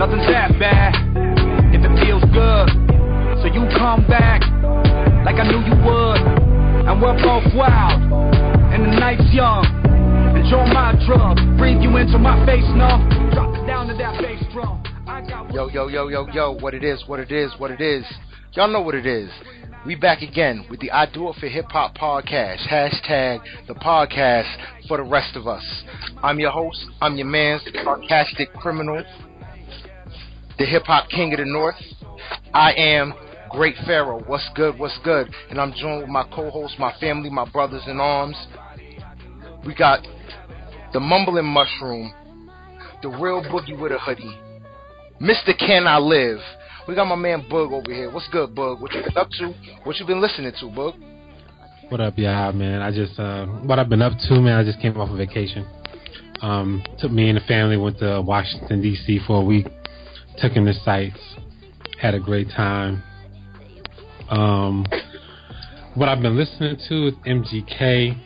[0.00, 0.96] Nothing's that bad
[1.76, 2.68] if it feels good.
[3.44, 4.40] So you come back
[5.28, 6.24] like I knew you would.
[6.88, 8.00] And we're both wild,
[8.72, 9.62] and the night's young.
[10.40, 12.96] Enjoy my drug, breathe you into my face, no.
[13.34, 14.82] Drop it down to that bass drum.
[15.52, 18.06] Yo, yo, yo, yo, yo, what it is, what it is, what it is.
[18.54, 19.28] Y'all know what it is.
[19.84, 22.66] We back again with the I Do It for Hip Hop podcast.
[22.66, 24.48] Hashtag the podcast
[24.88, 25.84] for the rest of us.
[26.22, 29.04] I'm your host, I'm your man, sarcastic criminal,
[30.60, 31.74] the hip hop king of the north.
[32.52, 33.14] I am
[33.48, 34.22] Great Pharaoh.
[34.26, 35.32] What's good, what's good?
[35.48, 38.36] And I'm joined with my co-host, my family, my brothers in arms.
[39.64, 40.06] We got
[40.92, 42.12] the mumbling mushroom,
[43.00, 44.38] the real boogie with a hoodie,
[45.18, 45.58] Mr.
[45.58, 46.40] Can I Live.
[46.86, 48.10] We got my man Bug over here.
[48.12, 48.82] What's good, Bug?
[48.82, 49.54] What you been up to?
[49.84, 50.94] What you been listening to, Bug?
[51.88, 52.82] What up, yeah, man?
[52.82, 54.58] I just uh, what I've been up to, man.
[54.58, 55.66] I just came off a vacation.
[56.42, 59.20] Um, took me and the family went to Washington D.C.
[59.26, 59.66] for a week.
[60.40, 61.20] Took in the sights.
[62.00, 63.02] Had a great time.
[64.30, 64.86] Um,
[65.94, 68.16] what I've been listening to is MGK,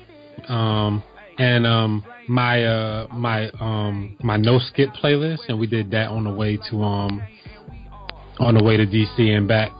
[0.48, 1.02] um,
[1.38, 6.24] and um, my uh, my um, my no skip playlist, and we did that on
[6.24, 7.22] the way to um,
[8.38, 9.72] on the way to DC and back.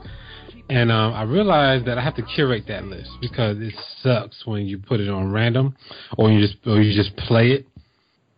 [0.71, 4.67] And um, I realized that I have to curate that list because it sucks when
[4.67, 5.77] you put it on random
[6.17, 7.67] or you just or you just play it.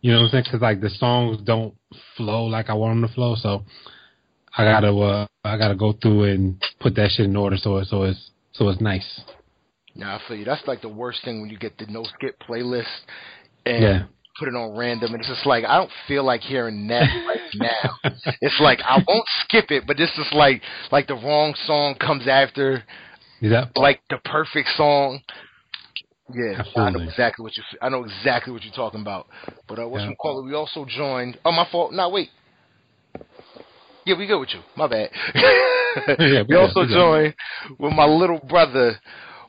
[0.01, 0.45] You know what I'm saying?
[0.47, 1.75] Because like the songs don't
[2.17, 3.65] flow like I want them to flow, so
[4.57, 7.87] I gotta uh, I gotta go through and put that shit in order so it,
[7.87, 9.21] so it's so it's nice.
[9.95, 10.45] Nah, I feel you.
[10.45, 12.85] That's like the worst thing when you get the no skip playlist
[13.65, 14.03] and Yeah.
[14.39, 17.41] put it on random, and it's just like I don't feel like hearing that right
[17.55, 18.13] now.
[18.41, 22.27] It's like I won't skip it, but this is like like the wrong song comes
[22.29, 22.85] after
[23.75, 25.21] like the perfect song.
[26.35, 27.63] Yeah, I know exactly what you.
[27.81, 29.27] I know exactly what you're talking about.
[29.69, 30.15] But uh, what's Yeah.
[30.21, 30.45] call it?
[30.45, 31.39] We also joined.
[31.45, 31.93] Oh, my fault.
[31.93, 32.31] No, wait.
[34.05, 34.61] Yeah, we good with you.
[34.77, 35.11] My bad.
[36.19, 36.91] Yeah, we also good.
[36.91, 37.35] joined
[37.79, 39.01] with my little brother.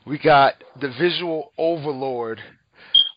[0.06, 2.40] We got the visual overlord.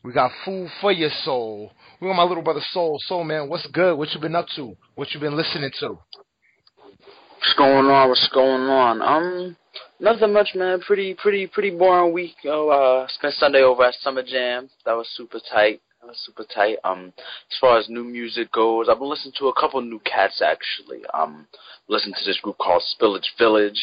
[0.03, 1.71] We got food for your soul.
[2.01, 2.97] We got my little brother Soul.
[3.05, 3.97] Soul man, what's good?
[3.97, 4.75] What you been up to?
[4.95, 5.97] What you been listening to?
[7.41, 8.09] What's going on?
[8.09, 9.01] What's going on?
[9.01, 9.57] Um,
[9.99, 10.79] nothing much, man.
[10.79, 12.35] Pretty, pretty, pretty boring week.
[12.43, 14.69] Know, uh, spent Sunday over at Summer Jam.
[14.85, 15.81] That was super tight.
[15.99, 16.77] That was super tight.
[16.83, 20.39] Um, as far as new music goes, I've been listening to a couple new cats
[20.39, 20.99] actually.
[21.15, 21.47] Um,
[21.87, 23.81] listened to this group called Spillage Village.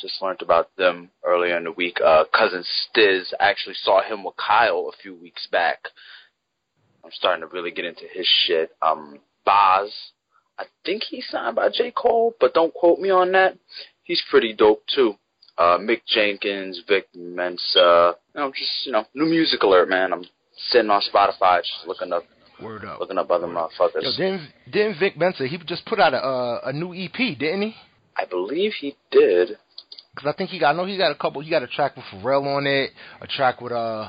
[0.00, 1.98] Just learned about them earlier in the week.
[2.00, 5.80] Uh, cousin Stizz actually saw him with Kyle a few weeks back.
[7.04, 8.70] I'm starting to really get into his shit.
[8.80, 9.90] Um, Boz,
[10.60, 11.90] I think he's signed by J.
[11.90, 13.56] Cole, but don't quote me on that.
[14.02, 15.14] He's pretty dope too.
[15.56, 20.12] Uh, Mick Jenkins, Vic Mensa, you know, just you know, new music alert, man.
[20.12, 20.24] I'm
[20.68, 22.24] sitting on Spotify, just looking up,
[22.62, 23.00] Word up.
[23.00, 24.02] looking up other motherfuckers.
[24.02, 25.46] Yo, didn't didn't Vic Mensa?
[25.46, 27.74] He just put out a uh, a new EP, didn't he?
[28.16, 29.56] I believe he did.
[30.14, 31.40] Because I think he got, I know he got a couple.
[31.40, 32.90] He got a track with Pharrell on it,
[33.22, 34.08] a track with uh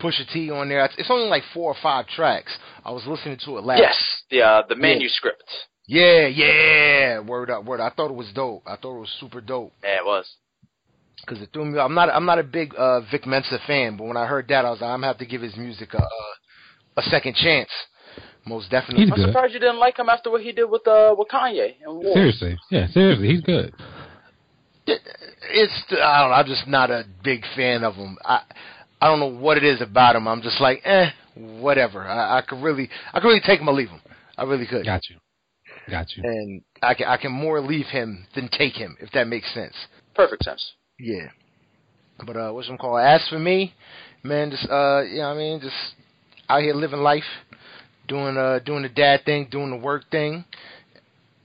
[0.00, 0.84] Pusha T on there.
[0.84, 2.56] It's, it's only like four or five tracks.
[2.84, 3.80] I was listening to it last.
[3.80, 5.44] Yes, the uh, the manuscript.
[5.48, 6.26] Yeah, yeah.
[6.26, 7.20] Yeah.
[7.20, 7.80] Word up, word.
[7.80, 7.92] Up.
[7.92, 8.62] I thought it was dope.
[8.66, 10.26] I thought it was super dope Yeah, it was.
[11.20, 11.78] because it threw me.
[11.78, 14.64] I'm not, I'm not a big uh Vic Mensa fan, but when I heard that,
[14.64, 17.70] I was like, I'm gonna have to give his music a a, a second chance.
[18.44, 19.04] Most definitely.
[19.04, 19.26] He's I'm good.
[19.28, 21.74] surprised you didn't like him after what he did with uh with Kanye
[22.12, 22.56] seriously?
[22.70, 23.72] Yeah, seriously, he's good.
[24.86, 28.16] it's I don't know, I'm just not a big fan of him.
[28.24, 28.42] I
[29.00, 30.26] I don't know what it is about him.
[30.26, 32.02] I'm just like, eh, whatever.
[32.02, 34.00] I, I could really I could really take him or leave him.
[34.36, 34.84] I really could.
[34.84, 35.16] Got you,
[35.90, 36.22] got you.
[36.24, 39.74] And I can I can more leave him than take him, if that makes sense.
[40.14, 40.72] Perfect sense.
[40.98, 41.28] Yeah.
[42.24, 43.00] But uh what's him called?
[43.00, 43.74] As for me,
[44.22, 45.74] man, just uh you know what I mean, just
[46.48, 47.24] out here living life,
[48.08, 50.44] doing uh doing the dad thing, doing the work thing,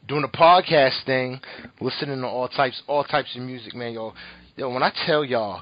[0.08, 1.40] doing the podcast thing,
[1.82, 4.14] listening to all types all types of music, man, yo.
[4.56, 5.62] Yo, when I tell y'all,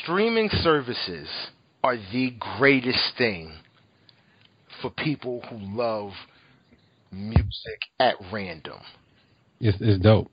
[0.00, 1.28] streaming services
[1.84, 3.52] are the greatest thing
[4.82, 6.10] for people who love
[7.12, 8.78] music at random
[9.60, 10.30] It's it's dope.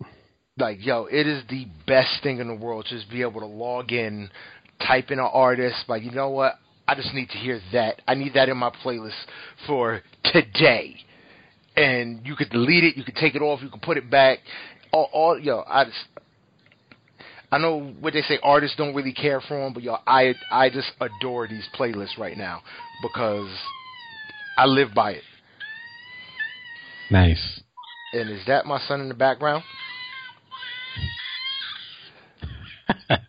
[0.57, 2.85] like yo, it is the best thing in the world.
[2.89, 4.29] Just be able to log in,
[4.85, 5.85] type in an artist.
[5.87, 6.53] Like you know what?
[6.87, 8.01] I just need to hear that.
[8.07, 9.19] I need that in my playlist
[9.65, 10.97] for today.
[11.75, 12.95] And you could delete it.
[12.95, 13.61] You could take it off.
[13.61, 14.39] You could put it back.
[14.91, 15.97] All, all yo, I just.
[17.51, 20.69] I know what they say artists don't really care for them, but yo, I I
[20.69, 22.61] just adore these playlists right now
[23.01, 23.49] because
[24.57, 25.23] I live by it.
[27.09, 27.61] Nice.
[28.13, 29.63] And is that my son in the background?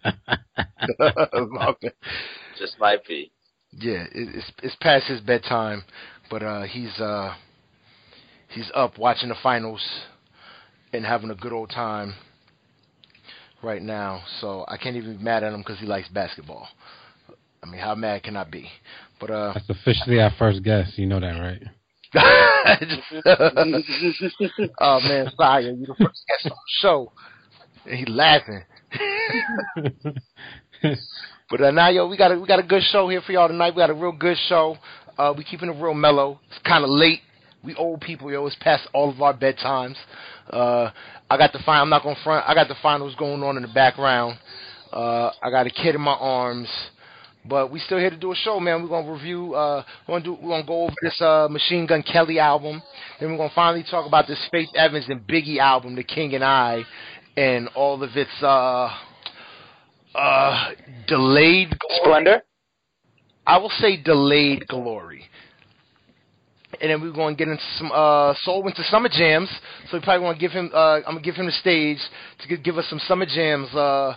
[2.59, 3.31] Just might be.
[3.73, 5.83] yeah, it's it's past his bedtime,
[6.31, 7.35] but uh, he's uh
[8.49, 9.85] he's up watching the finals
[10.93, 12.15] and having a good old time
[13.63, 14.23] right now.
[14.41, 16.69] So I can't even be mad at him because he likes basketball.
[17.63, 18.69] I mean, how mad can I be?
[19.21, 20.99] But uh, that's officially our first guest.
[20.99, 21.63] You know that, right?
[24.81, 25.61] oh man, fire!
[25.63, 27.13] You the first guest on the show.
[27.85, 28.63] And he laughing.
[31.51, 33.49] but uh, now, yo, we got a we got a good show here for y'all
[33.49, 33.75] tonight.
[33.75, 34.77] We got a real good show.
[35.19, 36.41] Uh, we keeping it real mellow.
[36.49, 37.21] It's kind of late.
[37.65, 38.47] We old people, yo.
[38.47, 39.97] It's past all of our bedtimes.
[40.51, 40.91] Uh,
[41.29, 41.83] I got the final.
[41.83, 42.49] I'm not gonna front.
[42.49, 44.39] I got the finals going on in the background.
[44.93, 46.69] Uh, I got a kid in my arms.
[47.49, 48.83] But we still here to do a show, man.
[48.83, 49.55] We're gonna review.
[49.55, 50.39] Uh, we're gonna do.
[50.43, 52.83] We're gonna go over this uh, Machine Gun Kelly album.
[53.21, 56.45] Then we're gonna finally talk about this Faith Evans and Biggie album, The King and
[56.45, 56.83] I,
[57.37, 58.91] and all of its uh,
[60.15, 60.71] uh,
[61.07, 62.01] delayed glory.
[62.03, 62.43] splendor.
[63.47, 65.25] I will say delayed glory.
[66.81, 69.49] And then we're going to get into some uh, Soul into summer jams,
[69.89, 70.71] so we probably want to give him.
[70.75, 71.99] Uh, I'm gonna give him the stage
[72.41, 74.15] to give us some summer jams uh,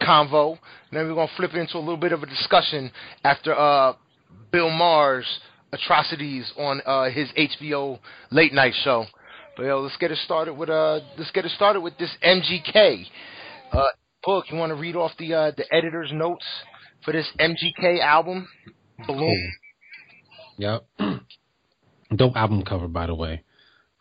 [0.00, 0.52] convo.
[0.90, 2.90] And then we're gonna flip into a little bit of a discussion
[3.24, 3.94] after uh,
[4.52, 5.26] Bill Maher's
[5.72, 7.98] atrocities on uh, his HBO
[8.30, 9.04] late night show.
[9.56, 13.04] But yo, let's get it started with uh, let's get it started with this MGK.
[13.72, 13.88] Uh,
[14.24, 14.46] book.
[14.50, 16.44] You want to read off the uh, the editor's notes
[17.04, 18.48] for this MGK album,
[19.06, 19.52] Bloom.
[20.58, 20.86] Yep.
[22.16, 23.42] Dope album cover, by the way.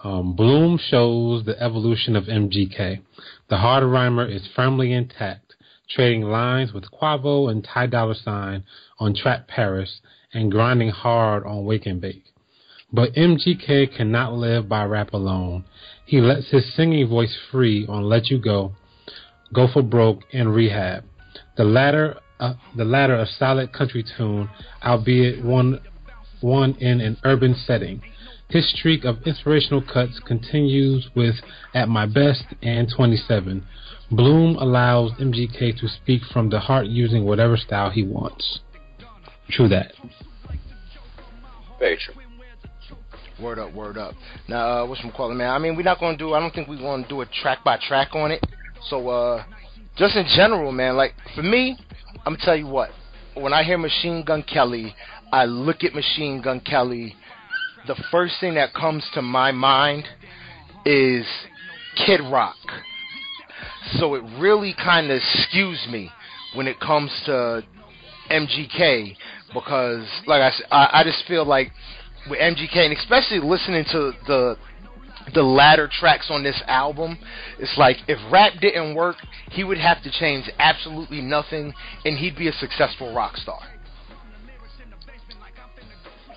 [0.03, 3.01] Um, Bloom shows the evolution of MGK.
[3.49, 5.46] The hard rhymer is firmly intact,
[5.89, 8.63] trading lines with Quavo and Ty Dolla Sign
[8.99, 10.01] on Trap Paris
[10.33, 12.23] and grinding hard on Wake and Bake.
[12.91, 15.65] But MGK cannot live by rap alone.
[16.05, 18.73] He lets his singing voice free on Let You Go,
[19.53, 21.03] Go for Broke, and Rehab.
[21.57, 24.49] The latter, uh, the latter a solid country tune,
[24.83, 25.81] albeit one
[26.39, 28.01] one in an urban setting.
[28.49, 31.35] His streak of inspirational cuts continues with
[31.73, 33.65] At My Best and 27.
[34.11, 38.61] Bloom allows MGK to speak from the heart using whatever style he wants.
[39.49, 39.93] True that.
[41.79, 42.15] Very true.
[43.39, 44.15] Word up, word up.
[44.47, 45.51] Now, uh, what's from calling, man?
[45.51, 46.33] I mean, we're not gonna do.
[46.33, 48.43] I don't think we're gonna do a track by track on it.
[48.89, 49.43] So, uh,
[49.95, 50.95] just in general, man.
[50.95, 51.77] Like for me,
[52.25, 52.89] I'm gonna tell you what.
[53.35, 54.95] When I hear Machine Gun Kelly,
[55.31, 57.15] I look at Machine Gun Kelly,
[57.85, 60.05] the first thing that comes to my mind
[60.85, 61.25] is
[62.05, 62.55] Kid Rock.
[63.99, 66.11] So it really kind of skews me
[66.55, 67.63] when it comes to
[68.29, 69.15] MGK
[69.53, 71.71] because, like I said, I, I just feel like
[72.29, 74.57] with MGK and especially listening to the
[75.33, 77.17] the latter tracks on this album,
[77.59, 79.17] it's like if rap didn't work,
[79.51, 81.73] he would have to change absolutely nothing,
[82.05, 83.59] and he'd be a successful rock star.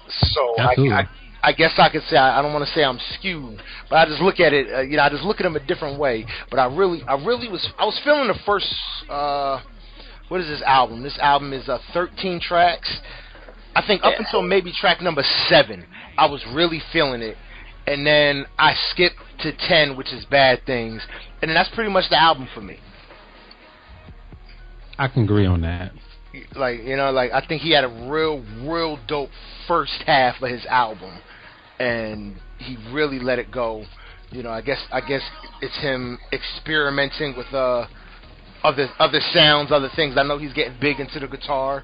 [0.08, 1.08] So I, I,
[1.42, 4.06] I, guess I could say I, I don't want to say I'm skewed, but I
[4.06, 4.72] just look at it.
[4.72, 6.26] Uh, you know, I just look at him a different way.
[6.50, 8.72] But I really, I really was, I was feeling the first.
[9.08, 9.60] Uh,
[10.28, 11.02] what is this album?
[11.02, 12.88] This album is uh, 13 tracks.
[13.74, 14.24] I think up yeah.
[14.24, 17.36] until maybe track number seven, I was really feeling it,
[17.86, 21.02] and then I skipped to 10, which is Bad Things,
[21.40, 22.78] and then that's pretty much the album for me.
[24.98, 25.92] I can agree on that
[26.54, 29.30] like you know like I think he had a real real dope
[29.66, 31.18] first half of his album
[31.80, 33.84] and he really let it go.
[34.30, 35.22] You know I guess I guess
[35.60, 37.86] it's him experimenting with uh
[38.62, 40.14] other other sounds other things.
[40.16, 41.82] I know he's getting big into the guitar.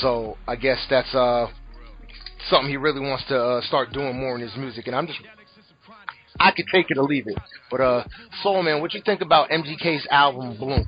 [0.00, 1.48] So I guess that's uh
[2.48, 4.86] something he really wants to uh, start doing more in his music.
[4.86, 5.18] And I'm just
[6.40, 7.38] I could take it or leave it.
[7.70, 8.04] But uh
[8.42, 10.86] Soul Man what you think about MGK's album Bloom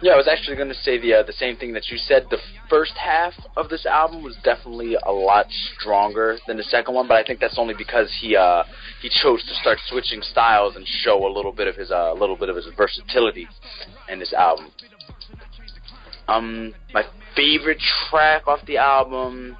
[0.00, 2.26] yeah, I was actually going to say the uh, the same thing that you said.
[2.30, 2.38] The
[2.70, 7.16] first half of this album was definitely a lot stronger than the second one, but
[7.16, 8.62] I think that's only because he uh,
[9.02, 12.14] he chose to start switching styles and show a little bit of his a uh,
[12.14, 13.48] little bit of his versatility
[14.08, 14.70] in this album.
[16.28, 17.78] Um, my favorite
[18.08, 19.56] track off the album,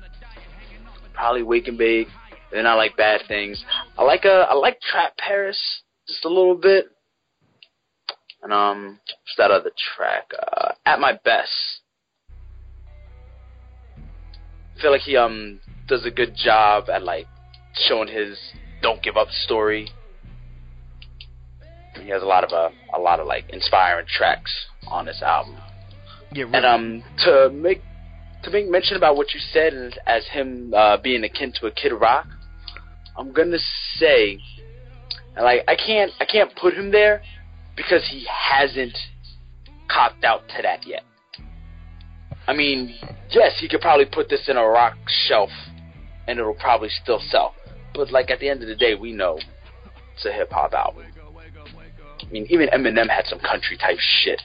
[1.15, 2.09] probably "Wake and Bake."
[2.53, 3.65] Then I like "Bad Things."
[3.97, 6.87] I like uh, I like "Trap Paris" just a little bit.
[8.43, 10.31] And um, what's that other track?
[10.41, 11.81] Uh, At My Best.
[14.77, 17.27] I feel like he um does a good job at like
[17.89, 18.39] showing his
[18.81, 19.89] don't give up story.
[22.01, 25.57] He has a lot of uh, a lot of like inspiring tracks on this album.
[26.33, 26.55] Yeah, really.
[26.55, 27.83] And um to make
[28.45, 31.73] to make mention about what you said as, as him uh, being akin to a
[31.73, 32.29] Kid Rock,
[33.17, 33.59] I'm gonna
[33.97, 34.39] say,
[35.37, 37.21] like I can't I can't put him there
[37.79, 38.99] because he hasn't
[39.89, 41.05] copped out to that yet.
[42.49, 42.95] I mean,
[43.31, 44.97] yes, he could probably put this in a rock
[45.29, 45.51] shelf
[46.27, 47.55] and it'll probably still sell.
[47.95, 49.39] But like at the end of the day, we know
[50.15, 51.05] it's a hip hop album.
[52.21, 54.43] I mean, even Eminem had some country type shit.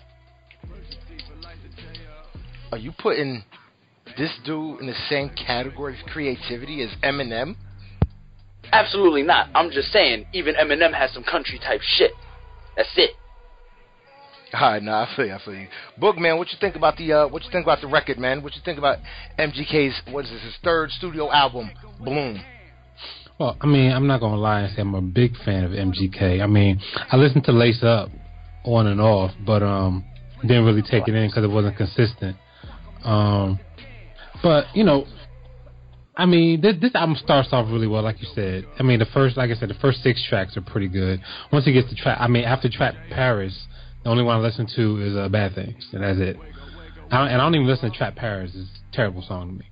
[2.71, 3.43] Are you putting
[4.15, 7.55] this dude in the same category of creativity as Eminem?
[8.71, 9.49] Absolutely not.
[9.55, 12.11] I'm just saying, even Eminem has some country type shit.
[12.77, 13.11] That's it.
[14.59, 15.33] All right, nah, I feel you.
[15.33, 15.67] I feel you.
[15.97, 18.43] Book man, what you think about the uh, what you think about the record, man?
[18.43, 18.99] What you think about
[19.39, 22.39] MGK's what is this his third studio album, Bloom?
[23.39, 26.41] Well, I mean, I'm not gonna lie and say I'm a big fan of MGK.
[26.41, 26.79] I mean,
[27.11, 28.09] I listened to Lace Up
[28.63, 30.05] on and off, but um,
[30.41, 32.37] didn't really take it in because it wasn't consistent.
[33.03, 33.59] Um,
[34.43, 35.07] but you know,
[36.15, 38.65] I mean, this, this album starts off really well, like you said.
[38.77, 41.21] I mean, the first, like I said, the first six tracks are pretty good.
[41.51, 43.65] Once he gets to track, I mean, after Trap Paris,
[44.03, 46.37] the only one I listen to is uh, Bad Things, and that's it.
[47.11, 48.51] I don't, and I don't even listen to Trap Paris.
[48.53, 49.65] It's a terrible song to me.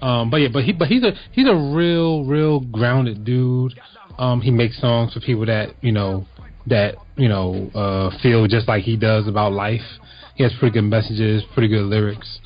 [0.00, 3.78] Um, but yeah, but he, but he's a he's a real, real grounded dude.
[4.18, 6.26] Um, he makes songs for people that you know
[6.66, 9.80] that you know uh, feel just like he does about life.
[10.34, 12.40] He has pretty good messages, pretty good lyrics.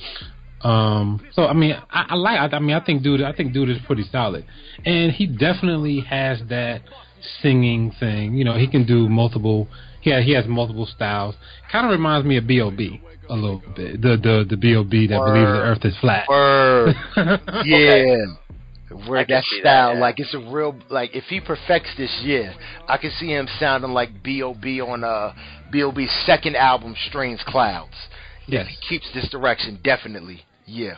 [0.63, 2.53] Um, so I mean, I, I like.
[2.53, 4.45] I, I mean, I think dude, I think dude is pretty solid,
[4.85, 6.83] and he definitely has that
[7.43, 8.35] singing thing.
[8.35, 9.69] You know, he can do multiple.
[10.09, 11.35] Yeah, he has multiple styles.
[11.71, 13.01] Kind of reminds me of B.O.B.
[13.29, 14.01] a little bit.
[14.01, 15.09] The the the B.O.B.
[15.09, 15.35] that Word.
[15.35, 16.27] believes the Earth is flat.
[16.29, 16.95] Word.
[17.65, 18.17] yeah.
[19.07, 20.01] Where that see that, style, yeah.
[20.01, 22.55] like it's a real, like if he perfects this year,
[22.89, 24.81] I can see him sounding like B.O.B.
[24.81, 25.35] on uh
[25.71, 27.93] B.O.B.'s second album, Strange Clouds.
[28.47, 28.67] Yes.
[28.67, 30.97] If he keeps this direction, definitely, yeah.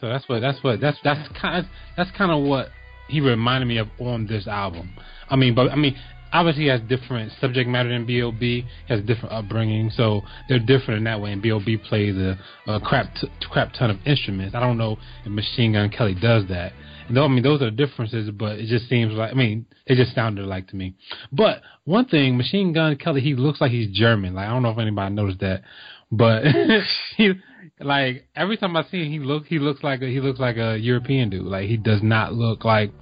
[0.00, 2.68] So that's what that's what that's that's kind of, that's kind of what
[3.08, 4.92] he reminded me of on this album.
[5.30, 5.96] I mean, but I mean,
[6.32, 8.64] obviously has different subject matter than B.O.B.
[8.88, 11.32] Has different upbringing, so they're different in that way.
[11.32, 11.78] And B.O.B.
[11.88, 14.54] plays a, a crap t- crap ton of instruments.
[14.54, 16.72] I don't know if Machine Gun Kelly does that.
[17.08, 20.14] And I mean, those are differences, but it just seems like I mean, it just
[20.14, 20.94] sounded like to me.
[21.32, 24.34] But one thing, Machine Gun Kelly, he looks like he's German.
[24.34, 25.62] Like I don't know if anybody noticed that,
[26.12, 26.44] but
[27.16, 27.32] he
[27.80, 30.56] like every time I see him, he look he looks like a, he looks like
[30.56, 31.46] a European dude.
[31.46, 32.92] Like he does not look like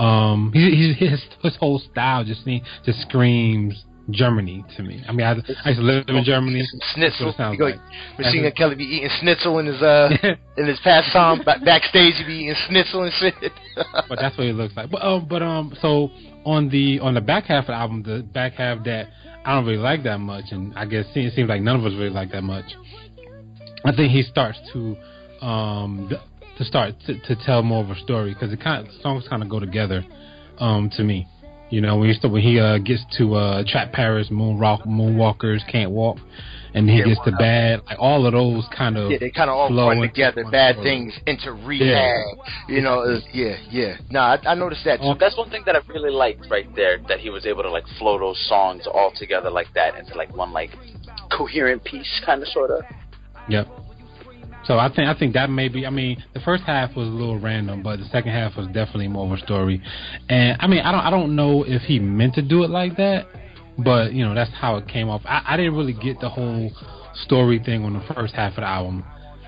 [0.00, 5.02] um he, he his his whole style just seems just screams Germany to me.
[5.08, 5.32] I mean, I,
[5.64, 6.66] I used to live in Germany.
[6.94, 7.30] Schnitzel.
[7.30, 7.76] it sounds go- like.
[8.18, 10.10] Machine Gun Kelly be eating schnitzel in his uh
[10.56, 12.14] in his pastime ba- backstage.
[12.16, 13.34] He be eating schnitzel and shit.
[14.08, 14.90] but that's what it looks like.
[14.90, 16.10] But um, but um, so
[16.44, 19.08] on the on the back half of the album, the back half that
[19.44, 21.92] I don't really like that much, and I guess it seems like none of us
[21.92, 22.66] really like that much.
[23.84, 24.96] I think he starts to
[25.40, 26.10] um
[26.60, 29.42] to start to, to tell more of a story because it kind of songs kind
[29.42, 30.04] of go together
[30.58, 31.26] um to me.
[31.70, 34.80] You know when he st- when he uh, gets to uh, Trap Paris, Moon Rock,
[34.82, 36.18] Moonwalkers Can't Walk,
[36.74, 37.30] and he Yeah, gets to.
[37.30, 40.44] Bad, like all of those kind of yeah, they kind of all flow run together.
[40.50, 40.84] Bad story.
[40.90, 42.26] things into rehab.
[42.68, 43.96] You know, is, yeah, yeah.
[44.10, 45.14] Nah, I, I noticed that too.
[45.18, 46.98] That's one thing that I really liked right there.
[47.08, 50.34] That he was able to like flow those songs all together like that into like
[50.36, 50.72] one like
[51.30, 52.82] coherent piece, kind of sort of.
[53.48, 53.68] Yep.
[54.64, 57.38] So I think I think that maybe I mean the first half was a little
[57.38, 59.82] random, but the second half was definitely more of a story.
[60.28, 62.96] And I mean I don't I don't know if he meant to do it like
[62.96, 63.26] that,
[63.78, 65.22] but you know that's how it came off.
[65.24, 66.70] I, I didn't really get the whole
[67.14, 69.04] story thing on the first half of the album.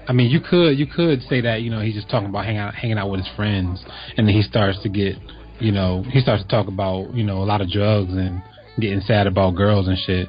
[0.09, 2.61] I mean you could you could say that you know he's just talking about hanging
[2.61, 3.85] out hanging out with his friends,
[4.17, 5.17] and then he starts to get
[5.61, 8.43] you know he starts to talk about you know a lot of drugs and
[8.81, 10.29] getting sad about girls and shit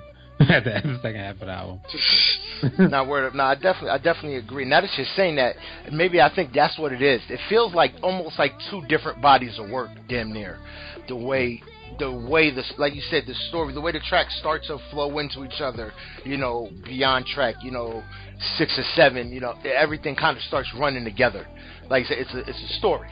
[0.50, 1.82] at the, the second half of the album.
[2.90, 3.34] Not word.
[3.36, 4.66] No, I definitely, I definitely agree.
[4.66, 5.56] Now that you're saying that,
[5.92, 7.22] maybe I think that's what it is.
[7.30, 10.60] It feels like almost like two different bodies of work, damn near.
[11.08, 11.62] The way,
[12.00, 15.20] the way this, like you said, the story, the way the tracks start to flow
[15.20, 15.92] into each other.
[16.24, 18.02] You know, beyond track, you know,
[18.58, 19.32] six or seven.
[19.32, 21.46] You know, everything kind of starts running together.
[21.90, 23.10] Like I said, it's a, it's a story.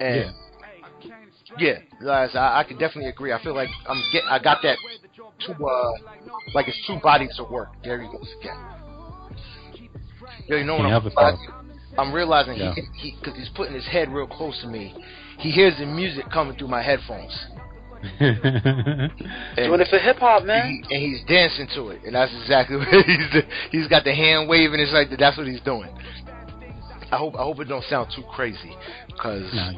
[0.00, 1.16] And Yeah.
[1.58, 3.32] yeah, guys, I, I can definitely agree.
[3.32, 4.78] I feel like I'm get, I got that
[5.46, 5.92] two, uh,
[6.54, 7.68] like it's two bodies of work.
[7.84, 8.56] There he goes again.
[10.48, 11.48] Yo, you know what I'm help realizing?
[11.98, 12.74] I'm realizing Yeah.
[12.74, 14.94] he, he, because he's putting his head real close to me.
[15.38, 17.32] He hears the music coming through my headphones,
[18.20, 19.10] and,
[19.56, 20.82] Doing it for hip hop, man.
[20.88, 23.42] he, and he's dancing to it, and that's exactly what he's.
[23.70, 24.80] He's got the hand waving.
[24.80, 25.90] It's like that's what he's doing.
[27.12, 28.74] I hope I hope it don't sound too crazy,
[29.20, 29.72] cause Nah.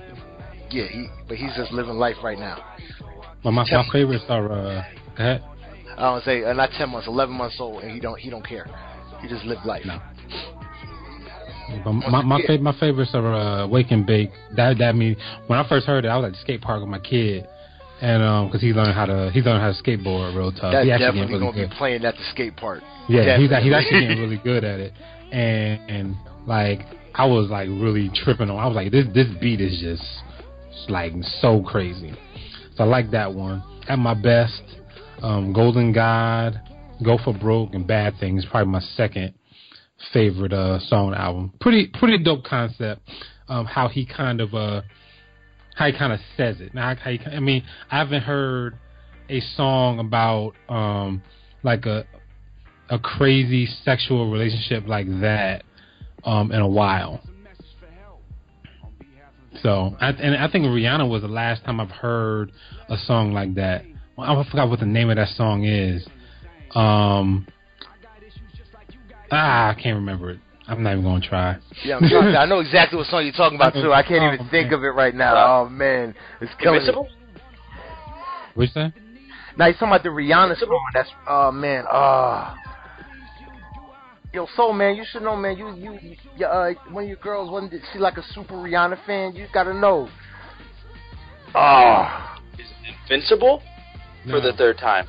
[0.71, 2.62] yeah, he but he's just living life right now.
[3.42, 4.83] But my my favorites are uh
[5.16, 5.42] go ahead.
[5.96, 8.46] I don't say uh, not ten months, eleven months old, and he don't he don't
[8.46, 8.66] care.
[9.20, 9.84] He just live life.
[9.84, 10.00] No.
[11.84, 14.30] But my my, fav- my favorites are uh, Wake and Bake.
[14.56, 16.88] That that mean when I first heard it, I was at the skate park with
[16.88, 17.46] my kid,
[18.00, 20.72] and um, because he learned how to he learned how to skateboard real tough.
[20.72, 21.70] That's he actually definitely really gonna good.
[21.70, 22.82] be playing at the skate park.
[23.08, 24.92] Yeah, he's he's actually getting really good at it,
[25.30, 26.80] and and like
[27.14, 28.58] I was like really tripping on.
[28.58, 32.12] I was like, this this beat is just like so crazy.
[32.76, 33.62] So I like that one.
[33.88, 34.62] At my best,
[35.22, 36.60] um, Golden God,
[37.02, 39.34] Go for Broke, and Bad Things probably my second
[40.12, 41.52] favorite uh, song album.
[41.60, 43.00] Pretty pretty dope concept.
[43.48, 44.82] Um, how he kind of uh,
[45.74, 46.74] how he kind of says it.
[46.74, 48.76] Now, he, I mean, I haven't heard
[49.28, 51.22] a song about um,
[51.62, 52.04] like a
[52.88, 55.64] a crazy sexual relationship like that
[56.24, 57.20] um, in a while.
[59.62, 62.52] So, I, and I think Rihanna was the last time I've heard
[62.88, 63.84] a song like that.
[64.19, 66.07] I forgot what the name of that song is.
[66.75, 67.47] Um,
[69.31, 70.40] ah, I can't remember it.
[70.69, 71.57] I'm not even gonna try.
[71.85, 73.92] Yeah, I'm trying to, I know exactly what song you're talking about too.
[73.92, 74.75] I can't even Oh, think man.
[74.75, 75.35] of it right now.
[75.62, 76.88] Oh man, it's killing me.
[76.88, 77.09] Invincible?
[78.54, 78.92] What you say?
[79.57, 80.81] Now you're talking about the Rihanna song.
[80.95, 82.54] That's oh man, oh.
[84.33, 85.59] Yo, so man, you should know, man.
[85.59, 89.35] You you, you uh, one of your girls wasn't she like a super Rihanna fan?
[89.35, 90.09] You gotta know.
[91.54, 92.66] Oh, Is
[93.11, 93.28] it
[94.24, 94.40] Invincible?
[94.40, 95.06] For the third time.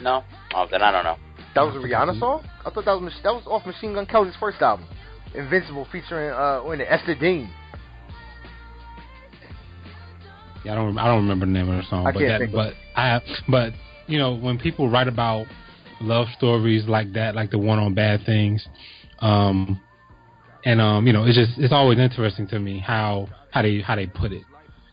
[0.00, 0.24] No?
[0.54, 1.16] Oh, then I don't know.
[1.54, 2.44] that was a Rihanna song.
[2.64, 4.86] I thought that was Mach- that was off Machine Gun Kelly's first album,
[5.34, 7.50] Invincible, featuring uh, when it Ester Dean.
[10.64, 10.98] Yeah, I don't.
[10.98, 12.74] I don't remember the name of the song, I but can't that, think of but
[12.96, 13.72] I, but
[14.06, 15.46] you know, when people write about
[16.00, 18.66] love stories like that, like the one on Bad Things,
[19.20, 19.80] um,
[20.64, 23.94] and um, you know, it's just it's always interesting to me how how they how
[23.96, 24.42] they put it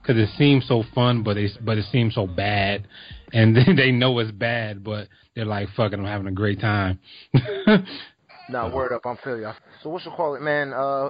[0.06, 2.88] because it seems so fun, but it but it seems so bad,
[3.34, 6.60] and then they know it's bad, but they're like, "Fuck it, I'm having a great
[6.60, 7.00] time."
[8.48, 9.52] Nah, word up, I'm feeling you.
[9.82, 10.72] So what you call it, man?
[10.72, 11.10] Uh,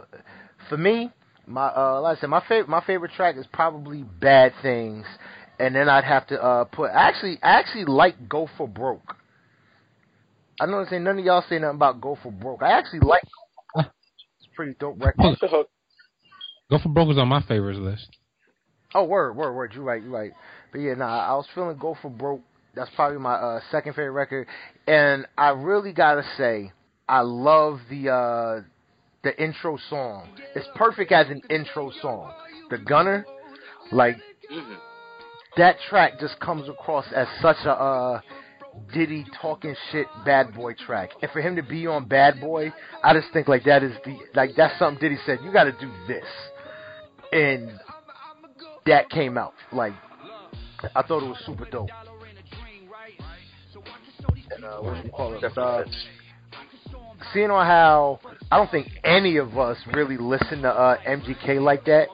[0.69, 1.11] for me,
[1.45, 5.05] my uh, like I said, my favorite my favorite track is probably Bad Things,
[5.59, 6.91] and then I'd have to uh put.
[6.93, 9.17] Actually, I actually like Go for Broke.
[10.61, 12.63] I know saying none of y'all say nothing about Go for Broke.
[12.63, 13.23] I actually like.
[13.75, 15.19] It's pretty dope record.
[15.19, 15.69] Off the hook.
[16.69, 18.07] Go for Broke is on my favorites list.
[18.95, 19.73] Oh, word, word, word.
[19.75, 20.31] You're right, you're right.
[20.71, 22.41] But yeah, nah, I was feeling Go for Broke.
[22.75, 24.47] That's probably my uh, second favorite record,
[24.87, 26.71] and I really gotta say,
[27.07, 28.61] I love the uh,
[29.23, 30.29] the intro song.
[30.55, 32.33] It's perfect as an intro song.
[32.69, 33.25] The Gunner,
[33.91, 34.17] like
[34.51, 34.77] Mhm.
[35.57, 38.21] that track, just comes across as such a uh,
[38.93, 41.11] Diddy talking shit bad boy track.
[41.21, 44.17] And for him to be on Bad Boy, I just think like that is the
[44.33, 45.39] like that's something Diddy said.
[45.43, 46.25] You got to do this,
[47.31, 47.79] and
[48.85, 49.93] that came out like
[50.93, 51.89] I thought it was super dope.
[54.51, 55.57] And, uh, what you call it?
[55.57, 55.83] Uh,
[57.33, 58.19] seeing on how
[58.51, 62.09] I don't think any of us really listen to uh, MGK like that.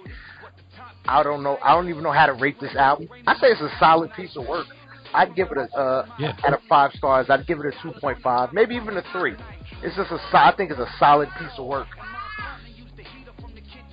[1.06, 1.58] I don't know.
[1.62, 3.10] I don't even know how to rate this album.
[3.28, 4.68] I say it's a solid piece of work.
[5.14, 6.38] I'd give it a uh, Yeah.
[6.46, 7.26] out of five stars.
[7.30, 9.36] I'd give it a two point five, maybe even a three.
[9.84, 10.18] It's just a.
[10.32, 11.88] so- I think it's a solid piece of work.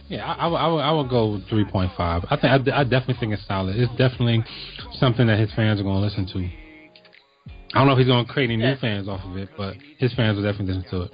[0.08, 2.24] Yeah, I, I, would- I, would, I would go three point five.
[2.30, 3.76] I think I, I definitely think it's solid.
[3.76, 4.42] It's definitely
[4.94, 6.48] something that his fans are going to listen to.
[7.74, 9.76] I don't know if he's going to create any new fans off of it, but
[9.98, 11.10] his fans will definitely listen to it.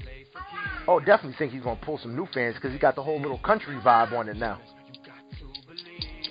[0.86, 3.38] Oh, definitely think he's gonna pull some new fans because he got the whole little
[3.38, 4.60] country vibe on it now.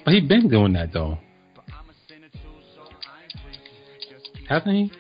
[0.06, 1.18] But he's been doing that though,
[4.48, 4.92] hasn't he?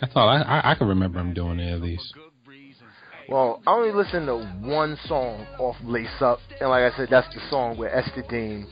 [0.00, 2.14] That's all I, I I can remember him doing it at least.
[3.28, 7.32] Well, I only listened to one song off Lace Up, and like I said, that's
[7.34, 8.66] the song with Ester Dean,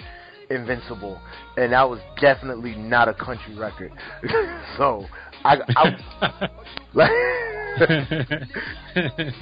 [0.51, 1.21] Invincible,
[1.57, 3.93] and that was definitely not a country record.
[4.77, 5.07] so
[5.45, 6.51] I, I
[6.93, 7.11] like,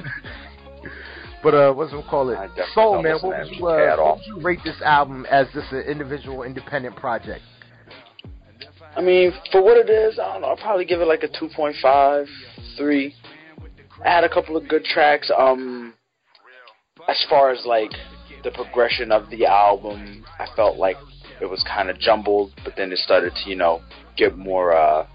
[1.42, 2.36] but uh, what's it call it?
[2.36, 4.80] I definitely Soul don't man, listen what would you uh, what would you rate this
[4.82, 7.42] album as just an individual, independent project?
[8.96, 10.48] I mean, for what it is, I don't know.
[10.48, 12.26] I'll probably give it like a 2.5,
[12.76, 13.14] 3.
[14.04, 15.30] I had a couple of good tracks.
[15.36, 15.94] Um,
[17.08, 17.90] as far as like
[18.44, 20.96] the progression of the album, I felt like
[21.40, 23.82] it was kind of jumbled, but then it started to, you know,
[24.16, 25.06] get more, uh,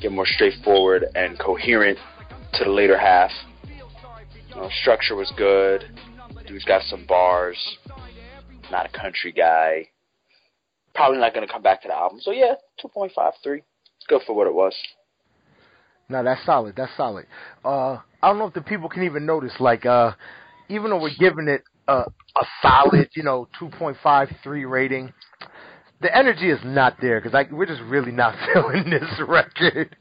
[0.00, 1.98] get more straightforward and coherent
[2.54, 3.30] to the later half.
[4.48, 5.84] You know, structure was good.
[6.46, 7.58] Dude's got some bars.
[8.70, 9.88] Not a country guy
[10.96, 12.18] probably not to come back to the album.
[12.20, 13.12] So yeah, 2.53.
[13.58, 14.74] It's good for what it was.
[16.08, 16.74] No, that's solid.
[16.76, 17.26] That's solid.
[17.64, 20.12] Uh, I don't know if the people can even notice, like, uh,
[20.68, 22.04] even though we're giving it a,
[22.36, 25.12] a solid, you know, 2.53 rating,
[26.00, 29.96] the energy is not there because like we're just really not feeling this record.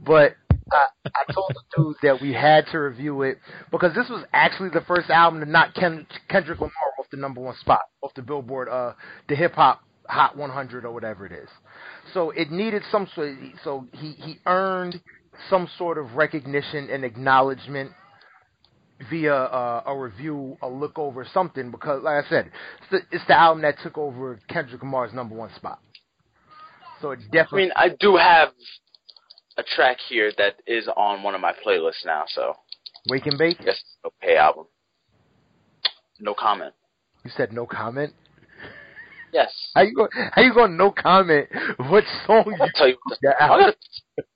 [0.00, 0.36] But
[0.72, 3.38] I, I told the dudes that we had to review it
[3.70, 7.40] because this was actually the first album to knock Ken, Kendrick Lamar off the number
[7.40, 8.92] one spot, off the Billboard, uh,
[9.28, 11.50] the hip hop Hot 100 or whatever it is.
[12.14, 13.36] So it needed some sort.
[13.62, 14.98] So he he earned
[15.48, 17.92] some sort of recognition and acknowledgement
[19.10, 21.70] via uh, a review, a look over, something.
[21.70, 25.34] Because, like I said, it's the, it's the album that took over Kendrick Lamar's number
[25.34, 25.80] one spot.
[27.00, 28.48] So it I mean, I do have
[29.56, 32.54] a track here that is on one of my playlists now, so
[33.08, 33.58] Wake and Bake.
[33.64, 34.66] Yes, okay album.
[36.20, 36.74] No comment.
[37.24, 38.14] You said no comment.
[39.32, 39.52] Yes.
[39.74, 40.08] How you go?
[40.32, 40.76] How you going?
[40.76, 41.48] No comment.
[41.76, 42.56] What song you?
[42.60, 42.96] I'll tell you.
[43.04, 43.76] What the, I gotta,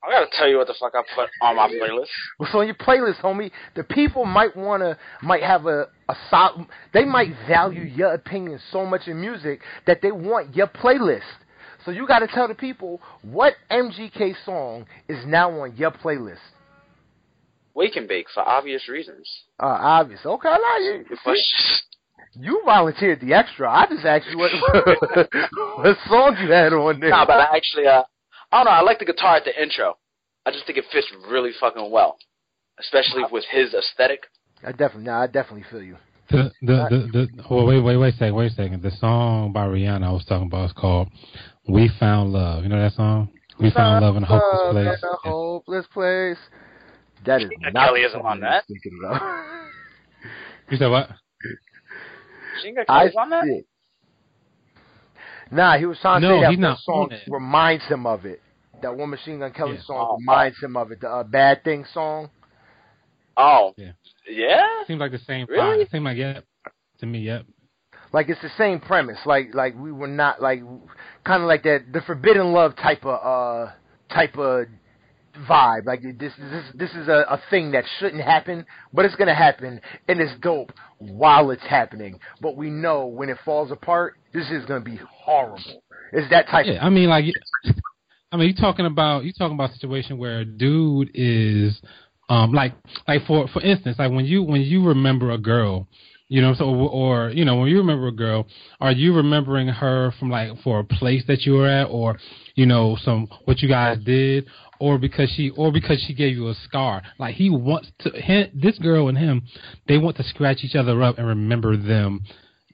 [0.05, 2.09] I gotta tell you what the fuck I put on my playlist.
[2.37, 3.51] What's on your playlist, homie?
[3.75, 8.85] The people might wanna, might have a a sol- They might value your opinion so
[8.85, 11.23] much in music that they want your playlist.
[11.85, 16.39] So you got to tell the people what MGK song is now on your playlist.
[17.75, 19.29] Wake and bake for obvious reasons.
[19.59, 20.21] Uh, obvious.
[20.25, 21.17] Okay, I like you.
[22.35, 23.71] But You volunteered the extra.
[23.71, 24.51] I just asked you what
[25.79, 27.11] what song you had on there.
[27.11, 28.03] nah, but I actually, uh,
[28.51, 28.71] I don't know.
[28.71, 29.97] I like the guitar at the intro.
[30.45, 32.17] I just think it fits really fucking well,
[32.81, 34.25] especially with his aesthetic.
[34.65, 35.97] I definitely, nah, I definitely feel you.
[36.31, 38.83] The the the, the oh, wait wait wait a second wait a second.
[38.83, 41.09] The song by Rihanna I was talking about is called
[41.69, 43.29] "We Found Love." You know that song?
[43.61, 44.99] We found love in a hopeless Love place.
[45.03, 46.39] in a hopeless place.
[47.27, 48.65] That is Machine not Kelly the isn't song on that.
[50.71, 51.11] You said what?
[52.57, 53.45] Machine Gun I Kelly's on that?
[53.45, 53.63] see.
[55.51, 57.23] Nah, he was trying to No, say that he's not first song it.
[57.29, 58.41] reminds him of it.
[58.81, 59.83] That one Machine Gun Kelly Yeah.
[59.83, 61.01] song Oh, reminds him of it.
[61.01, 62.31] The uh, Bad Thing song.
[63.37, 63.93] Oh, Yeah.
[64.29, 64.85] yeah.
[64.87, 65.47] Seems like the same.
[65.49, 65.85] Really?
[65.85, 65.91] Vibe.
[65.91, 66.41] Seems like yeah.
[67.01, 67.45] To me, yep.
[68.13, 69.19] Like it's the same premise.
[69.25, 70.63] Like like we were not like
[71.25, 73.73] kind of like that the Forbidden Love type of uh
[74.13, 74.67] type of
[75.49, 75.87] vibe.
[75.87, 79.81] Like this this this is a, a thing that shouldn't happen, but it's gonna happen
[80.09, 82.19] and it's dope while it's happening.
[82.41, 85.83] But we know when it falls apart, this is gonna be horrible.
[86.13, 86.67] It's that type.
[86.67, 87.25] Yeah, I mean, like,
[88.31, 91.81] I mean, you talking about you talking about a situation where a dude is,
[92.29, 92.75] um, like,
[93.09, 95.89] like for for instance, like when you when you remember a girl,
[96.33, 98.47] you know, so or you know when you remember a girl,
[98.81, 102.19] are you remembering her from like for a place that you were at, or
[102.55, 104.47] you know some what you guys did,
[104.81, 107.03] or because she or because she gave you a scar?
[107.19, 109.43] Like he wants to, him, this girl and him,
[109.87, 112.23] they want to scratch each other up and remember them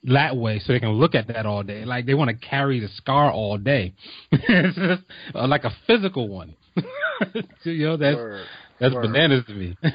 [0.05, 1.83] that way so they can look at that all day.
[1.83, 3.93] Like they want to carry the scar all day.
[4.31, 5.03] it's just
[5.35, 6.55] uh, like a physical one.
[7.63, 8.45] you know, that's Word.
[8.79, 9.01] that's Word.
[9.01, 9.77] bananas to me.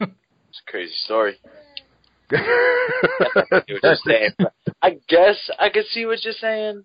[0.00, 1.38] It's a crazy story.
[3.68, 4.30] You just saying.
[4.80, 6.84] I guess I could see what you're saying.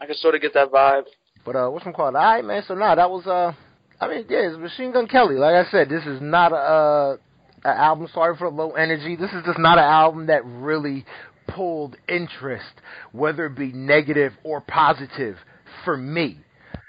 [0.00, 1.04] I could sort of get that vibe.
[1.44, 2.16] But uh, what's one called?
[2.16, 2.62] All right, man.
[2.66, 3.52] So nah, that was uh,
[4.00, 5.36] I mean, yeah, it's Machine Gun Kelly.
[5.36, 7.16] Like I said, this is not a uh,
[7.64, 8.08] an album.
[8.12, 9.16] Sorry for the low energy.
[9.16, 11.04] This is just not an album that really
[11.48, 12.74] pulled interest,
[13.12, 15.36] whether it be negative or positive,
[15.84, 16.38] for me.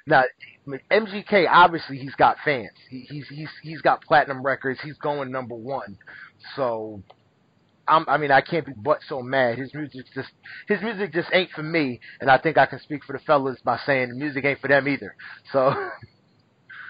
[0.06, 0.24] Now,
[0.92, 2.72] MGK obviously he's got fans.
[2.90, 4.80] He, he's he's he's got platinum records.
[4.84, 5.98] He's going number one.
[6.56, 7.02] So
[7.88, 9.58] I'm, I mean, I can't be but so mad.
[9.58, 10.30] His music just,
[10.68, 13.60] his music just ain't for me, and I think I can speak for the fellas
[13.64, 15.16] by saying the music ain't for them either.
[15.52, 15.74] So,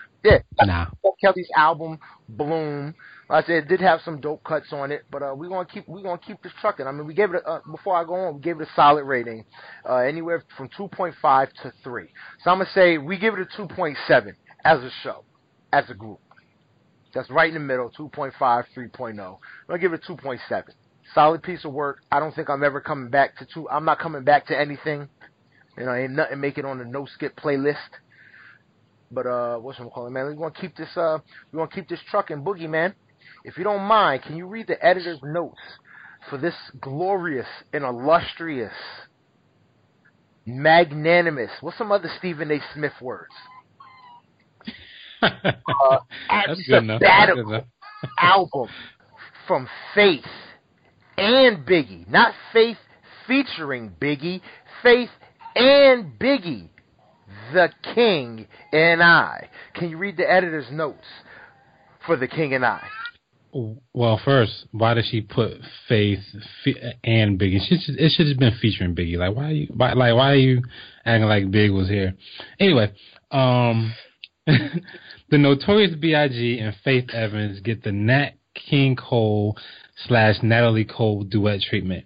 [0.23, 0.87] yeah, nah.
[1.23, 1.97] Kelly's album
[2.29, 2.93] Bloom.
[3.29, 5.67] Like I said it did have some dope cuts on it, but uh, we're gonna
[5.67, 6.87] keep we're gonna keep this trucking.
[6.87, 8.71] I mean, we gave it a, uh, before I go on, we gave it a
[8.75, 9.43] solid rating,
[9.89, 12.07] uh, anywhere from 2.5 to three.
[12.43, 14.31] So I'm gonna say we give it a 2.7
[14.65, 15.25] as a show,
[15.73, 16.19] as a group.
[17.13, 18.67] That's right in the middle, 2.5, 3.0.
[19.09, 19.15] I'm
[19.67, 20.63] gonna give it a 2.7.
[21.13, 21.99] Solid piece of work.
[22.11, 23.69] I don't think I'm ever coming back to two.
[23.69, 25.07] I'm not coming back to anything.
[25.77, 27.75] You know, ain't nothing making on the no skip playlist.
[29.11, 30.25] But uh, what's I'm calling, man?
[30.25, 31.19] We're gonna keep this uh,
[31.51, 32.93] we're gonna keep this trucking boogie, man.
[33.45, 35.59] If you don't mind, can you read the editor's notes
[36.29, 38.73] for this glorious and illustrious,
[40.45, 41.51] magnanimous?
[41.61, 42.59] What's some other Stephen A.
[42.73, 43.33] Smith words?
[45.21, 47.01] That's good enough.
[47.01, 47.63] That's good enough.
[48.19, 48.67] album
[49.47, 50.25] from Faith
[51.17, 52.09] and Biggie.
[52.09, 52.77] Not Faith
[53.27, 54.41] featuring Biggie,
[54.83, 55.09] Faith
[55.55, 56.69] and Biggie.
[57.53, 59.49] The King and I.
[59.73, 61.05] Can you read the editor's notes
[62.05, 62.81] for The King and I?
[63.93, 65.53] Well, first, why did she put
[65.87, 66.19] Faith
[67.03, 67.59] and Biggie?
[67.67, 69.17] Should, it should have been featuring Biggie.
[69.17, 69.49] Like, why?
[69.51, 70.61] You, why, like, why are you
[71.05, 72.13] acting like Big was here?
[72.59, 72.91] Anyway,
[73.31, 73.93] um,
[74.45, 76.59] the Notorious B.I.G.
[76.59, 79.57] and Faith Evans get the Nat King Cole
[80.05, 82.05] slash Natalie Cole duet treatment.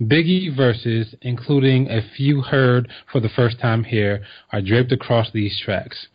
[0.00, 5.60] Biggie verses, including a few heard for the first time here, are draped across these
[5.64, 6.06] tracks.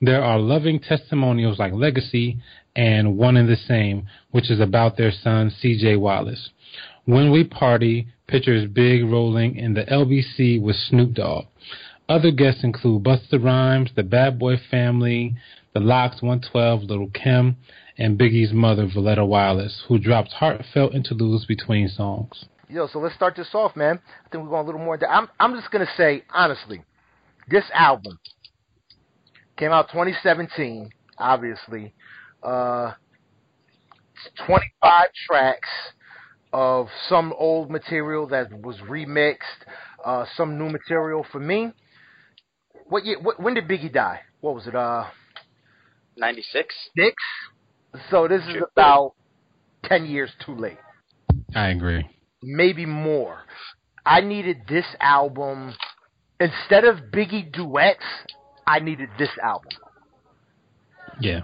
[0.00, 2.38] There are loving testimonials like Legacy
[2.74, 6.50] and One and the Same, which is about their son CJ Wallace.
[7.06, 11.46] When We Party pictures Big rolling in the LBC with Snoop Dogg.
[12.08, 15.34] Other guests include Busta Rhymes, the Bad Boy Family,
[15.74, 17.56] the LOX 112, Little Kim,
[17.98, 22.44] and Biggie's mother, Voletta Wallace, who dropped heartfelt interludes between songs.
[22.68, 24.00] Yo, so let's start this off, man.
[24.24, 24.98] I think we're going a little more.
[25.08, 26.82] I'm I'm just gonna say honestly,
[27.48, 28.18] this album,
[29.56, 31.94] Came out 2017, obviously.
[32.42, 32.92] Uh,
[34.46, 35.68] 25 tracks
[36.52, 39.38] of some old material that was remixed,
[40.04, 41.72] uh, some new material for me.
[42.88, 43.18] What year?
[43.20, 44.20] What, when did Biggie die?
[44.40, 44.74] What was it?
[44.74, 45.04] Uh,
[46.18, 46.74] 96?
[46.94, 47.14] six.
[48.10, 49.12] So this is about
[49.84, 50.78] 10 years too late.
[51.54, 52.04] I agree.
[52.42, 53.42] maybe more.
[54.04, 55.74] I needed this album
[56.38, 58.04] instead of Biggie duets.
[58.66, 59.70] I needed this album.
[61.20, 61.40] Yeah.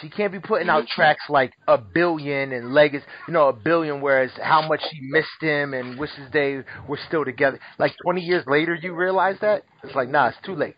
[0.00, 4.00] She can't be putting out tracks like a billion and legacy, you know, a billion.
[4.00, 7.60] Whereas how much she missed him and wishes they were still together.
[7.78, 10.76] Like twenty years later, you realize that it's like, nah, it's too late.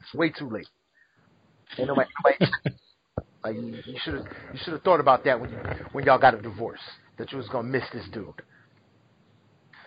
[0.00, 0.68] It's way too late.
[1.78, 2.52] Ain't nobody, nobody
[3.44, 5.58] like you you should have you should have thought about that when you
[5.92, 6.80] when y'all got a divorce
[7.18, 8.28] that you was gonna miss this dude.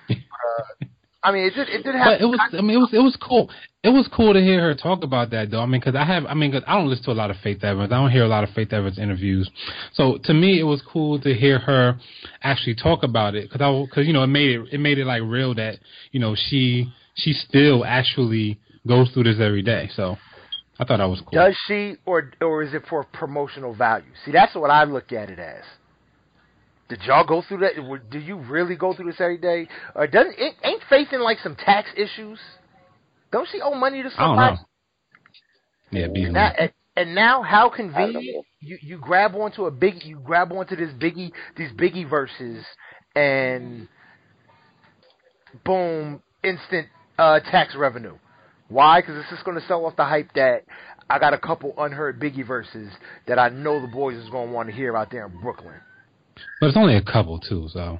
[0.09, 0.85] Uh,
[1.23, 2.05] I mean, it did it did have.
[2.05, 3.49] But it was, I mean, it was, it was cool.
[3.83, 5.61] It was cool to hear her talk about that, though.
[5.61, 7.37] I mean, because I have, I mean, cause I don't listen to a lot of
[7.37, 7.91] Faith Evans.
[7.91, 9.49] I don't hear a lot of Faith Evans interviews.
[9.93, 11.97] So to me, it was cool to hear her
[12.43, 15.05] actually talk about it, because I, because you know, it made it, it made it
[15.05, 15.79] like real that
[16.11, 19.89] you know she, she still actually goes through this every day.
[19.95, 20.17] So
[20.79, 21.31] I thought that was cool.
[21.31, 24.11] Does she, or or is it for promotional value?
[24.25, 25.63] See, that's what I look at it as.
[26.89, 27.73] Did y'all go through that?
[28.11, 29.67] Do you really go through this every day?
[29.95, 32.39] Or doesn't it, ain't facing like some tax issues?
[33.31, 34.55] Don't she owe money to I don't somebody?
[35.91, 35.99] know.
[35.99, 38.19] Yeah, be Now, and, and now, how I don't know.
[38.19, 42.65] convenient you you grab onto a big you grab onto this biggie these biggie verses
[43.15, 43.87] and
[45.63, 48.17] boom instant uh, tax revenue.
[48.67, 49.01] Why?
[49.01, 50.63] Because it's just going to sell off the hype that
[51.09, 52.91] I got a couple unheard biggie verses
[53.27, 55.75] that I know the boys is going to want to hear out there in Brooklyn.
[56.59, 57.67] but it's only a couple too.
[57.71, 57.99] So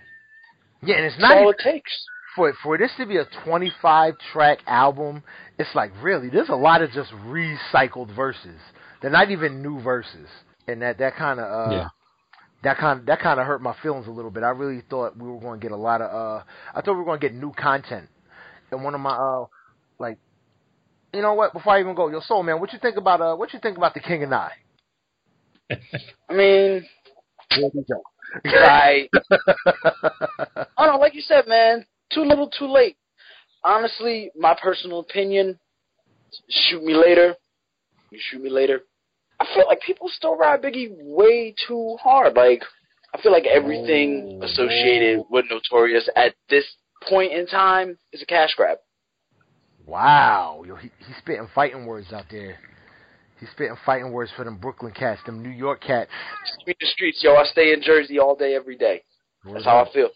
[0.83, 1.91] Yeah, and it's That's not all it takes.
[2.35, 5.23] for for this to be a 25 track album,
[5.59, 8.59] it's like really there's a lot of just recycled verses.
[9.01, 10.27] They're not even new verses,
[10.67, 11.89] and that that kind of uh, Yeah.
[12.63, 14.43] that kind that kind of hurt my feelings a little bit.
[14.43, 16.99] I really thought we were going to get a lot of uh, I thought we
[16.99, 18.09] were going to get new content.
[18.71, 19.49] And one of my uh, like,
[21.15, 21.53] you know what?
[21.53, 23.77] Before I even go, your Soul Man, what you think about uh, what you think
[23.77, 24.51] about the King and I?
[26.29, 26.85] I mean,
[28.45, 32.97] I, I don't know, like you said, man, too little, too late.
[33.63, 35.59] Honestly, my personal opinion,
[36.49, 37.35] shoot me later.
[38.11, 38.81] You shoot me later.
[39.39, 42.35] I feel like people still ride Biggie way too hard.
[42.35, 42.61] Like,
[43.13, 46.65] I feel like everything associated with Notorious at this
[47.07, 48.77] point in time is a cash grab.
[49.85, 52.57] Wow, yo, he he's spitting fighting words out there.
[53.39, 56.09] He's spitting fighting words for them Brooklyn cats, them New York cats.
[56.59, 57.35] Street the streets, yo.
[57.35, 59.03] I stay in Jersey all day, every day.
[59.43, 60.09] That's how I feel.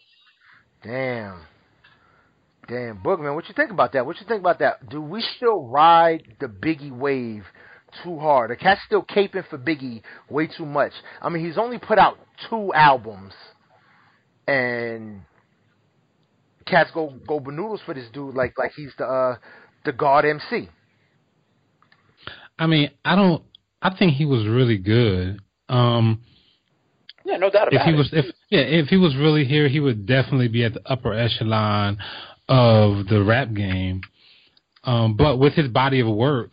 [0.82, 1.42] Damn.
[2.68, 4.06] Damn, Boogman, what you think about that?
[4.06, 4.88] What you think about that?
[4.88, 7.44] Do we still ride the Biggie wave
[8.04, 8.50] too hard?
[8.50, 10.92] The cat's still caping for Biggie way too much.
[11.20, 12.16] I mean, he's only put out
[12.48, 13.32] two albums,
[14.46, 15.22] and
[16.64, 19.36] cats go go banoodles for this dude like like he's the uh,
[19.84, 20.68] the God MC.
[22.58, 23.42] I mean, I don't.
[23.82, 25.40] I think he was really good.
[25.68, 26.22] Um,
[27.24, 27.96] Yeah, no doubt about if he it.
[27.96, 31.14] was, if yeah, if he was really here, he would definitely be at the upper
[31.14, 31.98] echelon
[32.48, 34.02] of the rap game.
[34.84, 36.52] Um, but with his body of work,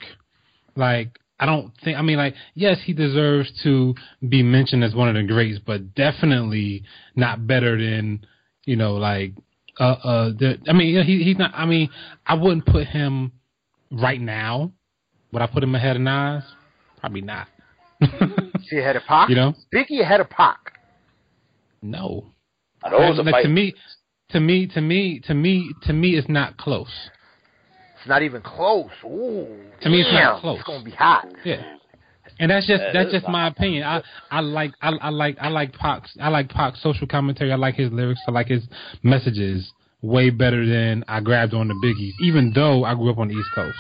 [0.76, 1.98] like I don't think.
[1.98, 3.94] I mean, like yes, he deserves to
[4.28, 6.84] be mentioned as one of the greats, but definitely
[7.16, 8.26] not better than
[8.66, 9.34] you know, like
[9.80, 10.30] uh, uh.
[10.30, 11.52] The, I mean, he he's not.
[11.54, 11.90] I mean,
[12.26, 13.32] I wouldn't put him
[13.92, 14.72] right now.
[15.32, 16.44] Would I put him ahead of Nas?
[17.00, 17.48] Probably not.
[18.70, 19.30] See ahead of Pac.
[19.30, 20.74] you know, Biggie ahead of Pac.
[21.82, 22.26] no.
[22.90, 23.74] Like, to me,
[24.30, 27.10] to me, to me, to me, to me, it's not close.
[28.00, 28.92] It's not even close.
[29.04, 29.48] Ooh,
[29.82, 30.60] To me, it's not close.
[30.60, 31.28] It's gonna be hot.
[31.44, 31.64] Yeah,
[32.40, 33.84] and that's just That that's just my opinion.
[33.84, 37.52] I I like I, I like I like Pac's I like Pac's social commentary.
[37.52, 38.22] I like his lyrics.
[38.28, 38.64] I like his
[39.04, 39.72] messages
[40.02, 42.14] way better than I grabbed on the biggies.
[42.22, 43.78] Even though I grew up on the East Coast,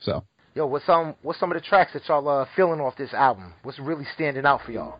[0.00, 3.14] so Yo, what's some what's some of the tracks that y'all uh, feeling off this
[3.14, 3.54] album?
[3.62, 4.98] What's really standing out for y'all?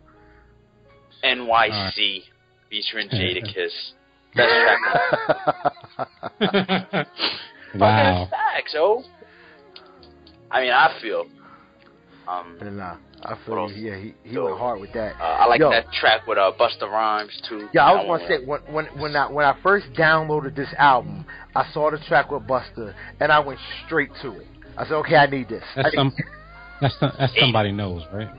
[1.23, 2.23] NYC
[2.69, 3.91] featuring Jadakiss.
[4.35, 4.79] Best track.
[7.75, 8.25] wow.
[8.25, 9.03] Fucking facts, yo.
[10.49, 11.25] I mean, I feel.
[12.29, 13.71] Um, Nah, I feel else?
[13.75, 13.89] you.
[13.91, 14.45] Yeah, he he Yo.
[14.45, 15.15] went hard with that.
[15.19, 15.71] uh, I like Yo.
[15.71, 17.67] that track with uh, Busta Rhymes too.
[17.73, 21.25] Yeah, I was gonna say when when when I when I first downloaded this album,
[21.55, 24.47] I saw the track with Busta, and I went straight to it.
[24.77, 25.63] I said, okay, I need this.
[25.75, 26.13] That's need- some
[26.81, 28.29] that's some, that's somebody knows, right?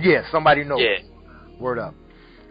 [0.00, 0.80] yeah, somebody knows.
[0.80, 0.98] Yeah,
[1.60, 1.94] Word up.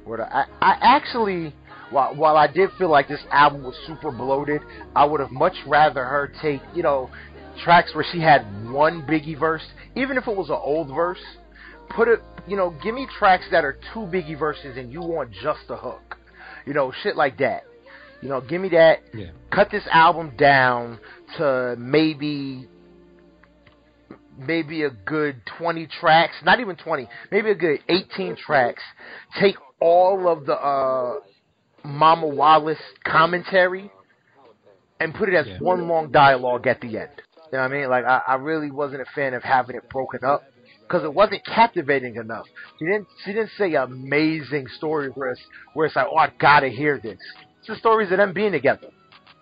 [0.05, 0.29] Word up.
[0.31, 1.53] I, I actually,
[1.89, 4.61] while, while I did feel like this album was super bloated,
[4.95, 7.09] I would have much rather her take, you know,
[7.63, 8.41] tracks where she had
[8.71, 9.65] one Biggie verse,
[9.95, 11.21] even if it was an old verse.
[11.95, 15.31] Put it, you know, give me tracks that are two Biggie verses and you want
[15.31, 16.17] just a hook,
[16.65, 17.63] you know, shit like that.
[18.21, 18.99] You know, give me that.
[19.13, 19.27] Yeah.
[19.51, 20.99] Cut this album down
[21.37, 22.67] to maybe
[24.37, 28.83] maybe a good 20 tracks, not even 20, maybe a good 18 tracks.
[29.39, 31.19] Take all of the uh,
[31.83, 33.91] Mama Wallace commentary
[34.99, 35.57] and put it as Yeah.
[35.59, 37.09] one long dialogue at the end.
[37.51, 37.89] You know what I mean?
[37.89, 40.43] Like I, I really wasn't a fan of having it broken up
[40.81, 42.45] because it wasn't captivating enough.
[42.79, 45.41] She didn't she didn't say amazing stories where it's
[45.73, 47.17] where it's like, oh, I gotta hear this.
[47.59, 48.87] It's the stories of them being together.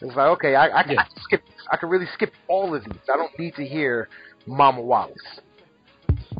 [0.01, 1.01] It's like, okay, I, I, can- Yeah.
[1.01, 1.43] I can skip.
[1.71, 2.93] I can really skip all of these.
[3.11, 4.09] I don't need to hear
[4.45, 5.15] Mama Wallace.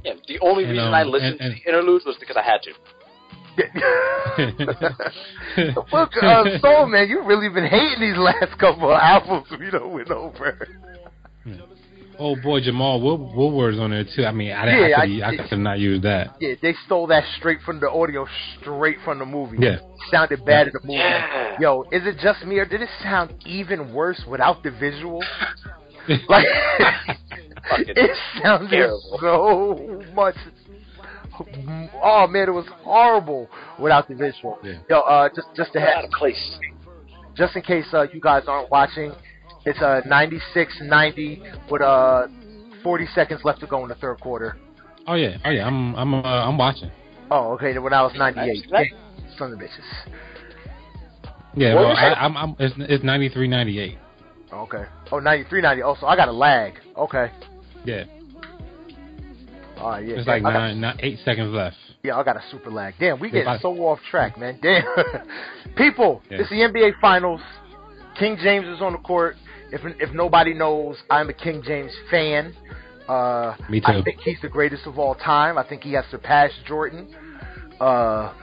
[0.03, 2.35] Yeah, the only And, reason um, I listened and- and- to the interludes was because
[2.35, 2.73] I had to.
[5.93, 9.93] Look, uh, Soul Man, you've really been hating these last couple of albums we don't
[9.93, 10.67] went over.
[12.19, 14.25] Oh boy, Jamal Wood- Woodward's on there too.
[14.25, 16.35] I mean, I, Yeah, I, I- could, I, could have not used that.
[16.39, 18.27] Yeah, they stole that straight from the audio,
[18.61, 19.57] straight from the movie.
[19.59, 19.77] Yeah.
[20.11, 20.93] Sounded bad in the movie.
[20.99, 21.57] Yeah.
[21.59, 25.23] Yo, is it just me or did it sound even worse without the visual?
[26.27, 26.45] Like,
[27.87, 29.17] it sounded terrible.
[29.21, 30.35] so much.
[32.03, 33.49] Oh man, it was horrible
[33.79, 34.59] without the visual.
[34.63, 34.79] Yeah.
[34.89, 36.57] Yo, uh, just just to out have, of place.
[37.35, 39.13] just in case uh, you guys aren't watching,
[39.65, 42.27] it's a 96-90 with uh
[42.83, 44.57] 40 seconds left to go in the third quarter.
[45.07, 46.91] Oh yeah, oh yeah, I'm I'm uh, I'm watching.
[47.31, 47.77] Oh, okay.
[47.77, 48.71] When I was 98.
[48.71, 48.87] Nice.
[48.91, 50.11] Yeah, son of bitches.
[51.55, 52.15] Yeah, well, I, it?
[52.19, 53.97] I'm I'm it's, it's 93, 98.
[54.51, 54.83] Okay.
[55.11, 55.83] Oh, 93, 90.
[55.83, 56.73] Oh, so I got a lag.
[56.97, 57.31] Okay.
[57.85, 58.03] Yeah,
[59.77, 60.15] All right, yeah.
[60.15, 61.75] it's yeah, like nine, got- nine, nine, eight seconds left.
[62.03, 62.93] Yeah, I got a super lag.
[62.99, 64.59] Damn, we get so off track, man.
[64.61, 64.83] Damn.
[65.77, 66.41] People, Yeah.
[66.41, 67.41] it's the NBA Finals.
[68.19, 69.35] King James is on the court.
[69.73, 72.53] If if nobody knows, I'm a King James fan.
[73.07, 75.57] Uh, Me I think he's the greatest of all time.
[75.57, 77.07] I think he has surpassed Jordan.
[77.79, 78.33] Uh,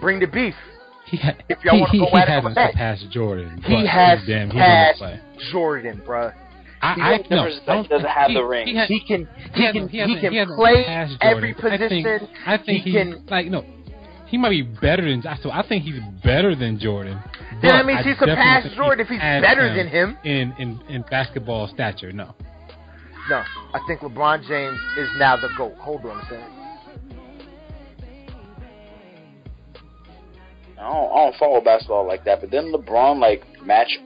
[0.00, 0.54] bring the beef.
[1.06, 2.72] He ha- If y'all wanna go he at it, hasn't go ahead.
[2.72, 3.60] surpassed Jordan.
[3.66, 5.50] He but has damn, he's passed on the play.
[5.50, 6.32] Jordan, bruh.
[6.82, 8.66] I, he I never no, I don't he doesn't have he- the ring.
[8.68, 10.84] He, ha- He can he he hasn't- can he he can play
[11.20, 11.72] every Jordan.
[11.72, 12.28] I think- position.
[12.46, 13.24] I think he he can.
[13.28, 13.64] like no.
[14.30, 15.50] He might be better than so.
[15.50, 17.18] I think he's better than Jordan.
[17.24, 19.88] Then but that means I he definitely surpassed think Jordan if he's passed better than
[19.88, 20.18] him.
[20.22, 22.12] in in in basketball stature.
[22.12, 22.34] No,
[23.28, 23.42] No,
[23.74, 25.74] I think LeBron James is now the GOAT.
[25.78, 26.60] Hold on a second.
[30.78, 33.98] I don't, I don't follow basketball like that, but then LeBron like match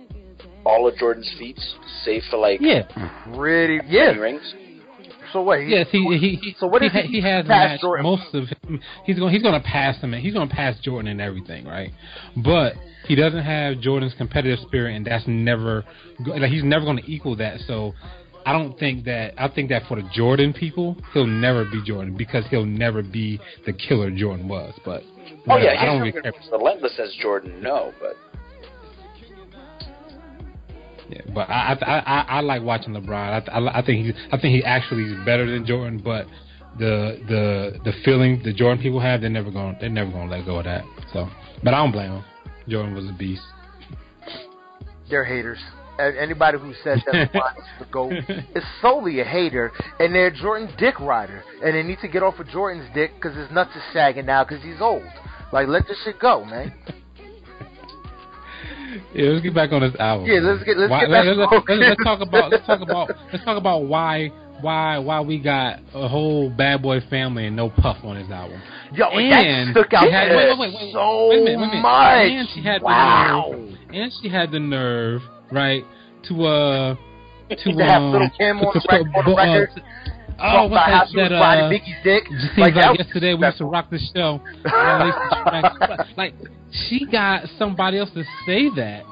[0.65, 2.83] all of Jordan's feats, save for like yeah,
[3.37, 4.13] Pretty, yeah.
[4.13, 4.55] rings.
[5.35, 5.61] So what?
[5.61, 5.89] He, yes.
[5.91, 6.57] He he.
[6.61, 8.05] So what he, he he has matched Jordan?
[8.05, 8.81] most of him.
[9.05, 10.15] He's going he's going to pass him.
[10.15, 11.91] And he's going to pass Jordan and everything, right?
[12.37, 12.75] But
[13.09, 15.85] he doesn't have Jordan's competitive spirit, and that's never
[16.25, 17.61] like he's never going to equal that.
[17.67, 17.93] So.
[18.47, 19.33] I don't think that.
[19.39, 23.41] I think that for the Jordan people, he'll never be Jordan because he'll never be
[23.65, 24.75] the killer Jordan was.
[24.85, 25.03] But
[25.47, 26.33] Oh whatever, yeah, I don't he's really care.
[26.53, 28.17] relentless as Jordan, no, but
[31.15, 33.49] Yeah, but I I I, I like watching LeBron.
[33.49, 36.03] I, I I think he I think he actually is better than Jordan.
[36.05, 36.27] But
[36.79, 40.37] the the the feeling the Jordan people have, they're never going they're never going to
[40.37, 40.83] let go of that.
[41.13, 41.29] So,
[41.63, 42.25] but I don't blame him.
[42.69, 43.43] Jordan was a beast.
[45.09, 45.59] they're haters.
[46.01, 48.13] Anybody who says that LeBron is the GOAT
[48.57, 52.41] is solely a hater, and they're Jordan dick rider, and they need to get off
[52.41, 55.05] of Jordan's dick because his nuts is sagging now because he's old.
[55.53, 56.75] Like, let this shit go, man.
[59.15, 60.27] Yeah, let's get back on this album.
[60.27, 62.81] Yeah, let's get- let's Why- get back let's, on- let's, let's talk about let's talk
[62.81, 64.29] about let's talk about why
[64.61, 68.61] why why we got a whole Bad Boy family and no Puff on his album.
[68.95, 71.69] Yo, And that stuck out had- wait, wait, wait, so Wait a minute, wait a
[71.69, 71.83] minute.
[71.83, 72.31] much.
[72.31, 73.51] And she had the wow.
[73.51, 75.85] nerve and she had the nerve, right,
[76.29, 76.95] to uh
[77.51, 79.83] to, To have um, Little Kim on to- the record- on the uh, record.
[80.41, 81.31] Oh, what's that?
[81.31, 82.25] that, riding uh, Biggie's dick.
[82.27, 84.41] it seems Like, like, yesterday we used to rock the show.
[84.65, 86.35] And at least the tracks- like
[86.89, 89.05] she got somebody else to say that.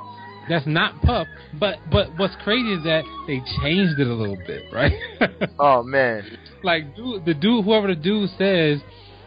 [0.49, 1.29] That's not Puff.
[1.61, 4.93] But but what's crazy is that they changed it a little bit, right?
[5.61, 6.25] Oh man,
[6.64, 8.81] like dude, the dude, whoever the dude says,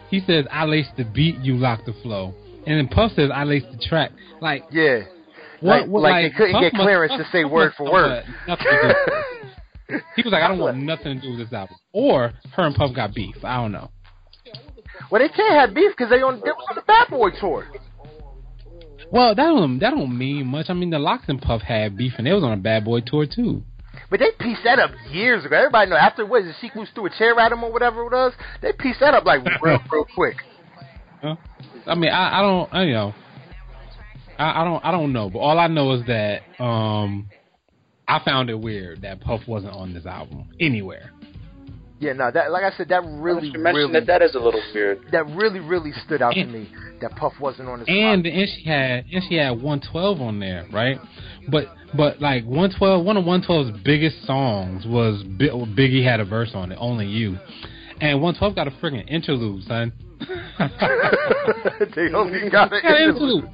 [0.10, 2.34] he says I lace the beat, you lock the flow,
[2.68, 4.12] and then Puff says I lace the track.
[4.42, 5.04] Like yeah.
[5.62, 5.82] what?
[5.84, 7.90] Like- what like they couldn't Puff get must- clearance Puff- to say Puff word for
[7.92, 8.24] word.
[9.90, 10.04] nothing to do with it.
[10.16, 11.78] He was like, I don't want nothing to do with this album.
[11.94, 13.36] Or her and Puff got beef.
[13.44, 13.92] I don't know.
[15.12, 17.68] Well, they can't have beef because they on they was on the Bad Boy tour.
[19.12, 20.68] Well, that don't that don't mean much.
[20.70, 23.02] I mean, the LOX and Puff had beef, and they was on a Bad Boy
[23.02, 23.64] tour too.
[24.10, 25.56] But they pieced that up years ago.
[25.56, 28.12] Everybody know after what is it, moves threw a chair at him or whatever it
[28.12, 28.34] was.
[28.62, 30.38] They pieced that up like real real quick.
[31.22, 31.36] Huh?
[31.88, 33.14] I mean, I, I don't, I, you know,
[34.38, 35.30] I, I don't, I don't know.
[35.30, 37.30] But all I know is that um,
[38.08, 41.12] I found it weird that Puff wasn't on this album anywhere.
[42.00, 44.62] Yeah, no, that like I said, that really, you really, that that is a little
[44.74, 45.00] weird.
[45.12, 46.70] that really, really stood out And- to me.
[47.02, 47.88] That Puff wasn't on this.
[47.90, 48.32] And album.
[48.40, 50.98] and she had and she had 112 on there, right?
[51.50, 56.72] But but like 112, one of 112's biggest songs was Biggie had a verse on
[56.72, 57.38] it, Only You,
[58.02, 59.92] and 112 got a freaking interlude, son.
[61.96, 63.44] they only got an Got interlude.
[63.44, 63.50] interlude.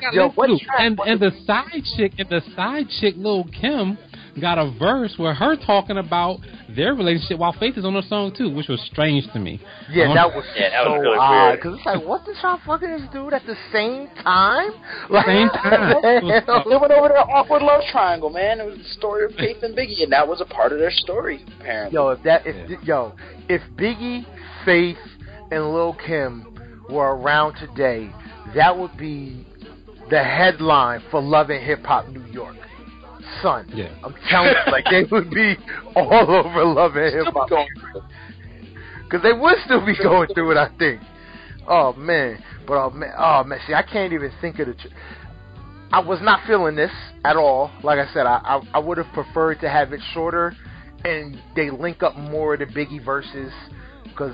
[0.00, 3.44] Got Yo, what track and was and the side chick and the side chick Lil
[3.58, 3.96] Kim
[4.40, 8.34] got a verse where her talking about their relationship while Faith is on the song
[8.36, 9.58] too, which was strange to me.
[9.90, 11.52] Yeah, Um, that was Yeah, that so was really odd.
[11.56, 14.72] Because it's like, what did y'all fucking this dude at the same time?
[15.08, 15.96] Like, Same time.
[16.04, 18.60] It They went over their awkward love triangle, man.
[18.60, 20.90] It was the story of Faith and Biggie, and that was a part of their
[20.90, 21.94] story, apparently.
[21.94, 22.76] Yo, if that, if Yeah.
[22.82, 23.14] yo,
[23.48, 24.26] if Biggie,
[24.66, 24.98] Faith,
[25.50, 26.46] and Lil Kim
[26.88, 28.10] were around today,
[28.54, 29.46] that would be
[30.10, 32.56] the headline for Love and Hip Hop New York.
[33.42, 33.88] Son, Yeah.
[34.04, 35.56] I'm telling you, like they would be
[35.96, 38.04] all over Love and Hip Hop going through it.
[39.04, 40.56] because they would still be going through it.
[40.56, 41.00] I think.
[41.68, 43.58] Oh man, but oh man, oh man.
[43.66, 44.74] See, I can't even think of the.
[44.74, 44.86] Tr-
[45.92, 46.90] I was not feeling this
[47.24, 47.70] at all.
[47.82, 50.54] Like I said, I I, I would have preferred to have it shorter,
[51.04, 53.52] and they link up more of the Biggie verses,
[54.04, 54.32] because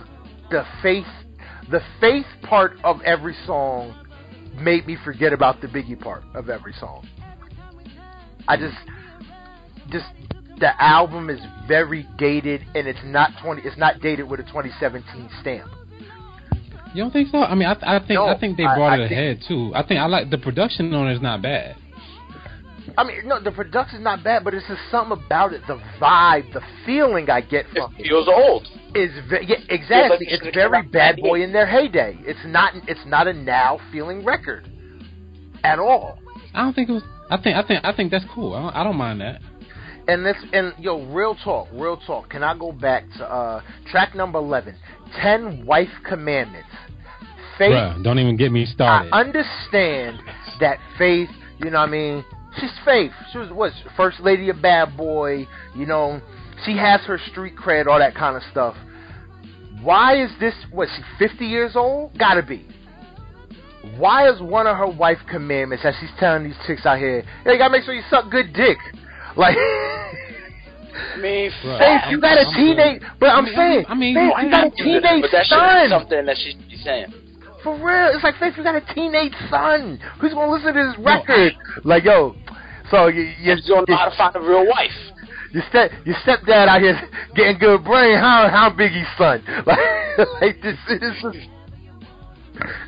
[0.53, 1.07] the faith,
[1.71, 3.95] the faith part of every song,
[4.57, 7.07] made me forget about the Biggie part of every song.
[8.47, 8.77] I just,
[9.91, 10.05] just
[10.59, 13.63] the album is very dated, and it's not twenty.
[13.63, 15.71] It's not dated with a 2017 stamp.
[16.95, 17.39] You don't think so?
[17.39, 19.73] I mean, I, I think No, I think they brought I it think- ahead too.
[19.75, 21.77] I think I like the production on it is not bad.
[22.97, 25.63] I mean, no, the production's not bad, but it's just something about it.
[25.67, 28.67] The vibe, the feeling I get from It feels old.
[28.95, 30.27] is ve- yeah, exactly.
[30.27, 32.19] it It's very came out in bad boy in their heyday.
[32.23, 32.75] It's not.
[32.89, 34.69] It's not a now feeling record
[35.65, 36.19] at all.
[36.55, 37.03] I don't think it was.
[37.31, 38.55] I think I think I think that's cool.
[38.55, 39.41] I don't, I don't mind that.
[40.09, 42.29] And this and yo, real talk, real talk.
[42.31, 44.75] Can I go back to uh track number eleven?
[45.21, 46.69] Ten wife commandments.
[47.59, 49.11] Faith Bruh, don't even get me started.
[49.13, 50.19] I understand
[50.61, 51.29] that Faith,
[51.59, 52.25] you know what I mean?
[52.61, 53.13] She's Faith.
[53.33, 56.21] She was what first lady of Bad Boy, you know,
[56.65, 58.77] she has her street cred, all that kind of stuff.
[59.81, 62.17] Why is this what she fifty years old?
[62.19, 62.67] Gotta be.
[63.97, 67.53] Why is one of her wife commandments that she's telling these chicks out here, hey,
[67.53, 68.79] you gotta make sure you suck good dick?
[69.37, 74.15] Like I mean, Bruh, Faith, you got a I'm teenage but I'm saying I mean,
[74.15, 75.89] Faith, you got a mean, teenage but that son.
[75.89, 77.07] something that she be saying.
[77.65, 79.99] For real, it's like Faith, you got a teenage son.
[80.21, 81.53] Who's gonna listen to this No, record?
[81.85, 82.37] like, yo,
[82.93, 84.93] so you, you, You don't know how to find a real wife.
[85.51, 87.01] your step, your stepdad out here
[87.35, 88.19] getting good brain.
[88.19, 89.43] How, how big he's son?
[89.67, 91.49] Like, like this, this is.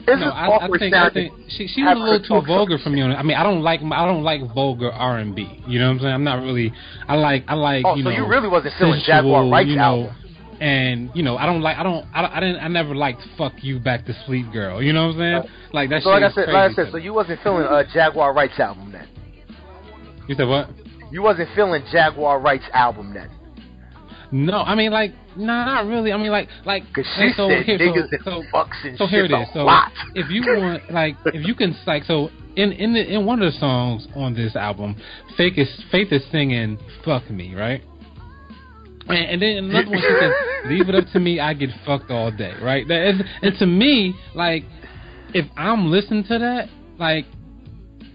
[0.06, 2.76] This no, is I, I think I think she she was a little too vulgar
[2.78, 3.00] for me.
[3.00, 3.14] On it.
[3.14, 5.62] I mean, I don't like I don't like vulgar R and B.
[5.66, 6.12] You know what I'm saying?
[6.14, 6.70] I'm not really.
[7.08, 8.16] I like I like Oh, you so know.
[8.16, 10.16] you really wasn't feeling sensual, Jaguar Wright's you know, album.
[10.60, 13.54] And you know, I don't like I don't I, I didn't I never liked "Fuck
[13.64, 14.82] You Back to Sleep" girl.
[14.82, 15.54] You know what I'm saying?
[15.72, 16.02] Like that.
[16.02, 18.34] So like I shit is said, like I said, so you wasn't feeling uh, Jaguar
[18.34, 19.08] Wright's album then.
[20.28, 20.70] You said what?
[21.10, 23.30] You wasn't feeling Jaguar Wright's album then.
[24.32, 26.12] No, I mean like nah, not really.
[26.12, 28.98] I mean like like Cause she so said here, niggas so, and so, fucks and
[28.98, 29.48] so here it is.
[29.52, 29.92] So lot.
[30.14, 33.52] if you want, like, if you can, like, so in in the, in one of
[33.52, 34.96] the songs on this album,
[35.36, 37.82] Faith is Faith is singing "Fuck Me," right?
[39.06, 40.32] And, and then another one she says,
[40.66, 42.88] "Leave it up to me, I get fucked all day," right?
[42.88, 44.64] That is, and to me, like,
[45.32, 46.68] if I'm listening to that,
[46.98, 47.26] like,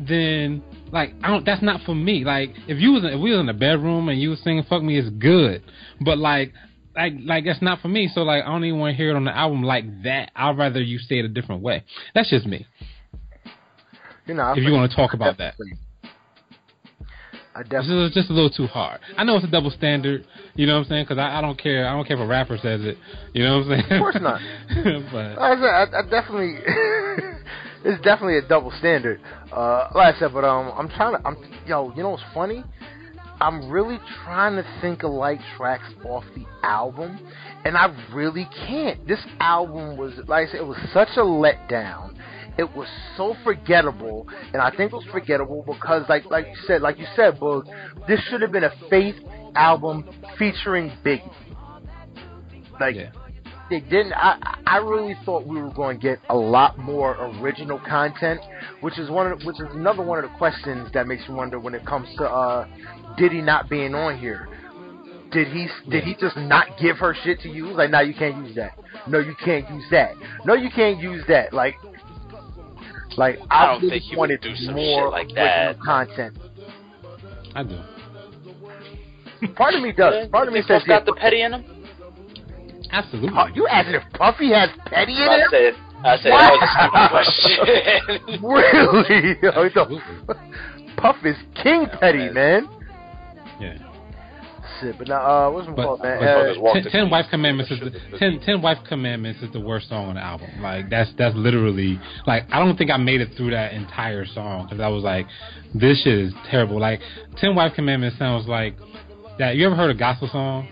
[0.02, 1.46] then like I don't.
[1.46, 2.24] That's not for me.
[2.24, 4.84] Like, if you was if we was in the bedroom and you was singing "Fuck
[4.84, 5.64] Me," it's good,
[6.02, 6.54] but like.
[6.96, 8.10] Like, like that's not for me.
[8.14, 10.32] So, like, I don't even want to hear it on the album like that.
[10.36, 11.84] I'd rather you say it a different way.
[12.14, 12.66] That's just me.
[14.26, 15.56] You know, I If you want to talk about that,
[17.56, 18.06] I this definitely.
[18.06, 19.00] is just a little too hard.
[19.18, 20.26] I know it's a double standard.
[20.56, 21.06] You know what I'm saying?
[21.06, 21.88] Because I, I don't care.
[21.88, 22.98] I don't care if a rapper says it.
[23.34, 23.92] You know what I'm saying?
[23.92, 24.42] Of course not.
[25.12, 26.56] but I said, I, I definitely,
[27.84, 29.22] it's definitely a double standard.
[29.52, 32.64] Uh, like I said, but um, I'm trying to, I'm, yo, you know what's funny?
[33.42, 37.20] I'm really trying to think of like tracks off the album,
[37.64, 39.08] and I really can't.
[39.08, 42.16] This album was, like I said, it was such a letdown.
[42.58, 46.82] It was so forgettable, and I think it was forgettable because, like, like you said,
[46.82, 47.64] like you said, Boog,
[48.06, 49.16] this should have been a Faith
[49.56, 51.32] album featuring Biggie.
[52.82, 53.12] Like, yeah,
[53.70, 54.14] they didn't.
[54.14, 58.42] I I really thought we were going to get a lot more original content,
[58.82, 61.60] which is one of which is another one of the questions that makes you wonder
[61.60, 62.68] when it comes to uh,
[63.18, 64.48] Diddy not being on here.
[65.32, 67.76] Did he did he just not give her shit to use?
[67.76, 68.72] Like, no, you can't use that.
[69.08, 70.14] No, you can't use that.
[70.46, 71.54] No, you can't use that.
[71.54, 71.76] Like,
[73.18, 75.36] like I, I don't really think he would wanted do some more shit like original
[75.36, 75.80] that.
[75.86, 76.38] content.
[77.54, 77.80] I do.
[79.56, 80.28] Part of me does.
[80.30, 81.79] Part of me You says Puff got yeah, the petty in him.
[82.92, 83.30] Absolutely.
[83.30, 85.30] Pu- you asking if Puffy has petty in it?
[85.30, 85.48] I him?
[85.52, 85.74] said,
[86.04, 86.60] I said What?
[86.94, 88.44] that was a stupid question.
[88.44, 89.38] Really?
[89.44, 90.96] Yo, Absolutely.
[90.98, 92.34] Puff is king Oh, petty, man.
[92.34, 92.70] man.
[93.60, 93.78] Yeah.
[94.82, 95.18] Shit, but now,
[95.48, 96.20] uh, what's my But, fault, man?
[96.20, 97.12] but Uh, Motherfuckers walk ten, the ten beat.
[97.12, 100.48] wife commandments is the ten, ten wife commandments is the worst song on the album.
[100.62, 104.66] Like that's that's literally like I don't think I made it through that entire song
[104.66, 105.26] because I was like,
[105.76, 106.80] this shit is terrible.
[106.80, 107.02] Like
[107.38, 108.76] ten wife commandments sounds like
[109.38, 109.56] that.
[109.58, 110.70] You ever heard a gospel song?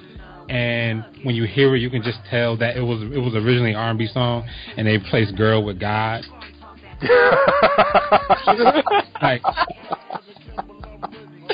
[0.50, 3.76] And when you hear it, you can just tell that it was it was originally
[3.76, 6.24] R and B song, and they replaced "Girl" with "God."
[9.22, 9.42] Like,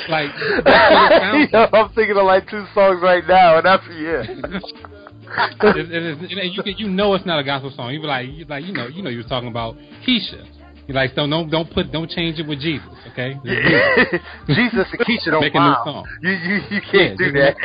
[0.08, 0.30] like
[0.64, 3.82] that's what it sounds Yo, I'm thinking of like two songs right now, and that's
[3.88, 4.22] yeah.
[5.76, 7.92] it, it is, you, know, you, can- you know it's not a gospel song.
[7.92, 9.76] You be like, you like, you know, you know, you was talking about
[10.06, 10.46] Keisha.
[10.86, 13.34] You like, don't don't don't put don't change it with Jesus, okay?
[13.44, 16.06] Jesus and Keisha don't Make a new song.
[16.22, 17.56] You you you can't Yeah, do that.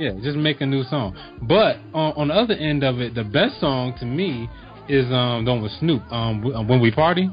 [0.00, 1.14] Yeah, just make a new song.
[1.42, 4.48] But on, on the other end of it, the best song to me
[4.88, 6.02] is um the one with Snoop.
[6.10, 7.28] Um, uh, when we party,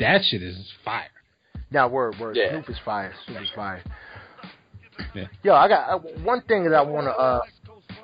[0.00, 1.06] that shit is fire.
[1.70, 2.34] now word word.
[2.36, 2.50] Yeah.
[2.50, 3.14] Snoop is fire.
[3.24, 3.84] Snoop is fire.
[5.14, 5.26] Yeah.
[5.44, 7.40] Yo, I got uh, one thing that I want to uh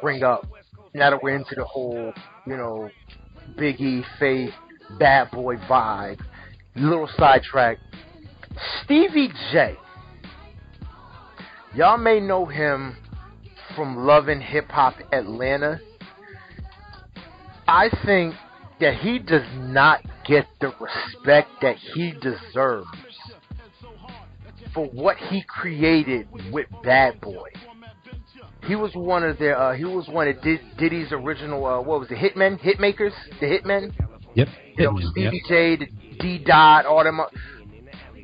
[0.01, 0.47] bring up.
[0.95, 2.13] Now that we're into the whole,
[2.47, 2.89] you know,
[3.59, 4.55] Biggie, Faith,
[4.97, 6.21] Bad Boy vibe,
[6.77, 7.79] little sidetrack.
[8.85, 9.77] Stevie J.
[11.75, 12.97] Y'all may know him
[13.75, 15.81] from Love and Hip Hop Atlanta.
[17.67, 18.35] I think
[18.81, 22.89] that he does not get the respect that he deserves
[24.75, 27.49] for what he created with Bad Boy.
[28.67, 29.59] He was one of their.
[29.59, 31.65] Uh, he was one of Did- Diddy's original.
[31.67, 32.17] Uh, what was it?
[32.17, 33.93] Hitmen, Hitmakers, the Hitmen.
[34.35, 34.49] Yep.
[34.79, 35.49] You know, Stevie yep.
[35.49, 35.87] J, the
[36.19, 37.21] D Dot, all them.
[37.21, 37.27] uh,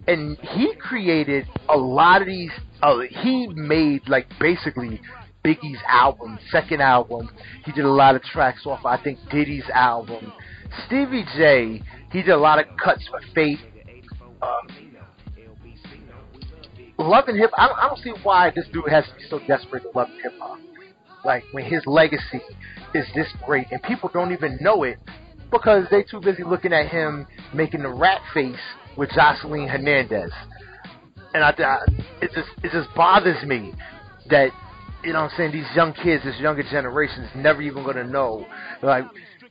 [0.09, 2.51] And he created a lot of these.
[2.83, 5.01] Uh, he made like basically
[5.45, 7.31] Biggie's album, second album.
[7.65, 8.85] He did a lot of tracks off.
[8.85, 10.33] I think Diddy's album.
[10.87, 11.83] Stevie J,
[12.13, 13.61] he did a lot of cuts for Faith.
[14.43, 14.91] Um,
[16.99, 17.51] love and hip.
[17.57, 20.09] I don't, I don't see why this dude has to be so desperate to love
[20.23, 20.59] hip hop.
[21.25, 22.41] Like when his legacy
[22.95, 24.99] is this great, and people don't even know it
[25.51, 28.57] because they're too busy looking at him making the rat face
[28.97, 30.33] with Joseline Hernandez.
[31.35, 31.79] And I, I
[32.23, 33.75] it just it just bothers me
[34.31, 34.51] that
[35.05, 38.05] you know what I'm saying these young kids, this younger generation is never even gonna
[38.05, 38.47] know.
[38.83, 39.05] Like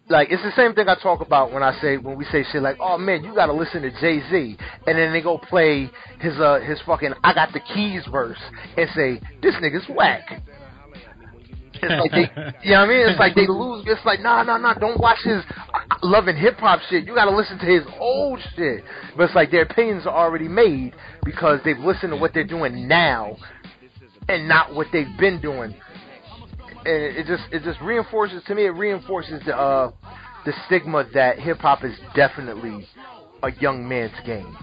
[0.10, 2.62] like it's the same thing I talk about when I say when we say shit
[2.62, 5.90] like, oh man, you gotta listen to Jay Z, and then they go play
[6.20, 8.40] his uh his fucking I got the keys verse
[8.78, 10.42] and say this nigga's whack.
[11.82, 13.10] It's like they, you know what I mean?
[13.10, 13.86] It's like they lose.
[13.88, 14.74] It's like nah, nah, nah.
[14.74, 15.44] Don't watch his
[15.74, 17.06] uh, love and hip hop shit.
[17.06, 18.84] You gotta listen to his old shit.
[19.16, 22.88] But it's like their opinions are already made because they've listened to what they're doing
[22.88, 23.38] now,
[24.30, 25.76] and not what they've been doing
[26.86, 29.92] and it just it just reinforces to me it reinforces the uh
[30.46, 32.88] the stigma that hip hop is definitely
[33.44, 34.56] a young man's game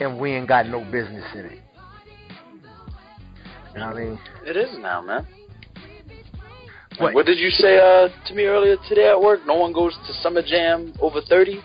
[0.00, 1.60] and we ain't got no business in it.
[3.74, 4.18] You know what I mean?
[4.46, 5.26] It is now, man.
[6.98, 7.14] What?
[7.14, 9.40] What did you say uh, to me earlier today at work?
[9.46, 11.60] No one goes to Summer Jam over 30?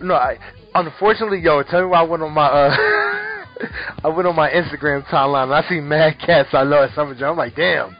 [0.00, 0.36] No, I
[0.74, 2.76] unfortunately, yo, tell me why I went on my uh
[4.04, 7.14] I went on my Instagram timeline and I see mad cats I know at Summer
[7.14, 7.30] Jam.
[7.30, 7.96] I'm like, damn,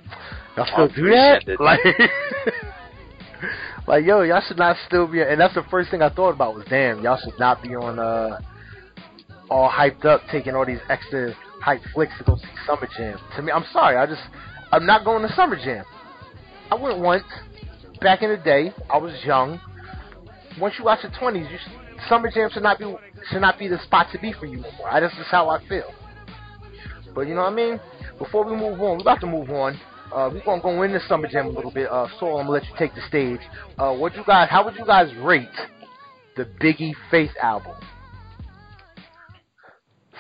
[0.56, 1.44] y'all still do that?
[1.60, 1.80] Like,
[3.86, 5.20] like, yo, y'all should not still be.
[5.20, 7.98] And that's the first thing I thought about was, damn, y'all should not be on
[7.98, 8.40] uh
[9.50, 13.18] all hyped up, taking all these extra hype flicks to go see Summer Jam.
[13.36, 14.22] To me, I'm sorry, I just
[14.72, 15.84] I'm not going to Summer Jam.
[16.70, 17.24] I went once
[18.00, 18.72] back in the day.
[18.90, 19.60] I was young.
[20.60, 21.72] Once you watch the 20s, you should,
[22.08, 22.94] Summer Jam should not be
[23.30, 24.62] should not be the spot to be for you.
[24.64, 24.88] anymore.
[24.88, 25.92] I, that's just how I feel.
[27.14, 27.80] But you know what I mean?
[28.18, 29.78] Before we move on, we're about to move on.
[30.12, 31.90] Uh, we're gonna go into Summer Jam a little bit.
[31.90, 33.40] Uh, so I'm gonna let you take the stage.
[33.78, 34.48] Uh, what you guys?
[34.50, 35.48] How would you guys rate
[36.36, 37.76] the Biggie Faith album?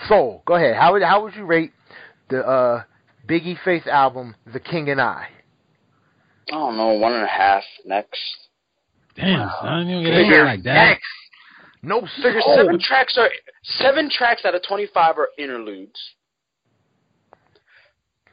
[0.06, 0.76] Soul, go ahead.
[0.76, 1.72] How would how would you rate
[2.28, 2.82] the uh,
[3.26, 5.28] Biggie Faith album, The King and I?
[6.50, 8.20] I don't know, one and a half next.
[9.16, 10.92] Damn, son, you don't get Figure anything like that.
[10.92, 11.02] X.
[11.82, 12.56] No Figure soul.
[12.56, 13.30] seven tracks are
[13.62, 15.98] seven tracks out of twenty five are interludes.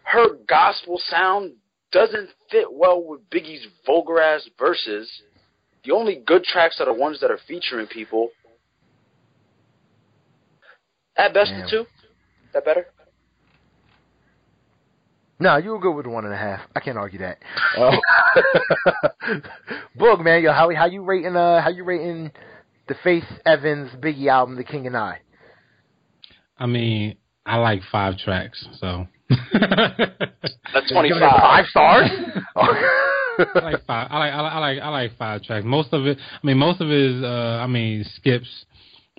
[0.03, 1.53] Her gospel sound
[1.91, 5.09] doesn't fit well with Biggie's vulgar ass verses.
[5.83, 8.29] The only good tracks are the ones that are featuring people.
[11.15, 11.61] At best, Damn.
[11.61, 11.85] the two.
[12.53, 12.87] That better?
[15.39, 16.61] No, you were good with one and a half.
[16.75, 17.39] I can't argue that.
[17.77, 17.91] Uh,
[19.97, 21.35] Boog, man, yo, how how you rating?
[21.35, 22.31] Uh, how you rating
[22.87, 25.19] the Faith Evans Biggie album, The King and I?
[26.57, 27.15] I mean,
[27.45, 31.65] I like five tracks, so That's twenty Five five.
[31.67, 32.09] stars.
[32.55, 34.07] I like five.
[34.09, 35.65] I like, I like I like I like five tracks.
[35.65, 36.17] Most of it.
[36.19, 37.23] I mean, most of it is.
[37.23, 38.47] Uh, I mean, skips.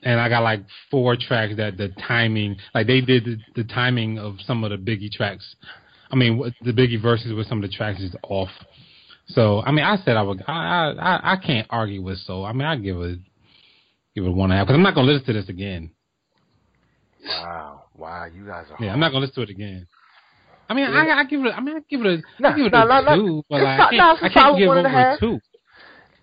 [0.02, 0.60] And I got like
[0.90, 4.76] four tracks that the timing, like they did the, the timing of some of the
[4.76, 5.56] Biggie tracks.
[6.10, 8.50] I mean, the Biggie verses with some of the tracks is off.
[9.28, 10.42] So I mean, I said I would.
[10.46, 13.18] I I I- I can't argue with So I mean, I give it
[14.16, 15.90] give it one and a half because I'm not gonna listen to this again.
[17.28, 18.84] wow, wow, you guys are.
[18.84, 19.86] Yeah, I'm not gonna listen to it again.
[20.68, 21.50] I mean, I, I give it.
[21.50, 23.42] I mean, I give it a, Nah, I give it a nah, nah.
[23.48, 25.40] but like, not- I can't, I can't give and a over two.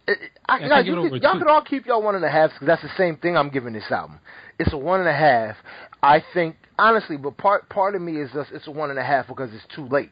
[0.06, 0.18] It,
[0.50, 2.26] I, Yeah, I nah, can't give you over y'all can all keep y'all one and
[2.26, 4.20] a half because that's the same thing I'm giving this album.
[4.60, 5.56] It's a one and a half.
[6.02, 9.04] I think honestly, but part part of me is just it's a one and a
[9.04, 10.10] half because it's too late.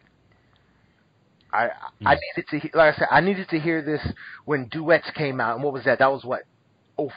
[1.51, 1.69] I
[2.05, 2.19] I Mm.
[2.37, 4.01] needed to like I said I needed to hear this
[4.45, 5.99] when duets came out and what was that?
[5.99, 6.43] That was what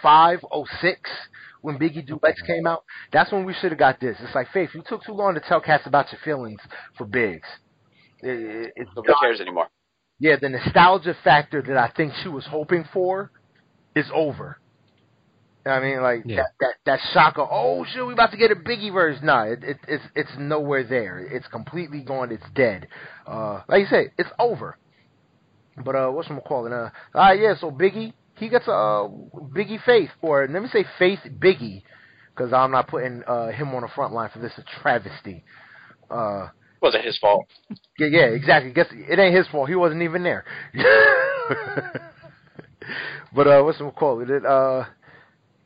[0.03, 0.45] 05,
[0.81, 1.11] 06
[1.63, 2.85] when Biggie duets came out.
[3.13, 4.17] That's when we should have got this.
[4.21, 6.61] It's like Faith, you took too long to tell cats about your feelings
[6.97, 7.49] for Biggs.
[8.21, 9.69] It, it, Nobody cares anymore.
[10.19, 13.31] yeah, the nostalgia factor that I think she was hoping for
[13.95, 14.59] is over.
[15.67, 16.37] You know what I mean, like Yeah.
[16.37, 19.19] that that that shock of oh shit, we about to get a Biggie verse.
[19.23, 21.19] Nah, it, it it's it's nowhere there.
[21.19, 22.31] It's completely gone.
[22.33, 22.89] It's dead.
[23.27, 24.79] Uh, like you say, it's over.
[25.83, 26.73] But uh, what's I'm calling?
[26.73, 27.55] Uh, ah yeah.
[27.59, 29.09] So Biggie, he gets a
[29.55, 31.83] Biggie Faith, or let me say Faith Biggie,
[32.35, 34.53] because I'm not putting uh him on the front line for this.
[34.59, 35.45] A travesty.
[36.11, 36.49] Uh,
[36.81, 37.47] wasn't his fault.
[37.99, 38.73] yeah, yeah, exactly.
[38.73, 39.69] Guess it ain't his fault.
[39.69, 40.45] He wasn't even there.
[43.35, 44.29] but uh, what's it called?
[44.29, 44.85] It uh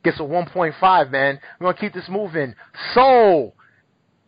[0.03, 1.11] gets a 1.5.
[1.11, 2.55] Man, we're gonna keep this moving.
[2.93, 3.55] Soul,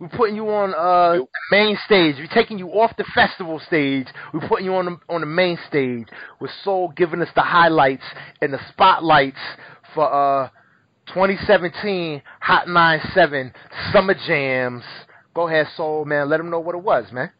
[0.02, 1.30] we're putting you on uh Nope.
[1.52, 2.16] main stage.
[2.18, 4.08] We're taking you off the festival stage.
[4.34, 6.08] We're putting you on the on the main stage
[6.40, 8.04] with Soul giving us the highlights
[8.42, 9.38] and the spotlights
[9.94, 10.50] for uh
[11.14, 13.54] 2017 Hot 97
[13.94, 14.84] Summer Jams.
[15.36, 16.30] Go ahead, Soul man.
[16.30, 17.32] Let them know what it was, man.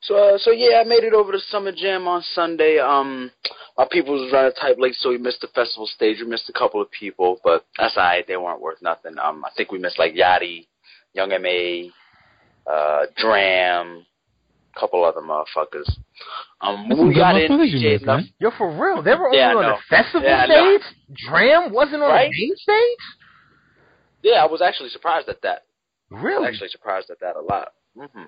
[0.00, 2.78] So, uh, so yeah, I made it over to Summer Jam on Sunday.
[2.78, 3.30] Um,
[3.76, 6.18] my people was running tight late, so we missed the festival stage.
[6.20, 8.26] We missed a couple of people, but that's alright.
[8.26, 9.18] They weren't worth nothing.
[9.22, 10.66] Um, I think we missed like Yachty,
[11.14, 11.90] Young M.A,
[12.70, 14.04] uh, D.R.A.M.,
[14.76, 15.88] a couple other motherfuckers.
[16.60, 18.24] Um, we got good in, you DJ missed, enough.
[18.38, 19.76] Yo, for real, they were only Yeah, I on know.
[19.76, 20.80] the festival Yeah, stage.
[21.08, 21.72] D.R.A.M.
[21.72, 22.30] wasn't on Right?
[22.30, 22.98] the main stage.
[24.22, 25.62] Yeah, I was actually surprised at that.
[26.10, 26.48] I was Really?
[26.48, 27.72] actually surprised at that a lot.
[27.96, 28.24] hmm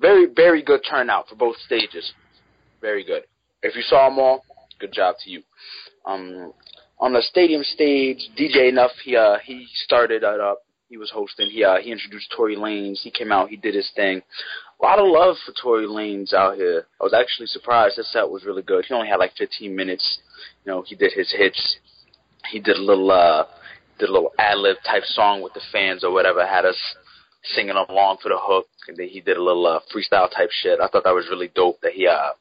[0.00, 2.12] Very, very good turnout for both stages.
[2.80, 3.22] Very good.
[3.62, 4.42] If you saw them all,
[4.80, 5.42] good job to you.
[6.04, 6.52] Um,
[6.98, 10.58] on the stadium stage, DJ Envy, he uh, he started it up.
[10.92, 11.48] He was hosting.
[11.48, 12.98] He uh, he introduced Tory Lanez.
[13.00, 13.48] He came out.
[13.48, 14.20] He did his thing.
[14.78, 16.86] A lot of love for Tory Lanez out here.
[17.00, 17.96] I was actually surprised.
[17.96, 18.84] His set was really good.
[18.84, 20.18] He only had like 15 minutes.
[20.66, 21.78] You know, he did his hits.
[22.50, 23.46] He did a little uh,
[23.98, 26.46] did a little ad lib type song with the fans or whatever.
[26.46, 26.76] Had us
[27.54, 30.78] singing along for the hook, and then he did a little uh, freestyle type shit.
[30.78, 32.32] I thought that was really dope that he uh,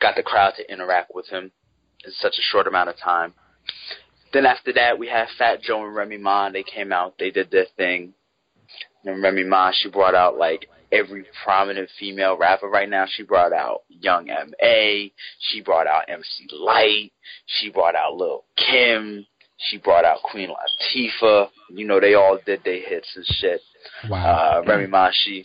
[0.00, 1.50] got the crowd to interact with him
[2.04, 3.34] in such a short amount of time.
[4.32, 6.50] Then after that, we had Fat Joe and Remy Ma.
[6.50, 8.14] They came out, they did their thing.
[9.04, 13.06] And Remy Ma, she brought out like every prominent female rapper right now.
[13.08, 15.12] She brought out Young M.A.
[15.38, 17.12] She brought out MC Lyte.
[17.46, 19.26] She brought out Lil Kim.
[19.58, 21.48] She brought out Queen Latifah.
[21.70, 23.60] You know, they all did their hits and shit.
[24.08, 24.62] Wow.
[24.62, 25.44] Uh, Remy Ma, she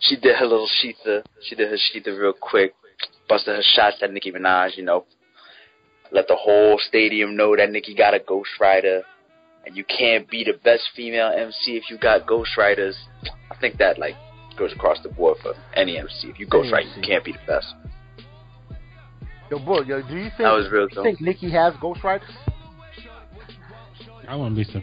[0.00, 1.22] she did her little shETHER.
[1.42, 2.74] She did her shETHER real quick.
[3.28, 5.04] Busted her shots at Nicki Minaj, you know.
[6.12, 9.02] Let the whole stadium know that Nicki got a ghostwriter.
[9.64, 12.94] And you can't be the best female MC if you got ghostwriters.
[13.50, 14.14] I think that, like,
[14.56, 16.28] goes across the board for any MC.
[16.28, 17.74] If you ghostwrite, you can't be the best.
[19.50, 22.34] Yo, boy, yo, do you think That was real you think Nicki has ghostwriters?
[24.28, 24.82] I wouldn't be sur-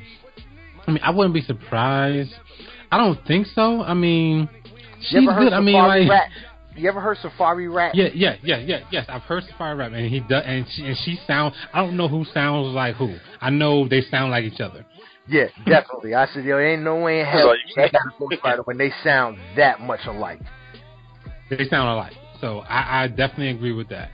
[0.87, 2.33] I mean, I wouldn't be surprised.
[2.91, 3.81] I don't think so.
[3.81, 4.49] I mean,
[5.01, 5.53] she's You ever heard good.
[5.53, 6.29] I mean, like, rap?
[6.75, 7.93] You ever heard Safaree rap?
[7.95, 9.05] yeah, yeah, yeah, yeah, yes.
[9.07, 11.53] I've heard Safaree rap, and he does, and she, and she sound.
[11.73, 13.15] I don't know who sounds like who.
[13.39, 14.85] I know they sound like each other.
[15.27, 16.15] Yeah, definitely.
[16.15, 18.91] I said, yo, ain't no way in hell all they got a ghostwriter when they
[19.03, 20.41] sound that much alike.
[21.49, 22.13] They sound alike.
[22.41, 24.11] So I, I definitely agree with that.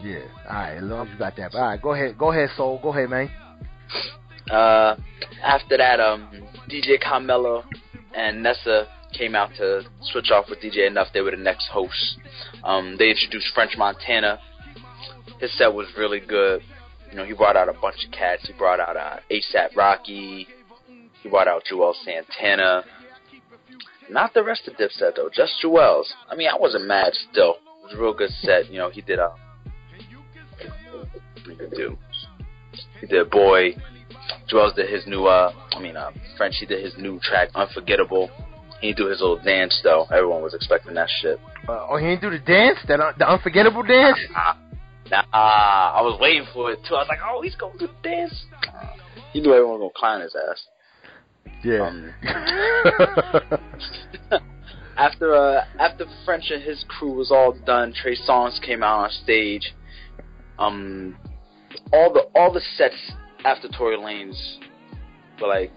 [0.00, 0.20] Yeah.
[0.48, 1.54] All right, as long as you got that.
[1.54, 2.78] All right, go ahead, go ahead, Soul.
[2.82, 3.30] Go ahead, man.
[4.50, 4.96] Uh,
[5.42, 6.28] after that, um,
[6.68, 7.64] DJ Camilo
[8.14, 11.08] and Nessa came out to switch off with DJ Enough.
[11.12, 12.16] They were the next hosts.
[12.64, 14.38] Um, they introduced French Montana.
[15.40, 16.62] His set was really good.
[17.10, 18.46] You know, he brought out a bunch of cats.
[18.46, 20.46] He brought out uh, ASAP Rocky.
[21.22, 22.84] He brought out Juelz Santana.
[24.10, 26.04] Not the rest of Dipset though, just Juelz.
[26.28, 27.56] I mean, I wasn't mad still.
[27.80, 28.70] It was a real good set.
[28.70, 29.34] You know, he did a.
[31.46, 31.98] Did do?
[33.00, 33.74] He did Boy.
[34.50, 38.30] Juelz did his new, uh, I mean, uh, French, he did his new track, Unforgettable.
[38.82, 40.06] He didn't do his little dance though.
[40.12, 41.38] Everyone was expecting that shit.
[41.68, 44.18] Uh, oh, he didn't do the dance, that uh, the unforgettable dance.
[44.32, 44.56] Nah,
[45.32, 46.96] I was waiting for it too.
[46.96, 48.44] I was like, oh, he's gonna do the dance.
[49.32, 50.66] He knew everyone was gonna clown his ass.
[51.62, 51.86] Yeah.
[51.86, 52.12] Um,
[54.96, 59.10] after uh, after French and his crew was all done, Trey Songz came out on
[59.10, 59.74] stage.
[60.58, 61.16] Um,
[61.92, 63.12] all the all the sets
[63.44, 64.58] after Tory Lanez
[65.40, 65.70] were like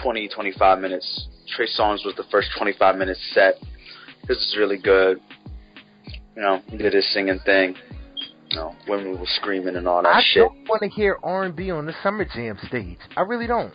[0.00, 1.26] 20, 25 minutes.
[1.48, 3.54] Trey Songz was the first 25 minutes set.
[4.28, 5.20] This is really good.
[6.36, 7.74] You know, he did his singing thing.
[8.50, 10.42] You know, women were screaming and all that I shit.
[10.42, 12.98] don't want to hear R and B on the Summer Jam stage.
[13.16, 13.72] I really don't.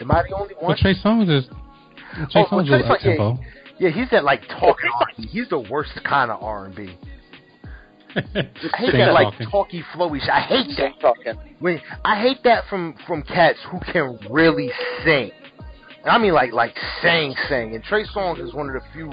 [0.00, 0.76] Am I the only Well, one?
[0.78, 1.46] Trey Songz is
[2.30, 3.38] Trey Oh, well, Songz Trey is Songz, up tempo.
[3.78, 5.26] Yeah, he's that like talking R&B.
[5.28, 6.96] He's the worst kind of R and B.
[8.16, 10.28] I hate Sing that like talky flowy shit.
[10.30, 11.00] I hate that.
[11.00, 11.34] Talking.
[11.60, 14.70] When I hate that from from cats who can really
[15.04, 15.30] sing.
[16.02, 17.74] And I mean like like sing sing.
[17.74, 19.12] And Trey Songz is one of the few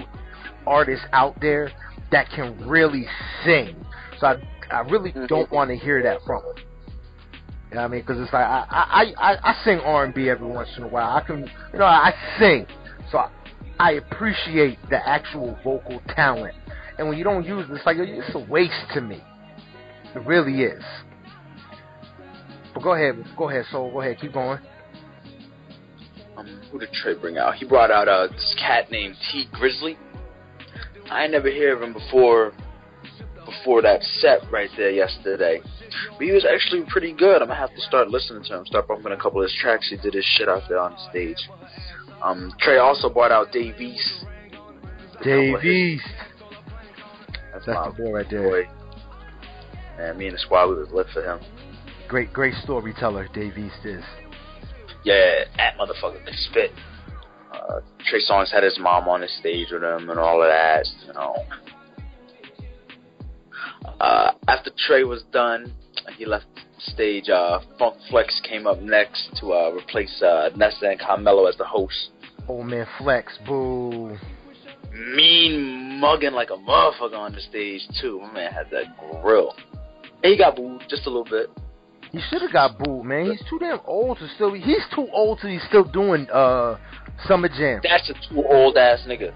[0.67, 1.71] artists out there
[2.11, 3.05] that can really
[3.45, 3.75] sing.
[4.19, 4.35] So I
[4.71, 5.27] I really Mhm.
[5.27, 6.65] don't want to hear that from him.
[7.69, 8.01] You know what I mean?
[8.01, 10.87] Because it's like I I, I I sing R and B every once in a
[10.87, 11.15] while.
[11.15, 12.65] I can you know I sing,
[13.11, 13.29] so I,
[13.79, 16.55] I appreciate the actual vocal talent.
[16.99, 19.23] And when you don't use it, it's like it's a waste to me.
[20.13, 20.83] It really is.
[22.73, 23.89] But go ahead, go ahead, Soul.
[23.89, 24.59] Go ahead, keep going.
[26.35, 27.55] Um, who did Trey bring out?
[27.55, 29.95] He brought out uh, this cat named Tee Grizzley.
[31.09, 32.51] I never heard of him before
[33.45, 35.61] before that set right there yesterday.
[36.17, 37.41] But he was actually pretty good.
[37.41, 39.89] I'm gonna have to start listening to him, start bumping a couple of his tracks.
[39.89, 41.49] He did his shit out there on stage.
[42.21, 44.25] Um, Trey also brought out Dave East.
[45.23, 46.03] Dave East.
[47.65, 48.49] That's, That's the boy right there.
[48.49, 48.69] boy.
[49.97, 51.39] And me and the squad, we was lit for him.
[52.07, 53.27] Great, great storyteller.
[53.33, 54.03] Dave East is.
[55.03, 56.71] Yeah, that motherfucker can spit.
[57.53, 60.85] Uh, Trey Songz had his mom on the stage with him and all of that,
[61.05, 61.35] you know.
[63.99, 65.73] Uh, after Trey was done,
[66.17, 66.45] he left
[66.79, 67.29] stage.
[67.29, 71.65] Uh, Funk Flex came up next to uh, replace uh, Nessa and Camilo as the
[71.65, 72.09] host.
[72.47, 73.37] Old man Flex.
[73.45, 74.17] Boo.
[75.15, 78.19] Mean mugging like a motherfucker on the stage too.
[78.21, 78.85] My man had that
[79.21, 79.55] grill.
[80.23, 81.49] And he got booed just a little bit.
[82.11, 83.31] He should have got booed, man.
[83.31, 84.51] He's too damn old to still.
[84.51, 86.77] Be, he's too old to be still doing uh
[87.27, 87.81] Summer Jam.
[87.83, 89.33] That's a too old ass nigga.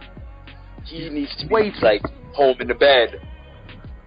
[0.85, 2.01] He needs to be Way like
[2.33, 3.21] home in the bed,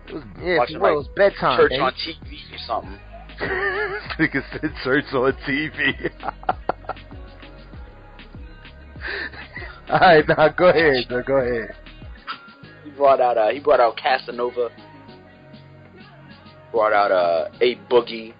[0.08, 1.58] It was, yeah, Watching, well, it was bedtime.
[1.58, 1.80] church man.
[1.80, 2.98] on TV or something.
[4.18, 6.10] Nigga said church on TV.
[9.88, 11.04] All right, now go ahead.
[11.10, 11.74] Now go ahead.
[12.84, 14.70] He brought out uh he brought out Casanova.
[16.72, 18.34] Brought out uh A Boogie.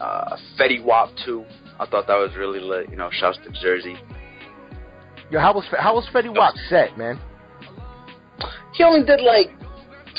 [0.00, 1.44] Uh Fetty Wap too.
[1.78, 3.96] I thought that was really lit, you know, shouts to Jersey.
[5.30, 7.18] Yo, how was how was Fetty Wap set, man?
[8.74, 9.50] He only did like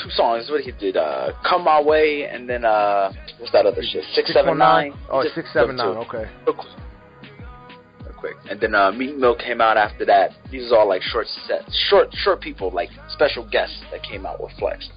[0.02, 0.48] two songs.
[0.50, 4.04] What he did, uh Come My Way and then uh what's that other shit?
[4.14, 4.94] Six seven nine.
[5.10, 5.98] Oh, six seven nine.
[5.98, 6.24] Okay.
[8.22, 8.36] Quick.
[8.48, 10.30] And then uh Meek Mill came out after that.
[10.52, 14.40] These are all like short sets short short people, like special guests that came out
[14.40, 14.88] with Flex.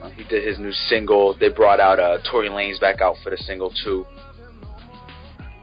[0.00, 1.36] Uh, he did his new single.
[1.36, 4.06] They brought out uh Tory Lanez back out for the single too.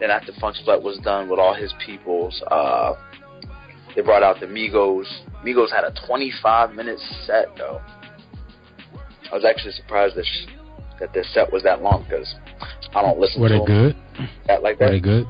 [0.02, 2.95] Then after Funk Split was done with all his peoples, uh
[3.95, 5.06] they brought out the Migos.
[5.45, 7.82] Migos had a 25 minute set though.
[9.32, 10.52] I was actually surprised that sh-
[10.99, 12.36] that their set was that long because
[12.93, 14.28] I don't listen Were to they them good?
[14.47, 14.86] that like that.
[14.86, 15.26] Were they good?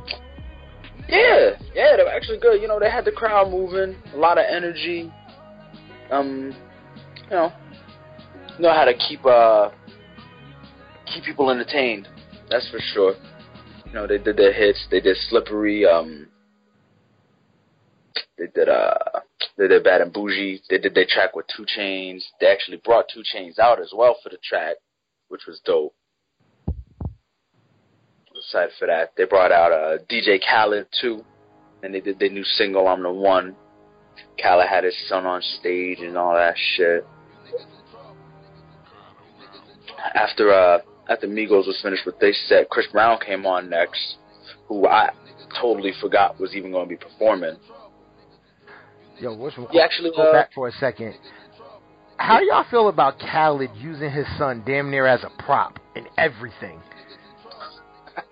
[1.12, 2.62] Yeah, yeah, they were actually good.
[2.62, 5.12] You know, they had the crowd moving, a lot of energy.
[6.10, 6.56] Um,
[7.26, 7.52] you know,
[8.60, 9.72] know how to keep uh
[11.14, 12.08] keep people entertained.
[12.50, 13.16] That's for sure.
[13.86, 14.88] You know, they did their hits.
[14.90, 15.86] They did Slippery.
[15.86, 16.28] Um,
[18.38, 18.98] they did uh
[19.58, 20.62] they did Bad and Boujee.
[20.70, 22.24] They did their track with 2 Chainz.
[22.40, 24.78] They actually brought 2 Chainz out as well for the track,
[25.28, 25.94] which was dope.
[28.52, 29.14] For that.
[29.16, 31.24] They brought out uh, DJ Khaled too,
[31.84, 33.56] and they did their new single "I'm the One."
[34.42, 37.06] Khaled had his son on stage and all that shit.
[40.14, 44.18] After uh, after Migos was finished with their set, Chris Brown came on next,
[44.68, 45.12] who I
[45.62, 47.56] totally forgot was even going to be performing.
[49.20, 51.16] Yo, what's He actually go uh, back for a second.
[52.18, 56.82] How y'all feel about Khaled using his son damn near as a prop in everything?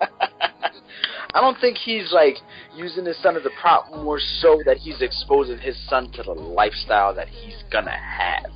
[1.32, 2.36] I don't think he's like
[2.74, 6.32] using his son as a prop, more so that he's exposing his son to the
[6.32, 8.50] lifestyle that he's gonna have.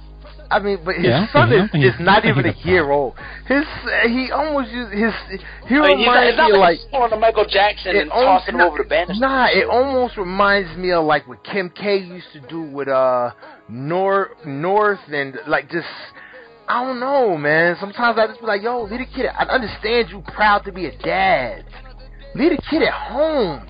[0.51, 2.91] I mean, but his Yeah, son yeah, is, he's- is not even a a year
[2.91, 3.15] old.
[3.47, 3.65] His
[4.07, 5.13] he almost used his
[5.69, 7.45] he I mean, he's not, reminds it's not me of like, like pulling a Michael
[7.47, 9.21] Jackson and almost- tossing him over the banister.
[9.21, 13.31] Nah, it almost reminds me of like what Kim K used to do with uh
[13.69, 15.87] North North and like just
[16.67, 17.77] I don't know, man.
[17.79, 19.27] Sometimes I just be like, yo, leave the kid.
[19.27, 21.65] I understand you proud to be a dad.
[22.35, 23.67] Leave the kid at home.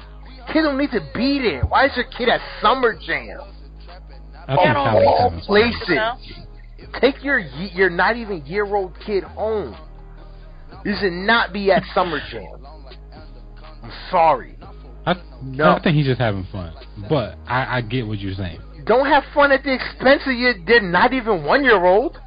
[0.53, 1.62] Kid don't need to be there.
[1.62, 3.40] Why is your kid at summer jam?
[4.47, 5.47] I think Yeah, Khaled's no, having fun.
[5.47, 6.88] Place Now, it.
[7.01, 9.76] Take your your not even year old kid home.
[10.84, 12.66] You should not be at summer jam.
[13.82, 14.57] I'm sorry.
[15.07, 15.72] I, No.
[15.72, 16.74] I think he's just having fun.
[17.09, 18.61] But I, I get what you're saying.
[18.84, 22.18] Don't have fun at the expense of your not even one year old.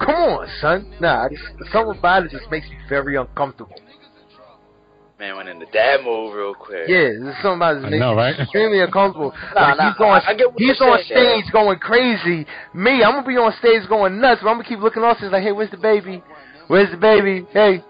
[0.00, 0.94] Come on, son.
[1.00, 3.76] Nah, I just, something about it just makes me very uncomfortable.
[5.18, 6.88] man went into dad mode real quick.
[6.88, 9.32] Yeah, there's something about it that I makes know, me extremely uncomfortable.
[9.54, 12.46] Nah, like nah, he's going, I- I he's you're on saying, stage going crazy.
[12.72, 15.30] Me, I'm gonna be on stage going nuts, but I'm gonna keep looking off stage
[15.32, 16.22] like, hey, where's the baby?
[16.68, 17.46] Where's the baby?
[17.52, 17.84] Hey,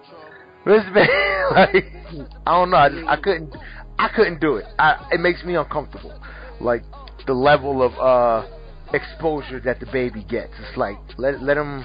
[0.65, 1.13] where's the baby?
[1.55, 2.77] like, I don't know.
[2.77, 3.55] I just, I couldn't,
[3.99, 4.65] I couldn't do it.
[4.79, 6.19] I, it makes me uncomfortable.
[6.61, 6.83] Like
[7.27, 8.49] the level of uh
[8.93, 10.53] exposure that the baby gets.
[10.59, 11.85] It's like let let him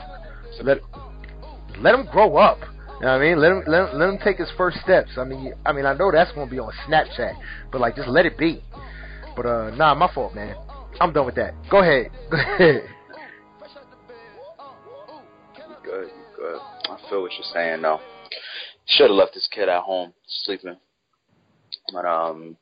[0.64, 0.80] let
[1.80, 2.60] let him grow up.
[3.00, 3.40] You know what I mean?
[3.40, 5.12] Let him let him, let him take his first steps.
[5.18, 7.34] I mean, I mean, I know that's gonna be on Snapchat,
[7.72, 8.64] but like, just let it be.
[9.36, 10.56] But uh, nah, my fault, man.
[11.00, 11.54] I'm done with that.
[11.70, 12.10] Go ahead.
[12.32, 12.84] Go ahead.
[15.58, 16.60] You good, you good.
[16.90, 18.00] I feel what you're saying though.
[18.88, 20.14] Should have left this kid at home
[20.46, 20.78] sleeping.
[21.92, 22.56] But um,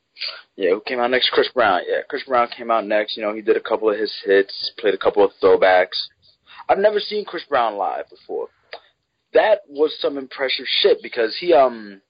[0.55, 1.29] yeah, who came out next?
[1.31, 1.81] Chris Brown.
[1.87, 3.17] Yeah, Chris Brown came out next.
[3.17, 6.07] You know, he did a couple of his hits, played a couple of throwbacks.
[6.70, 8.47] I've never seen Chris Brown live before.
[9.34, 12.01] That was some impressive shit because he um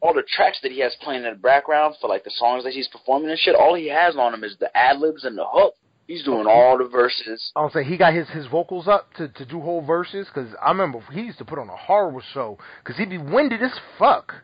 [0.00, 2.72] all the tracks that he has playing in the background for like the songs that
[2.72, 5.44] he's performing and shit, all he has on him is the ad libs and the
[5.46, 5.74] hook.
[6.08, 7.52] He's doing all the verses.
[7.54, 10.70] I'll say he got his his vocals up to to do whole verses because I
[10.70, 14.34] remember he used to put on a horrible show because he'd be winded as fuck.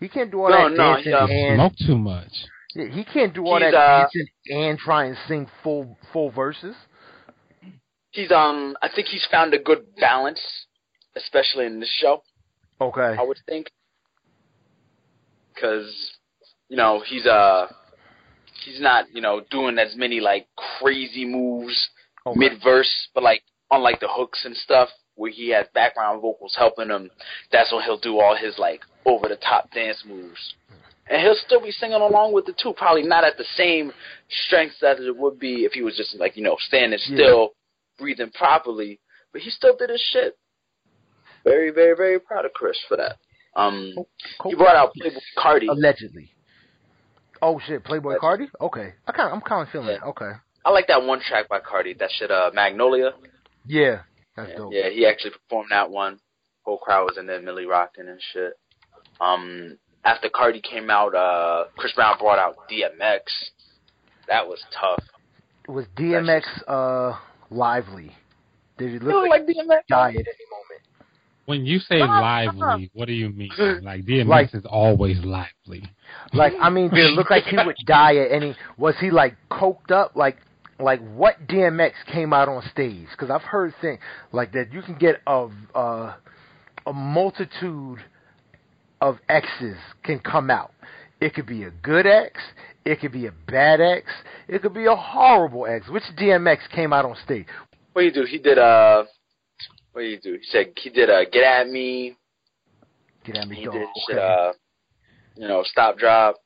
[0.00, 2.32] He can't do all No, that no, dancing he, um, and Smoke too much.
[2.74, 6.30] yeah, he can't do all He's, that uh, dancing and try and sing full full
[6.30, 6.74] verses.
[8.10, 10.40] He's um I think he's found a good balance,
[11.16, 12.22] especially in this show.
[12.80, 13.16] Okay.
[13.18, 13.70] I would think,
[15.54, 16.12] because
[16.68, 17.66] you know he's uh
[18.64, 20.46] he's not you know doing as many like
[20.80, 21.90] crazy moves
[22.26, 22.38] okay.
[22.38, 26.54] mid verse, but like on like the hooks and stuff where he has background vocals
[26.58, 27.10] helping him.
[27.52, 30.54] That's when he'll do all his like over the top dance moves.
[31.08, 33.92] And he'll still be singing along with it too, probably not at the same
[34.46, 37.50] strength that it would be if he was just like, you know, standing still,
[38.00, 39.00] breathing properly.
[39.32, 40.36] But he still did his shit.
[41.44, 43.16] Very, very, very proud of Chris for that.
[43.56, 43.92] Um
[44.44, 45.68] he brought out Playboi Carti.
[45.68, 46.30] allegedly.
[47.42, 48.48] Oh shit, Playboi That's- Carti?
[48.60, 49.94] Okay, I kind I'm kind of feeling Yeah.
[49.94, 50.02] it.
[50.10, 50.30] Okay,
[50.64, 53.12] I like that one track by Carti, that shit uh Magnolia.
[53.66, 54.02] yeah,
[54.36, 54.72] that's Yeah, dope.
[54.72, 56.20] yeah, he actually performed that one.
[56.64, 58.52] Whole crowd was in there, Milly rocking and shit.
[59.20, 63.22] Um, after Carti came out, uh, Chris Brown brought out DMX.
[64.28, 65.02] That was tough.
[65.66, 67.18] Was DMX uh
[67.50, 68.12] lively?
[68.78, 69.86] Did he You look look like like DMX?
[69.88, 70.82] die at any moment?
[71.46, 73.50] When you say lively, what do you mean?
[73.82, 75.82] Like DMX Like- is always lively.
[76.32, 78.56] Like I mean, did it look like he would die at any?
[78.78, 80.14] Was he like coked up?
[80.16, 80.36] Like
[80.78, 83.06] like what DMX came out on stage?
[83.10, 83.98] Because I've heard things
[84.32, 84.72] like that.
[84.72, 86.14] You can get a uh,
[86.86, 87.98] a multitude
[89.00, 90.72] of X's can come out.
[91.20, 92.40] It could be a good ex,
[92.84, 94.06] It could be a bad ex,
[94.48, 95.88] It could be a horrible ex.
[95.88, 97.46] Which DMX came out on stage?
[97.92, 98.24] What do you do?
[98.24, 99.04] He did uh,
[99.92, 100.34] what do you do?
[100.34, 102.16] He said he did uh, Get at Me.
[103.24, 103.74] Get at me, He dog.
[103.74, 104.26] did shit, Okay.
[104.26, 104.52] uh,
[105.36, 106.36] you know, Stop Drop.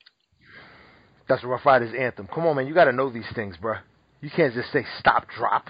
[1.28, 2.28] That's the Ruff Ryders anthem.
[2.34, 2.66] Come on, man.
[2.66, 3.80] You got to know these things, bruh.
[4.20, 5.66] You can't just say stop, drop.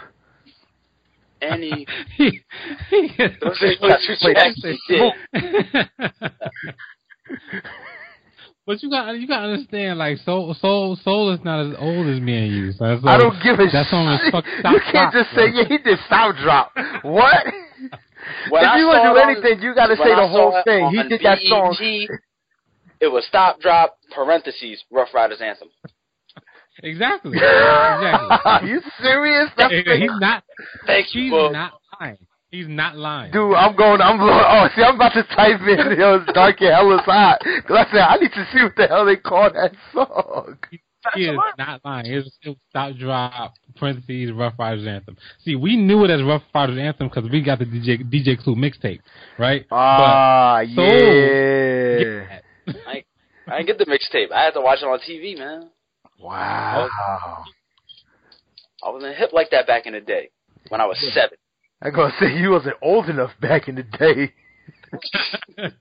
[1.43, 1.87] Any
[2.17, 2.41] he,
[2.91, 5.13] he, those are the two Wait, tracks he did.
[8.67, 12.07] But you got you got to understand, like soul soul soul is not as old
[12.07, 12.73] as me and you.
[12.73, 14.33] So, that's I don't give a that song is shit.
[14.33, 15.45] fuck, You can't drop, just bro.
[15.47, 16.73] say, yeah, he did stop drop.
[17.03, 17.45] What?
[18.47, 20.63] If I you want to it do on- anything, you got to say the whole
[20.65, 20.89] thing.
[20.89, 21.77] He did that song.
[21.79, 22.09] BET,
[23.01, 25.69] It was Stop Drop parentheses Ruff Ryders anthem.
[26.83, 27.33] Exactly.
[27.37, 28.39] exactly.
[28.45, 29.51] Are you serious?
[29.59, 30.43] That's He's not.
[30.87, 32.17] Thank you, He's not lying.
[32.55, 33.33] He's not lying.
[33.33, 34.01] Dude, I'm going.
[34.01, 34.31] I'm going.
[34.33, 35.99] Oh, see, I'm about to type in.
[35.99, 37.41] Yo, it's dark and hell is hot.
[37.67, 40.57] Cause I said I need to see what the hell they call that song.
[41.17, 42.07] He is not lying.
[42.07, 45.17] It was, it was stop drop parentheses Ruff Ryders anthem.
[45.45, 48.55] See, we knew it as Ruff Ryders anthem because we got the DJ DJ Clue
[48.55, 49.01] mixtape,
[49.37, 49.67] right?
[49.73, 52.39] Ah, So, yeah.
[52.67, 53.05] but get that.
[53.49, 54.31] I didn't get the mixtape.
[54.31, 55.71] I had to watch it on TV, man.
[56.21, 56.89] Wow.
[58.87, 60.31] I wasn't hip like that back in the day.
[60.69, 61.37] when I was seven.
[61.83, 64.33] I gonna say you wasn't old enough back in the day.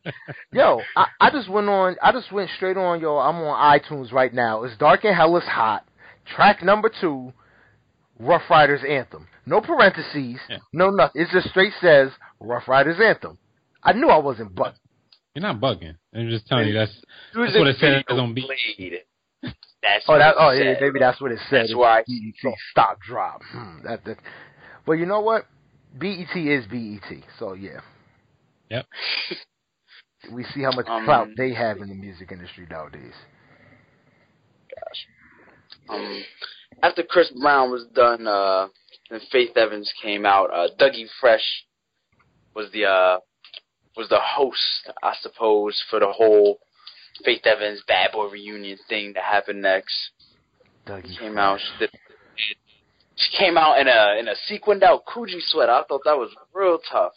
[0.52, 1.96] Yo, I, I just went on.
[2.02, 3.00] I just went straight on.
[3.00, 4.64] Yo, I'm on iTunes right now.
[4.64, 5.86] It's Dark and Hell is Hot.
[6.36, 7.32] Track number two,
[8.20, 9.28] Ruff Ryders Anthem.
[9.46, 10.39] No parentheses.
[10.50, 10.58] Yeah.
[10.72, 11.22] No nothing.
[11.22, 13.38] It just straight says Ruff Ryders Anthem.
[13.84, 14.76] I knew I wasn't bugging.
[15.36, 15.96] You're not bugging.
[16.14, 16.94] I'm just telling you that's
[17.36, 18.46] That's what it says video on beat.
[19.82, 20.30] That's Oh, what that.
[20.32, 20.76] it Oh, yeah.
[20.80, 21.64] Maybe that's what it said.
[21.64, 22.04] That's why.
[22.08, 23.41] BET stop drop.
[23.52, 24.18] Hmm, that, that.
[24.86, 25.46] But you know what?
[25.98, 27.24] BET is BET.
[27.39, 27.82] So yeah.
[28.70, 28.86] Yep.
[30.32, 33.14] We see how much Um, clout they have in the music industry nowadays.
[35.89, 36.24] Um,
[36.82, 38.68] after Chris Brown was done, uh,
[39.12, 41.66] and Faith Evans came out, uh, Dougie Fresh
[42.56, 43.20] was the uh,
[43.96, 46.60] was the host, I suppose, for the whole
[47.24, 49.94] Faith Evans Bad Boy reunion thing that happened next.
[50.88, 51.91] Dougie Came out, she did.
[53.16, 55.72] She came out in a in a sequined out Coogi sweater.
[55.72, 57.14] I thought that was real tough.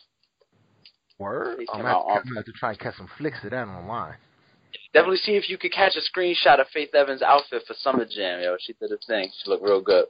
[1.18, 1.58] Word?
[1.60, 4.16] I'm came gonna, have to, I'm gonna try and catch some flicks of that online.
[4.92, 8.40] Definitely see if you could catch a screenshot of Faith Evans' outfit for Summer Jam.
[8.42, 9.30] Yo, she did a thing.
[9.42, 10.04] She looked real good.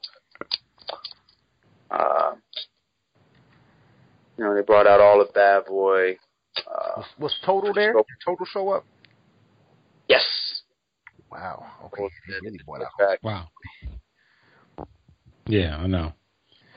[1.90, 2.32] Uh,
[4.36, 6.18] you know, they brought out all of Bad Boy.
[6.58, 7.94] Uh, Was, was Total there?
[7.94, 8.06] Nope.
[8.08, 8.84] Did Total show up?
[10.08, 10.24] yes.
[11.30, 11.66] Wow.
[11.84, 12.02] Okay.
[12.02, 13.18] Well, They really out.
[13.22, 13.48] Wow.
[15.46, 16.12] Yeah, I know.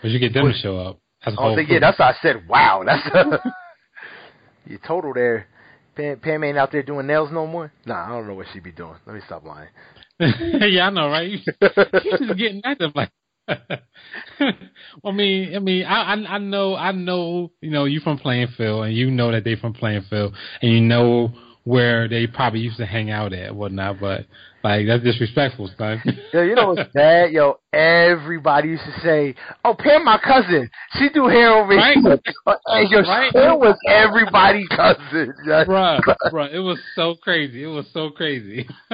[0.01, 0.99] But you get them to show up.
[1.25, 2.83] That's a Oh, so, yeah, that's why I said wow.
[2.85, 3.43] That's
[4.65, 5.47] you Total there.
[5.95, 7.71] Pam, Pam ain't out there doing nails no more.
[7.85, 8.95] Nah, I don't know what she be doing.
[9.05, 9.69] Let me stop lying.
[10.19, 11.29] yeah, I know, right?
[11.39, 13.11] You you just getting at them like.
[13.49, 18.85] I mean, I mean, I, I I know, I know, you know, you from Plainfield,
[18.85, 21.33] and you know that they from Plainfield, and you know
[21.63, 23.99] where they probably used to hang out at, whatnot.
[23.99, 24.25] But
[24.63, 26.01] like, that's disrespectful, son.
[26.33, 27.31] Yo, you know what's bad?
[27.31, 30.69] Yo, everybody used to say, "Oh, Pam, my cousin.
[30.93, 31.97] She do hair over Right.
[32.01, 32.19] here."
[32.67, 33.31] Hey, yo, Right.
[33.33, 35.33] Pam was everybody's cousin.
[35.45, 36.01] bruh,
[36.31, 37.63] bruh, it was so crazy.
[37.63, 38.67] It was so crazy.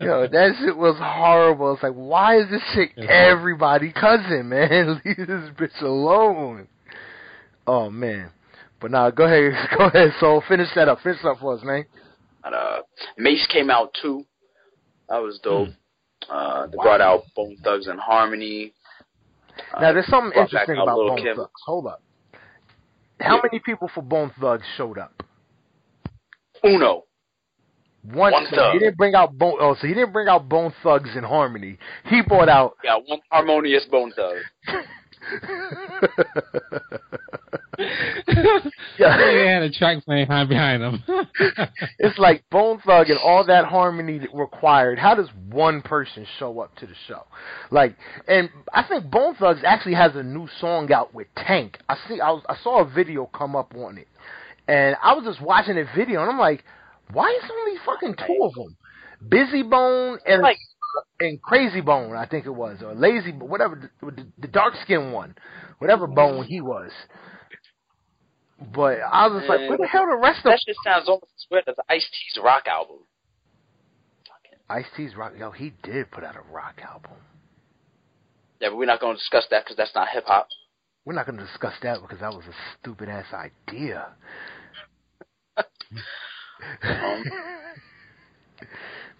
[0.00, 1.74] Yo, that shit was horrible.
[1.74, 3.06] It's like, why is this chick Yes.
[3.08, 5.00] everybody cousin, man?
[5.04, 6.66] Leave this bitch alone.
[7.66, 8.30] Oh man.
[8.82, 10.12] But now, go ahead, go ahead.
[10.20, 11.00] So finish that up.
[11.00, 11.86] Finish up for us, man.
[12.44, 12.82] And, uh,
[13.16, 14.24] Mase came out too.
[15.08, 15.68] That was dope.
[16.28, 18.72] Uh, they brought out Bone Thugs-n-Harmony.
[19.74, 21.36] Uh, Now, there's something interesting about Bone Kim.
[21.36, 21.50] Thugs.
[21.66, 22.02] Hold up.
[23.20, 23.40] How Yeah.
[23.44, 25.22] many people for Bone Thugs showed up?
[26.64, 27.04] Uno.
[28.04, 28.32] One.
[28.32, 28.72] One so Thug.
[28.74, 29.56] He didn't bring out Bone.
[29.60, 31.78] Oh, so he didn't bring out Bone Thugs-n-Harmony.
[32.06, 32.76] He brought out.
[32.82, 34.36] Yeah, one harmonious Bone Thug.
[38.98, 39.16] Yeah.
[39.18, 41.02] they had a track playing behind behind them.
[41.98, 44.98] it's like Bone Thug and all that harmony that required.
[44.98, 47.24] How does one person show up to the show?
[47.70, 47.96] Like,
[48.28, 51.78] and I think Bone Thugs actually has a new song out with Tank.
[51.88, 52.20] I see.
[52.20, 54.08] I, was, I saw a video come up on it,
[54.68, 56.64] and I was just watching the video, and I'm like,
[57.12, 58.76] why is only fucking two of them?
[59.26, 60.58] Bizzy Bone and Like-
[61.20, 64.74] and Crazy Bone, I think it was, or Lazy, but whatever, the, the, the dark
[64.82, 65.34] skinned one,
[65.78, 66.90] whatever Bone he was.
[68.74, 71.32] But I was just like, where the hell the rest of That shit sounds almost
[71.36, 72.98] as weird as Ice T's rock album.
[74.68, 75.32] Ice T's rock.
[75.38, 77.12] Yo, he did put out a rock album.
[78.60, 80.46] Yeah, but we're not going to discuss that because that's not hip hop.
[81.04, 84.08] We're not going to discuss that because that was a stupid ass idea.
[86.84, 87.24] Um,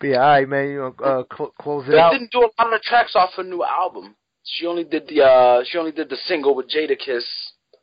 [0.03, 0.69] But yeah, all right, man.
[0.69, 2.11] You know, uh, cl- close it They out.
[2.11, 4.17] didn't do a lot of tracks off her new album.
[4.43, 7.23] She only did the uh she only did the single with Jadakiss.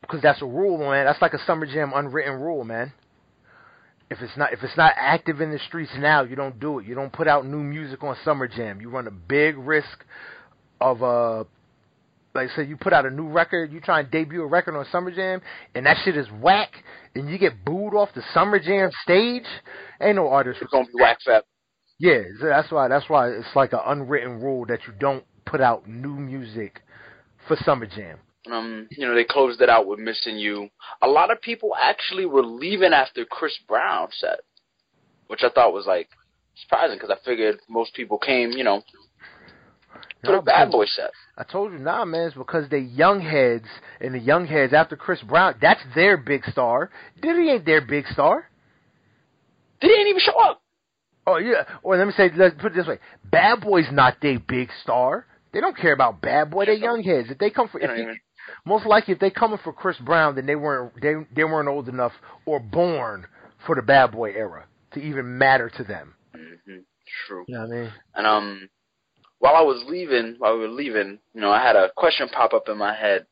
[0.02, 1.06] because that's a rule, man.
[1.06, 2.92] That's like a summer jam unwritten rule, man.
[4.10, 6.86] If it's not if it's not active in the streets now, you don't do it.
[6.86, 8.82] You don't put out new music on summer jam.
[8.82, 10.04] You run a big risk
[10.82, 11.46] of uh
[12.36, 14.76] like I said, you put out a new record, you try and debut a record
[14.76, 15.42] on Summer Jam,
[15.74, 16.70] and that shit is whack,
[17.16, 19.48] and you get booed off the Summer Jam stage.
[20.00, 20.60] Ain't no artist.
[20.62, 21.46] It's gonna be whack fat.
[22.00, 25.88] Yeah, that's why that's why it's like an unwritten rule that you don't put out
[25.88, 26.82] new music
[27.48, 28.18] for Summer Jam.
[28.50, 30.70] Um, you know, they closed it out with Missing You.
[31.02, 34.40] A lot of people actually were leaving after Chris Brown set,
[35.28, 36.08] which I thought was like
[36.62, 38.82] surprising because I figured most people came, you know,
[40.24, 41.12] for Nah, the Bad Boy set.
[41.38, 43.66] I told you, nah, man, it's because they young heads,
[44.00, 46.92] and the young heads after Chris Brown, that's their big star.
[47.22, 48.50] Diddy ain't their big star.
[49.82, 50.62] They didn't even show up.
[51.28, 54.40] Oh yeah, or let me say, let's put it this way: Bad Boy's not their
[54.40, 55.26] big star.
[55.54, 56.66] They don't care about Bad Boy.
[56.66, 57.30] They're young heads.
[57.30, 58.20] If they come for, They if they-
[58.66, 61.88] most likely, if they coming for Chris Brown, then they weren't they they weren't old
[61.90, 62.14] enough
[62.46, 63.26] or born
[63.66, 66.16] for the Bad Boy era to even matter to them.
[66.34, 66.78] hmm
[67.28, 67.44] True.
[67.48, 67.92] You know what I mean?
[68.16, 68.70] And um,
[69.40, 72.54] while I was leaving, while we were leaving, you know, I had a question pop
[72.54, 73.26] up in my head.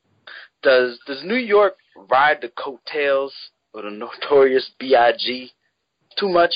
[0.64, 1.76] does does New York
[2.10, 3.34] ride the coattails
[3.74, 3.90] of the
[4.22, 5.52] notorious B.I.G.
[6.18, 6.54] too much?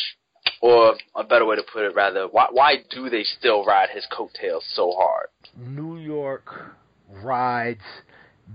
[0.61, 4.05] Or a better way to put it, rather, why why do they still ride his
[4.15, 5.27] coattails so hard?
[5.57, 6.75] New York
[7.23, 7.81] rides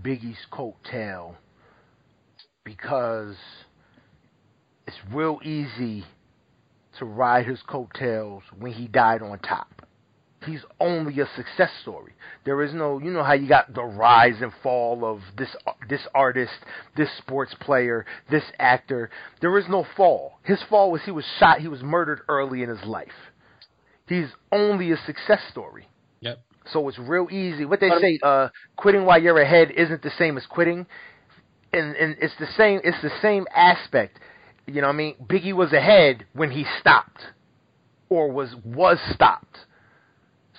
[0.03, 1.35] Biggie's coattail
[2.65, 3.37] because
[4.87, 6.05] it's real easy
[6.99, 9.76] to ride his coattails when he died on top.
[10.47, 12.13] He's only a success story.
[12.45, 15.55] There is no, you know how you got the rise and fall of this
[15.89, 16.55] this artist,
[16.97, 19.11] this sports player, this actor.
[19.41, 20.39] There is no fall.
[20.45, 23.09] His fall was he was shot, he was murdered early in his life.
[24.09, 25.89] He's only a success story.
[26.21, 26.39] Yep.
[26.73, 27.65] So it's real easy.
[27.65, 30.87] What they say, uh, quitting while you're ahead isn't the same as quitting,
[31.73, 32.81] and and it's the same.
[32.85, 34.19] It's the same aspect.
[34.67, 37.21] You know, what I mean, Biggie was ahead when he stopped,
[38.09, 39.59] or was was stopped.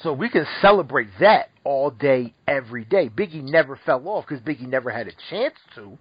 [0.03, 3.09] So we can celebrate that all day, every day.
[3.09, 5.97] Biggie never fell off because Biggie never had a chance to.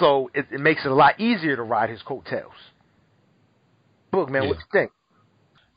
[0.00, 2.52] So it, it makes it a lot easier to ride his coattails.
[4.10, 4.48] Book man, Yeah.
[4.48, 4.90] what you think?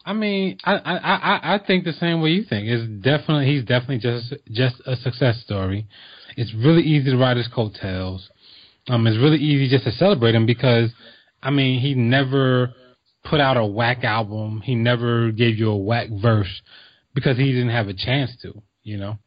[0.04, 2.68] I mean, I, I I I think the same way you think.
[2.68, 5.88] It's definitely he's definitely just just a success story.
[6.36, 8.28] It's really easy to ride his coattails.
[8.88, 10.90] Um, it's really easy just to celebrate him because,
[11.44, 12.74] I mean, he never
[13.24, 14.62] put out a whack album.
[14.62, 16.62] He never gave you a whack verse
[17.14, 19.18] because he didn't have a chance to, you know.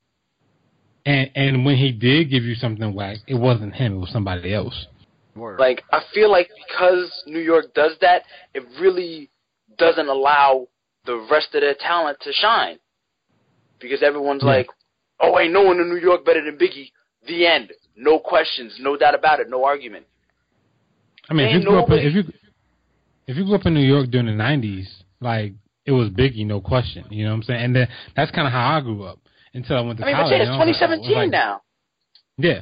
[1.06, 3.96] And and when he did give you something whack, it wasn't him.
[3.96, 4.86] It was somebody else.
[5.36, 8.22] Like I feel like because New York does that,
[8.54, 9.30] it really
[9.78, 10.68] doesn't allow
[11.04, 12.78] the rest of their talent to shine.
[13.80, 14.50] Because everyone's Yeah.
[14.50, 14.68] like,
[15.20, 16.90] "Oh, ain't no one in New York better than Biggie."
[17.26, 17.72] The end.
[17.96, 20.06] No questions, no doubt about it, no argument.
[21.28, 22.24] I mean, if you grew up in, if you
[23.26, 24.86] if you grew up in New York during the '90s,
[25.20, 25.52] like
[25.86, 27.04] it was Biggie, no question.
[27.10, 27.64] You know what I'm saying?
[27.64, 29.18] And then that's kind of how I grew up
[29.52, 30.30] until I went to I mean, but college.
[30.32, 31.60] yeah, it's you know, I was like- 2017 like- now.
[32.36, 32.60] Yeah,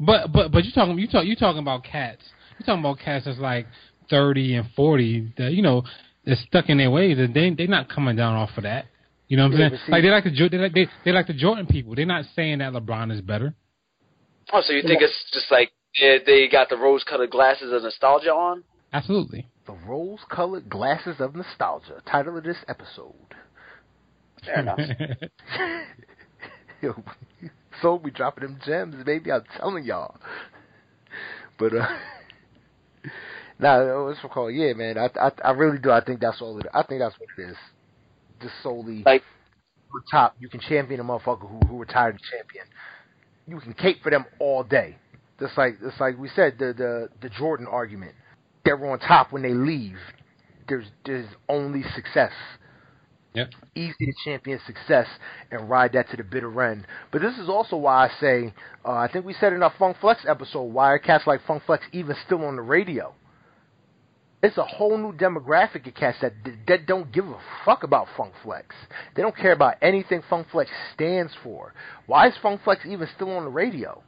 [0.00, 2.22] but but but you talking you talk you talking about cats.
[2.58, 3.66] You talking about cats that's like
[4.10, 5.84] 30 and 40 that you know
[6.24, 8.86] they're stuck in their ways and they they're not coming down off of that.
[9.28, 9.80] You know what I'm Yeah, saying?
[9.88, 11.94] like they like the Jo- they like they, they like the Jordan people.
[11.94, 13.54] They're not saying that LeBron is better.
[14.52, 18.32] Oh, so you think it's just like they, they got the rose-colored glasses of nostalgia
[18.32, 18.64] on?
[18.92, 19.46] Absolutely.
[19.68, 23.12] The Rose Colored Glasses of Nostalgia, title of this episode.
[24.42, 24.78] Fair enough.
[26.80, 26.94] Yo,
[27.82, 29.30] so we dropping them gems, baby.
[29.30, 30.16] I'm telling y'all.
[31.58, 31.86] But uh,
[33.58, 34.54] nah, what's it called?
[34.54, 34.96] Yeah, man.
[34.96, 35.90] I, I I really do.
[35.90, 36.66] I think that's all it.
[36.72, 37.56] I think that's what it is.
[38.40, 39.22] Just solely Like-
[40.10, 40.34] top.
[40.40, 42.64] You can champion a motherfucker who who retired a champion.
[43.46, 44.96] You can cape for them all day.
[45.38, 48.14] Just like just like we said, the the the Jordan argument.
[48.68, 49.96] They're on top when they leave.
[50.68, 52.32] There's there's only success
[53.32, 53.48] Yep.
[53.74, 55.06] easy to champion success
[55.50, 56.86] and ride that to the bitter end.
[57.10, 58.52] But this is also why I say,
[58.84, 61.62] uh, I think we said in our Funk Flex episode, why are cats like Funk
[61.64, 63.14] Flex even still on the radio?
[64.42, 66.32] It's a whole new demographic of cats that
[66.66, 68.74] that don't give a fuck about Funk Flex.
[69.14, 71.72] They don't care about anything Funk Flex stands for.
[72.06, 74.02] Why is Funk Flex even still on the radio?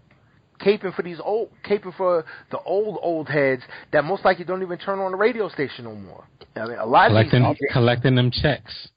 [0.64, 4.78] Caping for these old, caping for the old old heads that most likely don't even
[4.78, 6.24] turn on the radio station no more.
[6.56, 8.88] I mean, a lot of collecting these collecting them checks.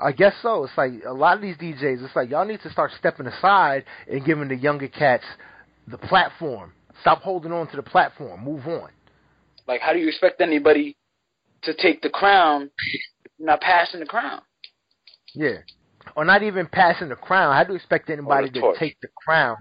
[0.00, 0.64] I guess so.
[0.64, 2.04] It's like a lot of these DJs.
[2.04, 5.24] It's like y'all need to start stepping aside and giving the younger cats
[5.88, 6.72] the platform.
[7.00, 8.44] Stop holding on to the platform.
[8.44, 8.90] Move on.
[9.66, 10.96] Like, how do you expect anybody
[11.62, 14.42] to take the crown if you're not passing the crown?
[15.34, 15.58] Yeah.
[16.16, 17.54] Or not even passing the crown.
[17.54, 18.78] How do you expect anybody to torch.
[18.78, 19.56] take the crown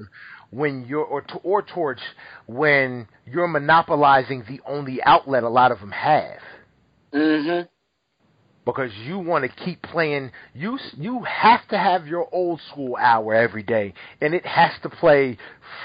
[0.51, 1.99] when you're or to, or torch
[2.47, 6.39] when you're monopolizing the only outlet a lot of them have?
[7.13, 7.67] Mm-hmm.
[8.65, 10.31] because you want to keep playing.
[10.53, 14.89] You you have to have your old school hour every day, and it has to
[14.89, 15.37] play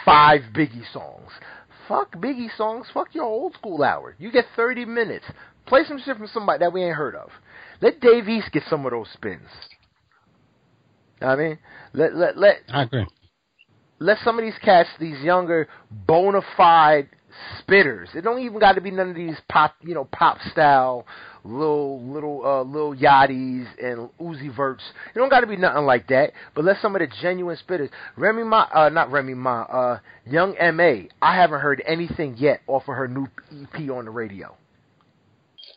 [0.05, 1.31] five Biggie songs.
[1.89, 2.87] Fuck Biggie songs.
[2.93, 4.15] Fuck your old school hour.
[4.19, 5.25] You get thirty minutes.
[5.67, 7.31] Play some shit from somebody that we ain't heard of.
[7.81, 9.43] Let Dave East get some of those spins.
[11.21, 11.59] Know what I mean,
[11.93, 13.07] let let let I agree.
[13.99, 17.09] Let some of these cats, these younger, bona fide
[17.61, 18.15] spitters.
[18.15, 21.07] It don't even got to be none of these pop, you know, pop style
[21.45, 24.83] little little uh little yachties and Uzi Verts.
[25.15, 26.33] It don't got to be nothing like that.
[26.55, 27.91] But let some of the genuine spitters.
[28.17, 31.09] Remy Ma, uh, not Remy Ma, uh, Young M.A.
[31.23, 34.57] I haven't heard anything yet off of her new EP on the radio.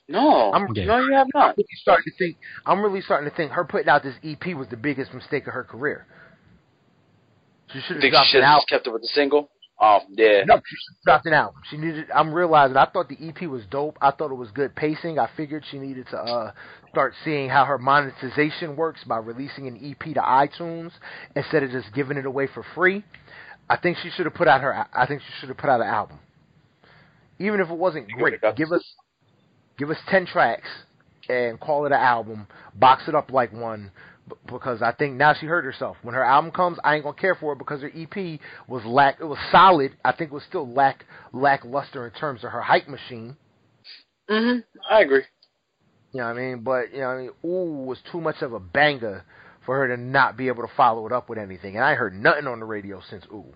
[0.07, 0.85] No, I'm- Yeah.
[0.85, 1.39] no, you have not.
[1.41, 1.57] I'm not.
[1.57, 2.37] really starting to think.
[2.65, 5.53] I'm really starting to think her putting out this EP was the biggest mistake of
[5.53, 6.05] her carear.
[7.73, 8.65] She should have dropped an album.
[8.67, 9.49] kept it with the single?
[9.81, 10.43] Oh yeah.
[10.45, 10.75] No, she
[11.05, 11.61] dropped an album.
[11.69, 12.11] She needed.
[12.13, 12.75] I'm realizing.
[12.75, 13.97] I thought the EP was dope.
[14.01, 15.19] I thought it was good pacing.
[15.19, 16.51] I figured she needed to uh,
[16.89, 20.91] start seeing how her monetization works by releasing an EP to iTunes
[21.35, 23.05] instead of just giving it away for free.
[23.69, 24.85] I think she should have put out her.
[24.93, 26.19] I think she should have put out an album,
[27.37, 28.41] even if it wasn't great.
[28.57, 28.83] Give us,
[29.77, 30.67] give us ten tracks
[31.29, 32.47] and call it an album.
[32.75, 33.91] Box it up like one
[34.45, 35.97] because I think now she hurt herself.
[36.01, 39.19] When her album comes, I ain't gonna care for it because her EP was lack.
[39.19, 39.95] It was solid.
[40.03, 43.35] I think it was still lack lackluster in terms of her hype machine.
[44.29, 44.63] Mhm.
[44.89, 45.23] I agree.
[46.11, 46.59] You know what I mean?
[46.63, 49.23] But you know, what I mean, ooh was too much of a banger
[49.65, 51.75] for her to not be able to follow it up with anything.
[51.75, 53.53] And I heard nothing on the radio since ooh.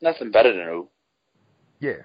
[0.00, 0.88] Nothing better than ooh.
[1.80, 2.02] Yeah.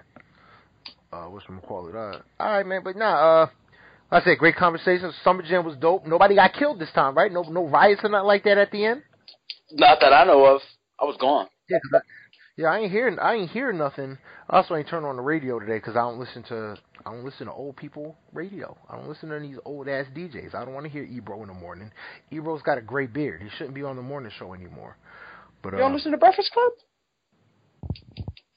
[1.12, 1.94] Uh, what's gonna call it?
[1.94, 2.82] Uh, all right, man.
[2.82, 3.46] But nah, uh.
[4.14, 5.12] I said, great conversation.
[5.24, 6.06] Summer Jam was dope.
[6.06, 7.32] Nobody got killed this time, right?
[7.32, 9.02] No, no riots or nothing like that at the end.
[9.72, 10.60] Not that I know of.
[11.00, 11.48] I was gone.
[11.68, 11.98] Yeah, I,
[12.56, 14.16] yeah, I ain't hearing, I ain't hearing nothing.
[14.48, 17.24] I also ain't turning on the radio today because I don't listen to, I don't
[17.24, 18.76] listen to old people radio.
[18.88, 20.54] I don't listen to these old ass DJs.
[20.54, 21.90] I don't want to hear Ebro in the morning.
[22.30, 23.42] Ebro's got a gray beard.
[23.42, 24.96] He shouldn't be on the morning show anymore.
[25.60, 26.70] But you uh, don't listen to Breakfast Club?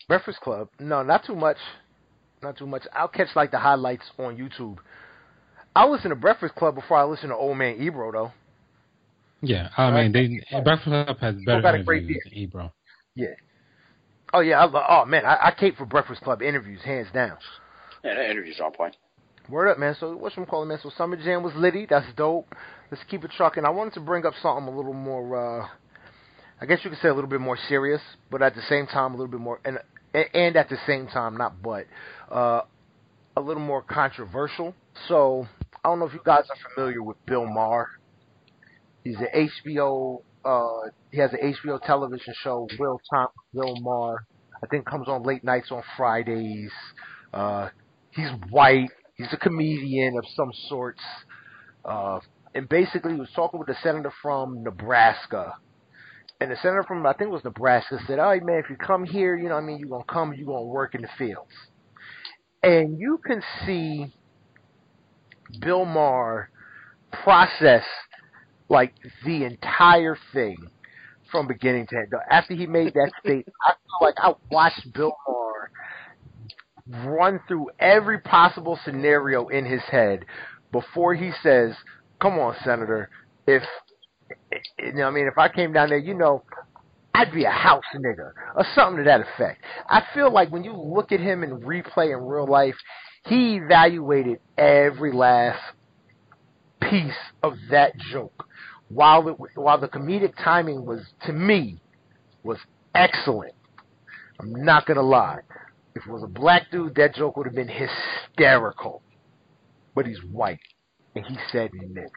[0.07, 0.69] Breakfast Club?
[0.79, 1.57] No, not too much.
[2.43, 2.83] Not too much.
[2.93, 4.77] I'll catch like the highlights on YouTube.
[5.77, 8.31] I listen to Breakfast Club before I listen to Old Man Ebro though.
[9.41, 12.73] Yeah, I mean, they Breakfast Club has better got a interviews great than Ebro.
[13.13, 13.27] Yeah.
[14.33, 14.65] Oh yeah.
[14.65, 17.37] I, oh man, I, I cape for Breakfast Club interviews, hands down.
[18.03, 18.95] Yeah, that interview's on point.
[19.49, 19.95] Word up, man.
[19.99, 20.79] So what's I'm calling, man?
[20.81, 21.85] So Summer Jam was litty.
[21.87, 22.53] That's dope.
[22.89, 23.63] Let's keep it trucking.
[23.63, 25.61] I wanted to bring up something a little more.
[25.61, 25.67] uh
[26.59, 28.01] I guess you could say a little bit more serious,
[28.31, 29.77] but at the same time a little bit more, and
[30.33, 31.85] and at the same time not but,
[32.31, 32.61] uh,
[33.35, 34.73] a little more controversial.
[35.07, 35.47] So
[35.83, 37.89] I don't know if you guys are familiar with Bill Maher.
[39.03, 40.21] He's an HBO.
[40.43, 42.67] Uh, he has an HBO television show,
[43.09, 44.25] Time with Bill Maher.
[44.63, 46.71] I think comes on late nights on Fridays.
[47.33, 47.69] Uh,
[48.11, 48.89] he's white.
[49.15, 51.01] He's a comedian of some sorts.
[51.85, 52.19] Uh,
[52.53, 55.53] and basically, he was talking with a senator from Nebraska.
[56.39, 58.75] And the senator from, I think it was Nebraska, said, All right, man, if you
[58.75, 60.95] come here, you know what I mean, you're going to come, you're going to work
[60.95, 61.51] in the fields.
[62.61, 64.13] And you can see
[65.59, 66.49] Bill Maher
[67.23, 67.83] process
[68.69, 68.93] like
[69.25, 70.57] the entire thing
[71.31, 72.13] from beginning to end.
[72.29, 75.71] After he made that statement, I feel like I watched Bill Maher
[77.05, 80.25] run through every possible scenario in his head
[80.71, 81.75] before he says,
[82.21, 83.09] "Come on, Senator,
[83.45, 83.63] if
[84.79, 86.43] you know, I mean, if I came down there, you know,
[87.13, 90.73] I'd be a house nigger or something to that effect." I feel like when you
[90.73, 92.75] look at him in replay in real life,
[93.27, 95.59] he evaluated every last
[96.81, 97.13] piece
[97.43, 98.45] of that joke.
[98.89, 101.81] While it, while the comedic timing was to me
[102.43, 102.57] was
[102.95, 103.53] excellent.
[104.39, 105.39] I'm not gonna lie.
[105.95, 109.01] If it was a black dude, that joke would have been hysterical.
[109.95, 110.59] But he's white,
[111.15, 112.09] and he said nigga.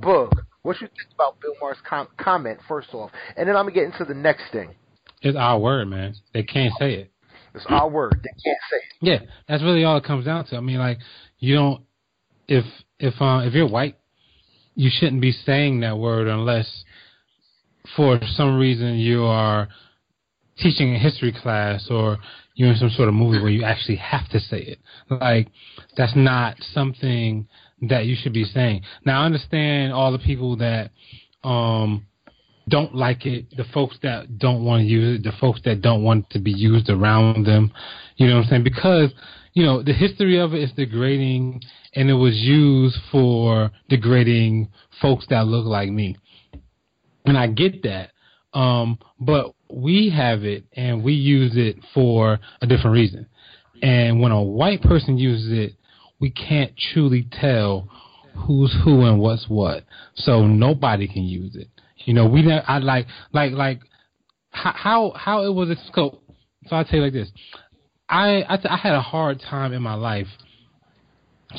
[0.00, 3.74] Boog, what you think about Bill Maher's com- comment first off, and then I'm gonna
[3.74, 4.74] get into the next thing.
[5.22, 6.14] It's our word, man.
[6.32, 7.12] They can't say it.
[7.56, 8.20] It's our word.
[8.22, 8.82] They can't say it.
[9.00, 9.18] Yeah,
[9.48, 10.56] that's really all it comes down to.
[10.56, 10.98] I mean, like
[11.38, 11.82] you don't
[12.48, 12.64] if
[12.98, 13.96] if uh, if you're white,
[14.74, 16.84] you shouldn't be saying that word unless
[17.96, 19.68] for some reason you are
[20.58, 22.18] teaching a history class or
[22.54, 24.78] you're in some sort of movie where you actually have to say it.
[25.10, 25.48] Like
[25.96, 27.48] that's not something
[27.82, 28.82] that you should be saying.
[29.04, 30.90] Now I understand all the people that
[31.44, 32.06] um
[32.68, 36.02] don't like it, the folks that don't want to use it, the folks that don't
[36.02, 37.72] want to be used around them.
[38.16, 38.64] You know what I'm saying?
[38.64, 39.12] Because,
[39.52, 41.62] you know, the history of it is degrading
[41.94, 44.68] and it was used for degrading
[45.00, 46.16] folks that look like me.
[47.24, 48.10] And I get that.
[48.52, 53.26] Um, but we have it and we use it for a different reason.
[53.82, 55.74] And when a white person uses it,
[56.18, 57.88] we can't truly tell
[58.34, 59.84] who's who and what's what.
[60.14, 61.68] So nobody can use it.
[62.06, 63.80] You know, we ne- I like like like
[64.50, 66.22] how how it was a scope.
[66.66, 67.30] So I'll tell you like this.
[68.08, 70.28] I I, I had a hard time in my life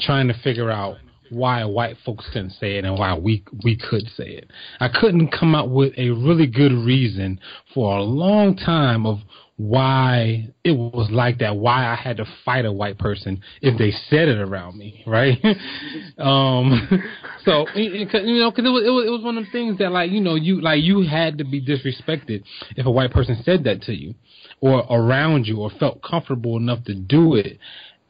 [0.01, 0.97] trying to figure out
[1.29, 4.49] why white folks couldn't say it and why we we could say it.
[4.79, 7.41] I couldn't come up with a really good reason
[7.73, 9.19] for a long time of
[9.57, 13.91] why it was like that, why I had to fight a white person if they
[14.07, 15.43] said it around me, right?
[16.19, 17.03] um,
[17.43, 18.05] so you
[18.39, 20.21] know, because it was, it was it was one of the things that like you
[20.21, 22.43] know you like you had to be disrespected
[22.75, 24.13] if a white person said that to you
[24.61, 27.57] or around you or felt comfortable enough to do it,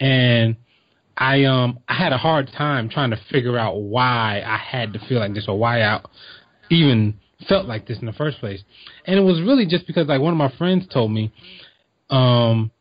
[0.02, 0.58] and
[1.18, 5.00] I um I had a hard time trying to figure out why I had to
[5.08, 6.02] feel like this or why I
[6.70, 8.64] even felt like this in the first place.
[9.06, 11.32] And it was really just because like one of my friends told me
[12.10, 12.72] Um,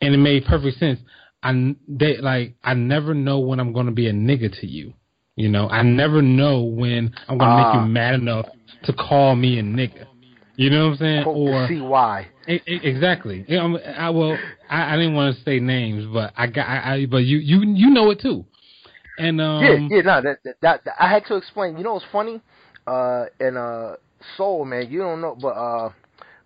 [0.00, 1.00] and it made perfect sense.
[1.42, 4.92] I they like I never know when I'm going to be a nigga to you.
[5.36, 7.82] You know, I never know when I'm going to make Ah.
[7.84, 8.46] you mad enough
[8.84, 10.06] to call me a nigga.
[10.56, 11.24] You know what I'm saying?
[11.24, 12.26] Or the CY.
[12.48, 13.44] E- e- Exactly.
[13.46, 14.38] You know, I well,
[14.70, 17.60] I, I didn't want to say names, but I got, I, I but you, you,
[17.62, 18.46] you know it too.
[19.18, 21.76] And um, yeah, yeah, no, that, that, that, that- I had to explain.
[21.76, 22.40] You know what's funny?
[22.86, 23.96] Uh, in uh,
[24.36, 25.90] Soul, man, you don't know, but uh,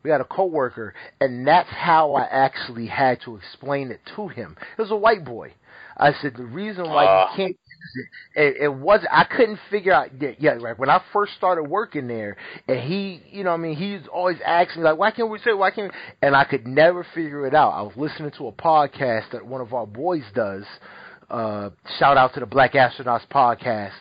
[0.02, 4.56] we had a coworker, and that's how I actually had to explain it to him.
[4.78, 5.52] It was a white boy.
[5.96, 7.30] I said the reason why Ah.
[7.30, 10.08] you can't use it, it, it was I couldn't figure out.
[10.20, 10.78] Yeah, yeah, right.
[10.78, 12.36] When I first started working there,
[12.66, 15.52] and he, you know, what I mean, he's always asking like, why can't we say,
[15.52, 15.92] why can't?
[15.92, 15.98] We?
[16.22, 17.70] And I could never figure it out.
[17.72, 20.64] I was listening to a podcast that one of our boys does.
[21.28, 23.92] Uh, shout out to the Black Astronauts podcast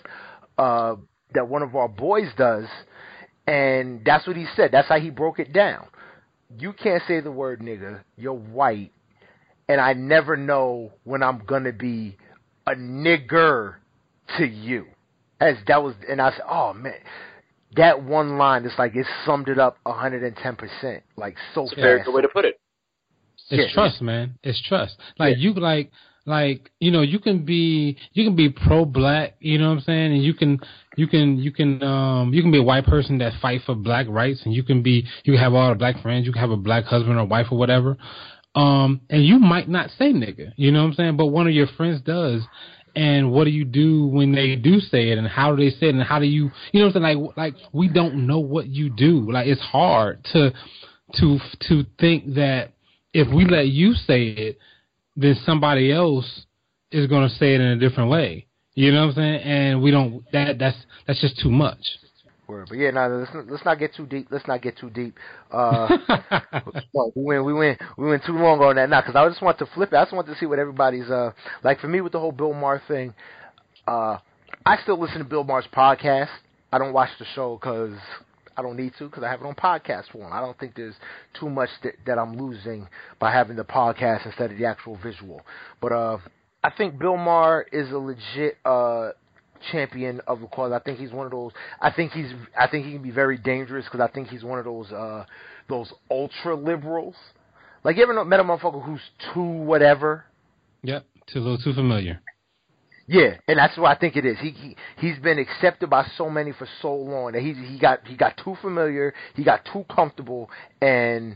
[0.57, 0.95] uh,
[1.33, 2.65] that one of our boys does,
[3.47, 4.71] and that's what he said.
[4.71, 5.87] That's how he broke it down.
[6.57, 8.01] You can't say the word nigga.
[8.17, 8.91] You're white,
[9.67, 12.17] and I never know when I'm gonna be
[12.65, 13.75] a nigger
[14.37, 14.85] to you.
[15.39, 16.93] As that was, and I said, oh man,
[17.75, 21.75] that one line is like it summed it up 110 percent, like so It's a
[21.75, 22.59] very good way to put it.
[23.49, 23.73] It's Yeah.
[23.73, 24.37] trust, man.
[24.43, 24.97] It's trust.
[25.17, 25.43] Like Yeah.
[25.49, 25.91] you like
[26.29, 29.81] like you know, you can be you can be pro black, you know what I'm
[29.81, 30.13] saying?
[30.13, 30.59] And you can
[30.95, 34.05] you can you can um you can be a white person that fight for black
[34.07, 36.51] rights and you can be you can have all the black friends, you can have
[36.51, 37.97] a black husband or wife or whatever.
[38.53, 41.17] Um and you might not say nigga, you know what I'm saying?
[41.17, 42.43] But one of your friends does.
[42.95, 45.87] And what do you do when they do say it and how do they say
[45.87, 47.25] it and how do you you know what I'm saying?
[47.25, 49.31] Like like we don't know what you do.
[49.31, 50.53] Like it's hard to
[51.15, 51.39] to
[51.69, 52.73] to think that
[53.13, 54.59] if we let you say it,
[55.19, 56.45] then somebody else
[56.91, 58.47] is going to say it in a different way.
[58.73, 59.41] You know what I'm saying?
[59.41, 60.23] And we don't.
[60.31, 61.79] That that's that's just too much.
[62.47, 62.67] Word.
[62.69, 64.27] But yeah, no, let's not, let's not get too deep.
[64.31, 65.15] Let's not get too deep.
[65.51, 65.97] Uh,
[66.95, 69.41] no, we went, we went, we went too long on that now because I just
[69.41, 69.95] want to flip it.
[69.95, 71.31] I just want to see what everybody's uh
[71.63, 71.79] like.
[71.79, 73.13] For me, with the whole Bill Maher thing,
[73.87, 74.17] uh,
[74.65, 76.29] I still listen to Bill Maher's podcast.
[76.71, 77.97] I don't watch the show because
[78.59, 80.33] I don't need to because I have it on podcast form.
[80.33, 80.95] I don't think there's
[81.39, 82.87] too much that, that I'm losing
[83.17, 85.41] by having the podcast instead of the actual visual.
[85.81, 86.17] But uh,
[86.63, 89.11] I think Bill Maher is a legit uh
[89.71, 90.71] champion of the cause.
[90.71, 91.51] I think he's one of those.
[91.81, 92.31] I think he's.
[92.57, 94.91] I think he can be very dangerous because I think he's one of those.
[94.91, 95.25] uh
[95.67, 97.15] Those ultra liberals.
[97.83, 99.01] Like you ever met a motherfucker who's
[99.33, 100.25] too whatever.
[100.83, 102.19] yep, too a little too familiar.
[103.11, 104.37] Yeah, and that's what I think it is.
[104.39, 108.05] He, he he's been accepted by so many for so long that he he got
[108.05, 110.47] he got too familiar, he got too comfortable,
[110.79, 111.35] and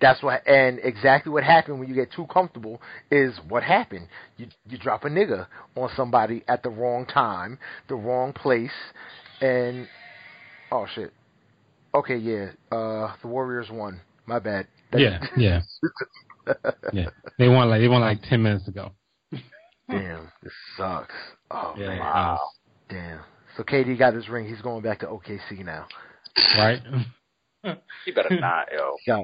[0.00, 2.80] that's what and exactly what happened when you get too comfortable
[3.10, 4.08] is what happened.
[4.38, 8.70] You you drop a nigga on somebody at the wrong time, the wrong place,
[9.42, 9.86] and
[10.72, 11.12] oh shit.
[11.94, 12.52] Okay, yeah.
[12.72, 14.00] Uh, the Warriors won.
[14.24, 14.68] My bad.
[14.90, 15.60] That- Yeah, yeah,
[16.94, 17.06] yeah.
[17.38, 18.92] They won like they won like ten minutes ago.
[19.90, 21.14] Damn, this sucks.
[21.50, 21.98] Oh Yeah, man.
[21.98, 22.40] wow.
[22.88, 23.20] Damn.
[23.56, 24.46] So KD got his ring.
[24.48, 25.86] He's going back to OKC now.
[26.56, 26.80] right?
[28.06, 28.96] You better not, yo.
[29.06, 29.22] Yeah.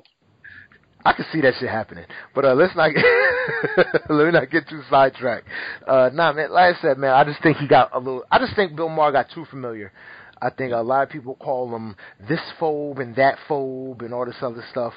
[1.07, 2.05] I can see that shit happening.
[2.35, 3.05] But uh let's not get
[4.11, 5.47] let me not get too sidetracked.
[5.87, 8.39] Uh nah man, like I said, man, I just think he got a little I
[8.41, 9.93] just think Bill Maher got too familiar.
[10.43, 11.97] I think a lot of people call him
[12.29, 14.93] this phobe and that phobe and all this other stuff.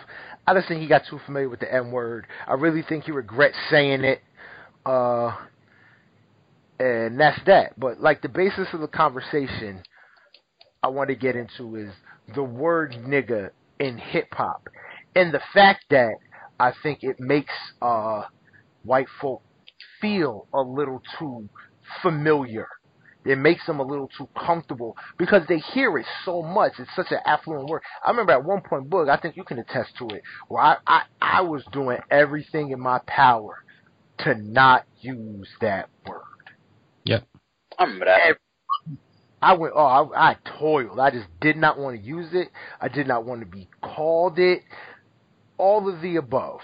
[0.48, 2.26] I just think he got too familiar with the M word.
[2.48, 4.22] I really think he regrets saying it.
[4.86, 5.36] Uh
[6.80, 7.80] and that's that.
[7.80, 9.84] But like the basis of the conversation
[10.81, 11.91] I want to get into is
[12.35, 13.49] the word nigga
[13.80, 14.68] in hip hop
[15.15, 16.14] and the fact that
[16.60, 18.23] I think it makes uh
[18.84, 19.41] white folk
[20.01, 21.49] feel a little too
[22.01, 22.68] familiar.
[23.26, 26.73] It makes them a little too comfortable because they hear it so much.
[26.80, 27.81] It's such an affluent word.
[28.03, 30.77] I remember at one point, Boog, I think you can attest to it, where I,
[30.88, 33.64] I, I was doing everything in my power
[34.19, 36.22] to not use that word.
[37.80, 38.38] I remember that.
[39.41, 40.99] I went, oh, I, I toiled.
[40.99, 42.49] I just did not want to use it.
[42.81, 44.64] I did not want to be called it.
[45.57, 46.60] All of the above.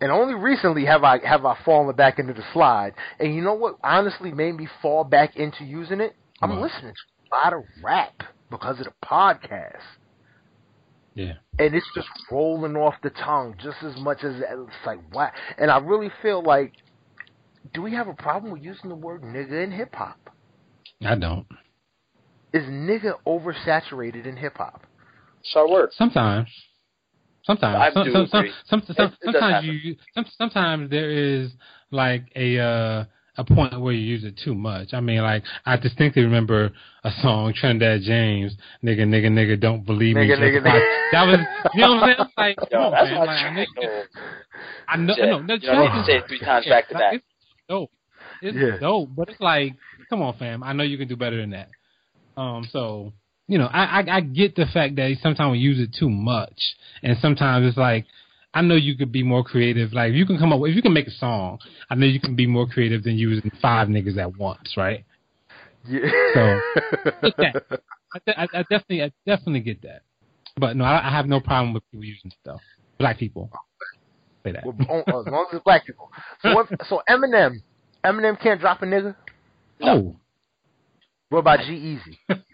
[0.00, 2.94] And only recently have I have I fallen back into the slide.
[3.18, 6.16] And you know what honestly made me fall back into using it?
[6.40, 9.82] I'm listening to a lot of rap because of the podcast.
[11.14, 11.34] Yeah.
[11.58, 15.70] And it's just rolling off the tongue just as much as it's like what and
[15.70, 16.72] I really feel like
[17.74, 20.29] do we have a problem with using the word nigga in hip hop?
[21.04, 21.46] I don't.
[22.52, 24.82] Is nigga oversaturated in hip hop?
[25.44, 25.96] So it works.
[25.96, 26.48] Sometimes.
[27.44, 27.76] Sometimes.
[27.80, 28.52] I some, do some, some, agree.
[28.68, 29.80] some, some, It- it sometimes happen.
[29.82, 31.50] you some, sometimes there is
[31.90, 33.04] like a uh
[33.36, 34.88] a point where you use it too much.
[34.92, 36.70] I mean, like I distinctly remember
[37.04, 38.54] a song Trinidad James,
[38.84, 40.46] nigga, nigga, nigga, don't believe Nigga, me.
[40.46, 41.10] nigga, just like- nigga.
[41.12, 41.38] That was,
[41.74, 42.28] you know what I'm saying?
[42.36, 43.26] Like, Yo, come on, that's man.
[43.26, 44.02] Like, I know- though.
[44.88, 45.24] I know, Yeah.
[45.26, 47.14] no, no, You don't need to say it three times back to back.
[47.14, 47.24] It's
[47.68, 47.90] dope.
[48.42, 48.78] It's Yeah.
[48.78, 49.74] dope, but it's like,
[50.10, 50.62] come on, fam.
[50.62, 51.68] I know you can do better than that.
[52.36, 53.12] Um, so
[53.46, 56.76] you know, I, I I get the fact that sometimes we use it too much,
[57.02, 58.04] and sometimes it's like,
[58.52, 59.92] I know you could be more creative.
[59.92, 61.58] Like, if you can come up with, if you can make a song,
[61.88, 65.04] I know you can be more creative than using five niggas at once, right?
[65.88, 66.10] Yeah.
[66.34, 66.60] So.
[68.12, 70.02] I, I, I definitely, I definitely get that.
[70.56, 72.60] But no, I, I have no problem with people using stuff.
[72.98, 73.50] Black people.
[74.44, 74.64] Say that.
[74.64, 74.74] Well,
[75.06, 76.10] as long as it's black people.
[76.42, 77.62] So, what, so Eminem,
[78.04, 79.14] Eminem can't drop a nigga.
[79.80, 80.16] No.
[81.30, 82.18] What about G-Eazy?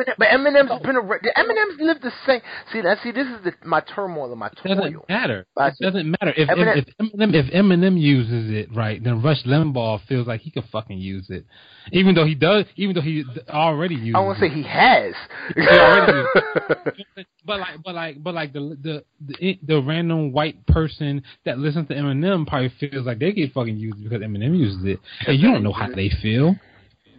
[0.00, 0.78] Eminem, but Eminem's oh.
[0.78, 2.40] been a the Eminem's lived the same.
[2.72, 5.46] See, that see, this is the, my turmoil and my It doesn't matter.
[5.56, 6.34] It doesn't matter.
[6.36, 10.40] If, Eminem- if, if Eminem if Eminem uses it right, then Rush Limbaugh feels like
[10.40, 11.44] he could fucking use it,
[11.92, 12.66] even though he does.
[12.76, 14.14] Even though he already uses.
[14.16, 15.14] I want to say he has.
[15.56, 16.28] already
[17.16, 17.26] it.
[17.44, 21.88] But like, but like, but like the the the, the random white person that listens
[21.88, 25.50] to Eminem probably feels like they get fucking used because Eminem uses it, and you
[25.50, 26.56] don't know how they feel.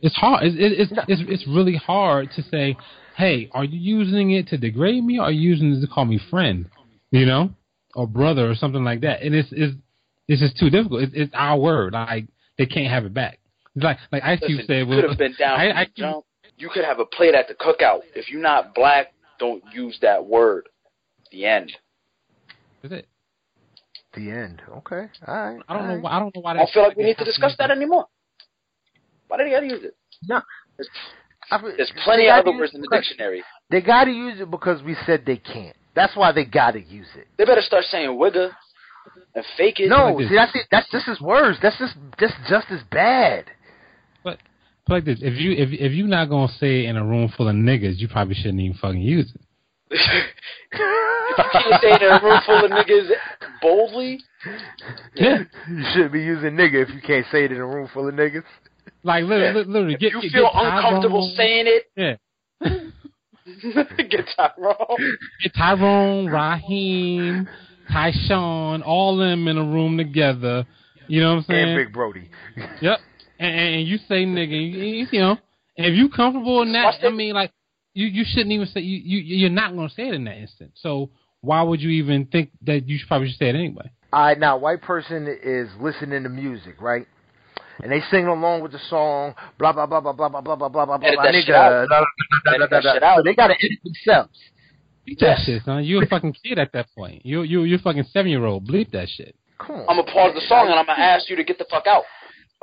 [0.02, 0.44] It's hard.
[0.44, 2.76] It's it's it's, it's, it's really hard to say,
[3.16, 6.06] hey, are you using it to degrade me, or are you using it to call
[6.06, 6.70] me friend,
[7.12, 7.52] you know,
[7.96, 9.22] or brother, or something like that?
[9.22, 9.76] And it's it's
[10.28, 11.04] it's just too difficult.
[11.04, 11.94] It's, it's our word.
[11.94, 12.26] Like
[12.58, 13.40] they can't have it back.
[13.76, 15.78] It's like like Ice Cube Listen, said, you well, could have been down I, from
[15.78, 16.26] I, jump.
[16.58, 18.02] You could have a plate at the cookout.
[18.16, 20.68] If you're not black, don't use that word.
[21.32, 21.72] The end.
[22.82, 23.08] That's it.
[24.14, 24.62] the end.
[24.78, 25.08] Okay.
[25.28, 25.62] All right.
[25.68, 25.94] I don't all know.
[25.96, 26.04] right.
[26.04, 26.58] Why, I don't know why.
[26.58, 28.08] I feel like we need to discuss that anymore.
[29.32, 29.96] Why do they gotta use it?
[30.28, 30.42] No.
[30.76, 30.90] There's,
[31.52, 33.42] I mean, there's plenty of other words in the dictionary.
[33.70, 35.76] They got to use it because we said they can't.
[35.96, 37.28] That's why they got to use it.
[37.38, 38.52] They better start saying wigger
[39.34, 39.88] and fake it.
[39.88, 40.68] No, like see, that's it.
[40.70, 41.60] That's just his words.
[41.62, 43.46] That's just that's just as bad.
[44.22, 44.40] But
[44.86, 47.32] but like this, if you if if you're not gonna say it in a room
[47.38, 49.42] full of niggas, you probably shouldn't even fucking use it.
[49.92, 53.10] if you can't say it in a room full of niggas
[53.62, 54.20] boldly,
[55.16, 55.44] Yeah.
[55.70, 58.14] You shouldn't be using nigga if you can't say it in a room full of
[58.14, 58.44] niggas.
[59.04, 61.92] Like literally, literally get, you get, feel get Tyrone- uncomfortable saying it.
[61.96, 62.16] Yeah.
[63.98, 65.18] Get Tyrone.
[65.44, 67.48] Get Tyrone, Raheem,
[67.92, 70.66] Tyshawn, all them in a room together.
[71.08, 71.70] You know what I'm saying?
[71.70, 72.30] And Big Brody.
[72.82, 73.00] Yep.
[73.40, 75.38] And, and and you say nigga, you, you know,
[75.78, 77.52] and if you comfortable in that, Watch I mean, like
[77.94, 80.72] you you shouldn't even say you you you're not gonna say it in that instant.
[80.76, 81.10] So
[81.42, 83.90] why would you even think that you should probably should say it anyway?
[84.14, 87.08] All right, now white person is listening to music, right?
[87.82, 90.70] And they sing along with the song, blah blah blah blah blah blah blah blah
[90.70, 90.98] blah blah blah.
[90.98, 91.88] That nigga, shit out.
[91.88, 93.18] blah, blah, blah, that shit out.
[93.18, 94.38] So they gotta edit themselves.
[95.08, 95.84] Bleep that shit, son.
[95.84, 97.26] You a fucking kid at that point.
[97.26, 98.68] You you you fucking seven year old.
[98.68, 99.36] Bleep that shit.
[99.60, 99.86] Come.
[99.90, 102.04] I'm gonna pause the song and I'm gonna ask you to get the fuck out.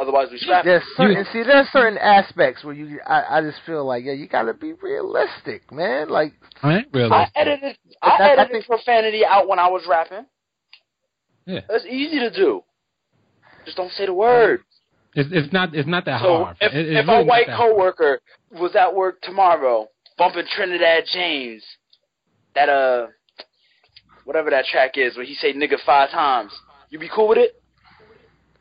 [0.01, 0.65] Otherwise, we scrap.
[0.65, 0.69] it.
[0.69, 4.29] There's certain see, there's certain aspects where you, I, I just feel like, yeah, you
[4.29, 6.09] gotta be realistic, man.
[6.09, 7.33] Like, I ain't I realistic.
[7.35, 7.79] edited.
[8.01, 10.27] I that- I edited think- profanity out when I was rapping.
[11.47, 11.63] Yeah.
[11.69, 12.63] That's easy to do.
[13.65, 14.61] Just don't say the word.
[15.19, 16.57] It's it's not it's not that So hard.
[16.61, 17.71] if, It- if really a white that hard.
[17.73, 18.21] coworker
[18.53, 21.65] was at work tomorrow bumping Trinidad James,
[22.55, 23.09] that uh,
[24.25, 26.53] whatever that track is, where he say nigga five times,
[26.91, 27.53] you be cool with it?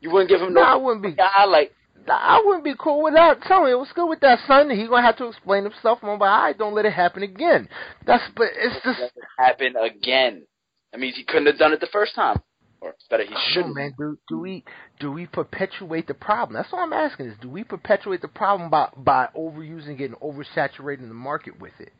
[0.00, 1.72] You wouldn't give him no nah, I wouldn't be, I like.
[2.06, 3.40] nah, I wouldn't be cool with that.
[3.42, 4.68] Tell me, what's good with that, son?
[4.70, 6.00] He gonna have to explain himself.
[6.02, 7.68] I'm like, all right, don't let it happen again.
[8.06, 10.44] That's, but it's just, Let it happen again.
[10.92, 12.40] That means he couldn't have done it the first time,
[12.80, 13.74] or better, he Come on, shouldn't.
[13.76, 13.92] man.
[13.98, 14.64] Do do we
[15.00, 16.54] do we perpetuate the problem?
[16.56, 20.16] That's all I'm asking is do we perpetuate the problem by by overusing it and
[20.20, 21.92] oversaturating the market with it?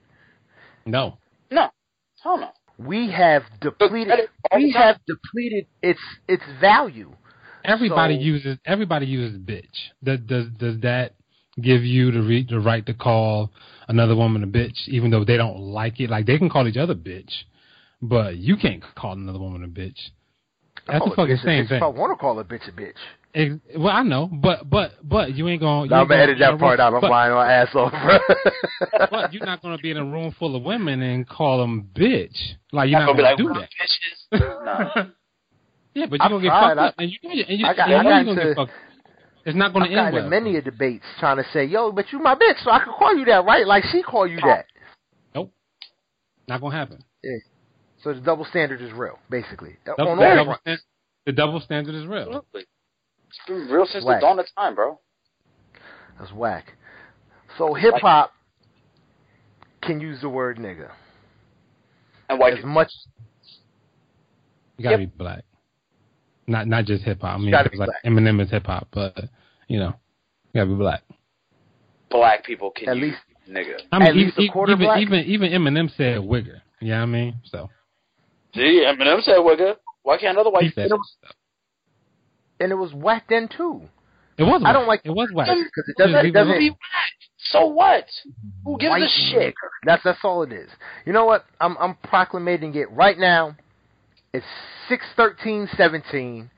[0.87, 1.19] No.
[1.51, 1.71] No,
[2.23, 2.51] hell no.
[2.79, 4.83] We have depleted we time.
[4.83, 7.13] have depleted its its value.
[7.65, 9.65] Everybody So- uses everybody uses bitch.
[10.03, 11.15] Does does does that
[11.61, 13.51] give you the re- the right to call
[13.89, 16.09] another woman a bitch, even though they don't like it?
[16.09, 17.33] Like they can call each other bitch,
[18.01, 19.99] but you can't call another woman a bitch.
[20.89, 22.93] That's the fucking bitch same bitch If I want to call a bitch a bitch,
[23.35, 25.85] Ex- well, I know, but but but you ain't gonna.
[25.85, 26.95] You now I'm ain't gonna gonna edit be in a that part room- out.
[26.95, 27.93] I'm but, lying my ass off.
[29.11, 32.37] but you're not gonna be in a room full of women and call them bitch.
[32.73, 33.69] Like you're Not not gonna be like, do that.
[33.71, 34.65] bitches.
[34.65, 35.05] Nah.
[35.95, 37.75] yeah, but you're gonna get fucked I- up, and you and you, and you, I
[37.75, 38.73] got- and I you got know you're gonna into- get fucked.
[39.45, 40.25] It's not gonna I've end gotten well.
[40.25, 42.93] in many a debates trying to say, "Yo, but you my bitch, so I can
[42.95, 43.67] call you that, right?
[43.67, 44.67] Like she call you that."
[45.35, 45.53] Nope,
[46.49, 47.03] not gonna happen.
[48.09, 49.77] So the double standard is real, basically.
[49.85, 50.61] Double, On the, double fronts.
[50.63, 50.81] stand,
[51.27, 52.21] the double standard is real.
[52.23, 52.65] Absolutely.
[53.29, 54.21] It's been real since Whack.
[54.23, 54.99] the dawn of time, bro.
[56.19, 56.73] That's whack.
[57.59, 58.33] So hip hop
[59.83, 60.91] can use the word nigga
[62.31, 62.71] And white as people.
[62.71, 62.89] much.
[64.79, 65.11] You gotta Yep.
[65.13, 65.45] be black.
[66.47, 67.35] Not not just hip hop.
[67.35, 68.05] I mean, it's like black.
[68.07, 69.19] Eminem is hip hop, but
[69.69, 69.93] you know,
[70.55, 71.03] you gotta be black.
[72.11, 73.83] Black people can At use least- nigga.
[73.93, 75.01] I mean, At least a even, quarter even, black?
[75.03, 76.63] even even Eminem said wigger.
[76.81, 77.35] You know what I mean?
[77.45, 77.69] So
[78.55, 79.77] See, Eminem said wigger.
[80.03, 81.17] Why can't other he white said it was-
[82.61, 83.83] and it was whack then too.
[84.37, 84.63] it was.
[84.65, 85.49] I don't like- it was whack.
[85.57, 86.59] Because it doesn't, it leave doesn't.
[86.59, 86.79] Be whack.
[87.51, 88.07] So what?
[88.65, 89.55] Who gives white a shit?
[89.55, 89.69] nigger.
[89.85, 90.69] That's that's all it is.
[91.07, 91.45] You know what?
[91.61, 93.57] I'm I'm proclamating it right now.
[94.33, 94.47] It's
[94.89, 96.51] six thirteen seventeen.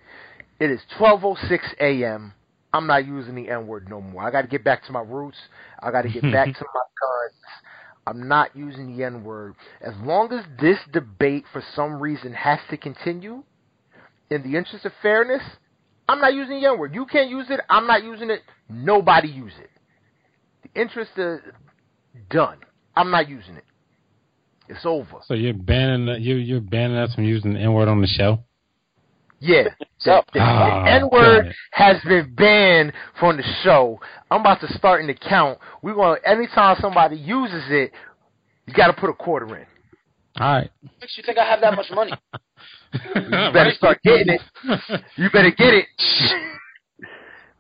[0.59, 2.33] It is twelve oh six a.m.
[2.73, 4.23] I'm not using the N word no more.
[4.23, 5.39] I got to get back to my roots.
[5.83, 7.35] I got to get back to my guns.
[8.11, 9.55] I'm not using the N word.
[9.81, 13.45] As long as this debate for some reason has to continue,
[14.31, 15.43] in the interest of fairness,
[16.09, 16.93] I'm not using the N word.
[16.93, 17.61] You can't use it.
[17.71, 18.41] I'm not using it.
[18.69, 19.71] Nobody use it.
[20.65, 21.39] The interest is
[22.31, 22.59] done.
[22.97, 23.65] I'm not using it.
[24.69, 25.21] It's over.
[25.27, 28.41] So you're banning you you're banning us from using the N word on the show.
[29.41, 29.65] Yeah.
[29.99, 34.01] So- The, the Ah, N word has been banned from the show.
[34.31, 35.59] I'm about to start an account.
[35.83, 37.93] We're going to, anytime somebody uses it,
[38.67, 39.67] you got to put a quarter in.
[40.39, 40.71] All right.
[41.01, 42.13] Makes you think I have that much money?
[42.93, 44.41] You better start getting it.
[45.17, 45.87] You better get it.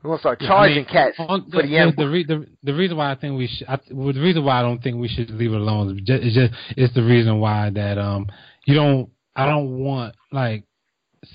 [0.03, 2.11] We're going to start charging I mean, cats on- for the the, N the, word.
[2.13, 4.63] re- the, the reason why I think we should, I, well, the reason why I
[4.63, 7.69] don't think we should leave it alone is just, it's just it's the reason why
[7.71, 8.27] that um
[8.65, 10.65] you don't I don't want like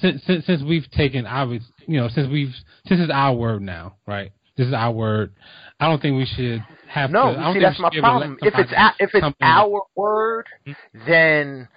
[0.01, 2.53] since since since we've taken our you know since we've
[2.87, 5.31] since it's our word now right this is our word
[5.79, 7.81] I don't think we should have No, to, I you don't see, think that's we
[7.83, 8.39] my should be able to let problem.
[8.41, 10.71] If it's a, if it's come in- our word, Hmm?
[11.05, 11.67] then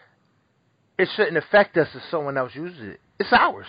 [0.99, 3.01] it shouldn't affect us if someone else uses it.
[3.19, 3.67] It's ours.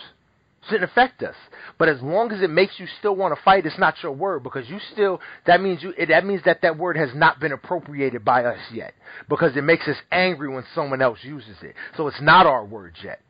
[0.68, 1.34] shouldn't affect us.
[1.80, 4.44] But as long as it makes you still want to fight, it's not your word
[4.44, 5.20] because you still.
[5.48, 5.94] That means you.
[6.07, 8.94] That means that that word has not been appropriated by us yet
[9.28, 11.74] because it makes us angry when someone else uses it.
[11.98, 13.22] So it's not our word yet.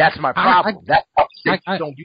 [0.00, 0.84] That's my I- problem.
[0.86, 1.96] That's why I, I- I- don't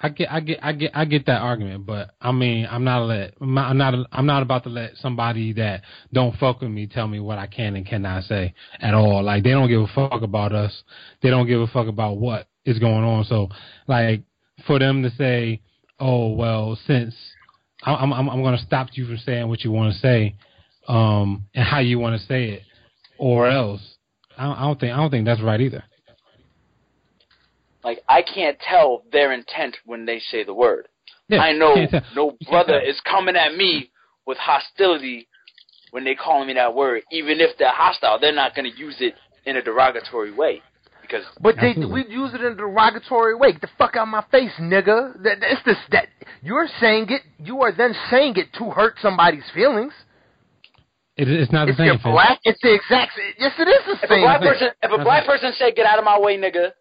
[0.00, 3.06] I get, I get, I get, I get that argument, but I mean, I'm not
[3.06, 5.80] let, I'm not, I'm not, I'm not about to let somebody that
[6.12, 9.22] don't fuck with me tell me what I can and cannot say at all.
[9.22, 10.82] Like they don't give a fuck about us.
[11.22, 13.24] They don't give a fuck about what is going on.
[13.24, 13.48] So,
[13.86, 14.24] like,
[14.66, 15.62] for them to say,
[15.98, 17.14] "Oh well," since
[17.84, 20.36] I'm, I'm, I'm going to stop you from saying what you want to say,
[20.86, 22.62] um, and how you want to say it,
[23.16, 23.80] or else,
[24.36, 25.84] I don't, I don't think, I don't think that's right either.
[27.84, 30.88] Like I can't tell their intent when they say the word.
[31.28, 31.74] Yeah, I know
[32.14, 33.90] no brother is coming at me
[34.26, 35.28] with hostility
[35.90, 37.02] when they calling me that word.
[37.12, 39.14] Even if they're hostile, they're not going to use it
[39.46, 40.62] in a derogatory way
[41.02, 42.04] because But they Absolutely.
[42.04, 43.52] we use it in a derogatory way.
[43.52, 45.22] Get the fuck out of my face, nigga.
[45.22, 46.08] That it's this that
[46.42, 47.22] you're saying it.
[47.38, 49.92] You are then saying it to hurt somebody's feelings.
[51.16, 51.86] It, it's not the If same.
[51.86, 53.12] you're black, it's the exact.
[53.38, 54.48] Yes, it is the if a black thing.
[54.52, 56.72] person if a black person said get out of my way, nigga,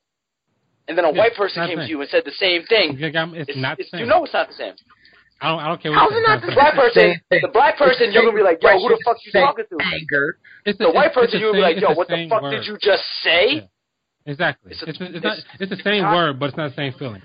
[0.87, 3.01] and then a Yeah, white person came to you and said the same thing, It's,
[3.03, 3.99] it's it's, not the it's- same.
[4.01, 4.73] you know it's not the same.
[5.41, 5.59] I don't.
[5.59, 5.93] I don't care.
[5.93, 6.45] How's what it you not say.
[6.45, 9.17] the The black person, the black person, you're gonna be like, yo, who the fuck
[9.25, 9.77] you talking to?
[9.93, 10.37] Anger.
[10.65, 12.51] It's The white person, it's you'll be like, yo, what the fuck word.
[12.51, 13.55] did you just say?
[13.55, 13.61] Yeah.
[14.25, 14.71] Exactly.
[14.71, 15.37] It's It's, a- it's, not.
[15.37, 17.21] it's- It's the same it's- word, but it's not the same feeling.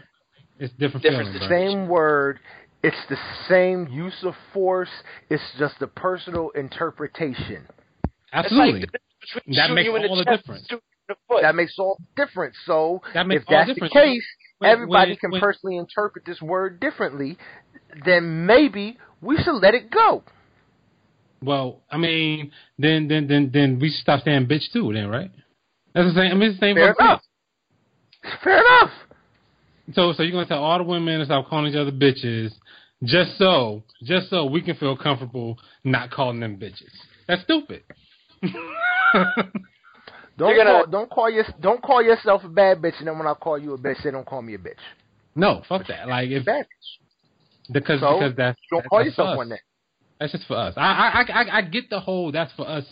[0.58, 1.48] It's different, Different feeling.
[1.48, 1.58] bro.
[1.58, 2.40] Same word.
[2.82, 3.16] It's the
[3.48, 4.90] same use of force.
[5.30, 7.66] It's just a personal interpretation.
[8.32, 8.80] Absolutely.
[8.80, 10.66] Like the That makes you in the all the difference.
[11.08, 11.42] And shooting you in the foot.
[11.42, 12.56] That makes all the difference.
[12.66, 14.26] So That makes if that's the case,
[14.58, 17.38] When- everybody when- can when- personally interpret this word differently.
[18.04, 20.22] Then maybe we should let it go.
[21.42, 24.92] Well, I mean, then then then then we should stop saying bitch too.
[24.92, 25.30] Then right?
[25.94, 26.32] That's the same.
[26.32, 26.76] I mean, it's the same.
[26.76, 27.22] Fair enough.
[28.42, 28.92] Fair enough.
[29.94, 32.52] So so you're gonna tell all the women to stop calling each other bitches,
[33.04, 36.92] just so just so we can feel comfortable not calling them bitches.
[37.26, 37.84] That's stupid.
[40.38, 43.26] Don't gonna- call, don't call your don't call yourself a bad bitch, and then when
[43.26, 44.78] I call you a bitch, say don't call me a bitch.
[45.34, 46.08] no, fuck that.
[46.08, 47.72] Like if Bad bitch.
[47.72, 49.58] because So, because that's Don't that's call yourself one then.
[50.20, 50.74] That's just for us.
[50.76, 52.84] I I I I get the whole that's for us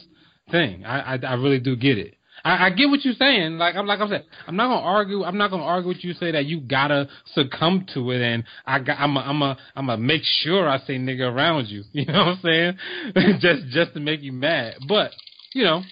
[0.50, 0.84] thing.
[0.84, 2.14] I I, I really do get it.
[2.44, 3.58] I, I get what you're saying.
[3.58, 5.24] Like I'm like I'm saying, I'm not gonna argue.
[5.24, 6.14] I'm not gonna argue with you.
[6.14, 8.98] Say that you gotta succumb to it, and I got.
[8.98, 11.84] I'm a, I'm a I'm a make sure I say nigga around you.
[11.92, 13.38] You know what I'm saying?
[13.40, 14.76] just just to make you mad.
[14.86, 15.12] But
[15.54, 15.82] you know,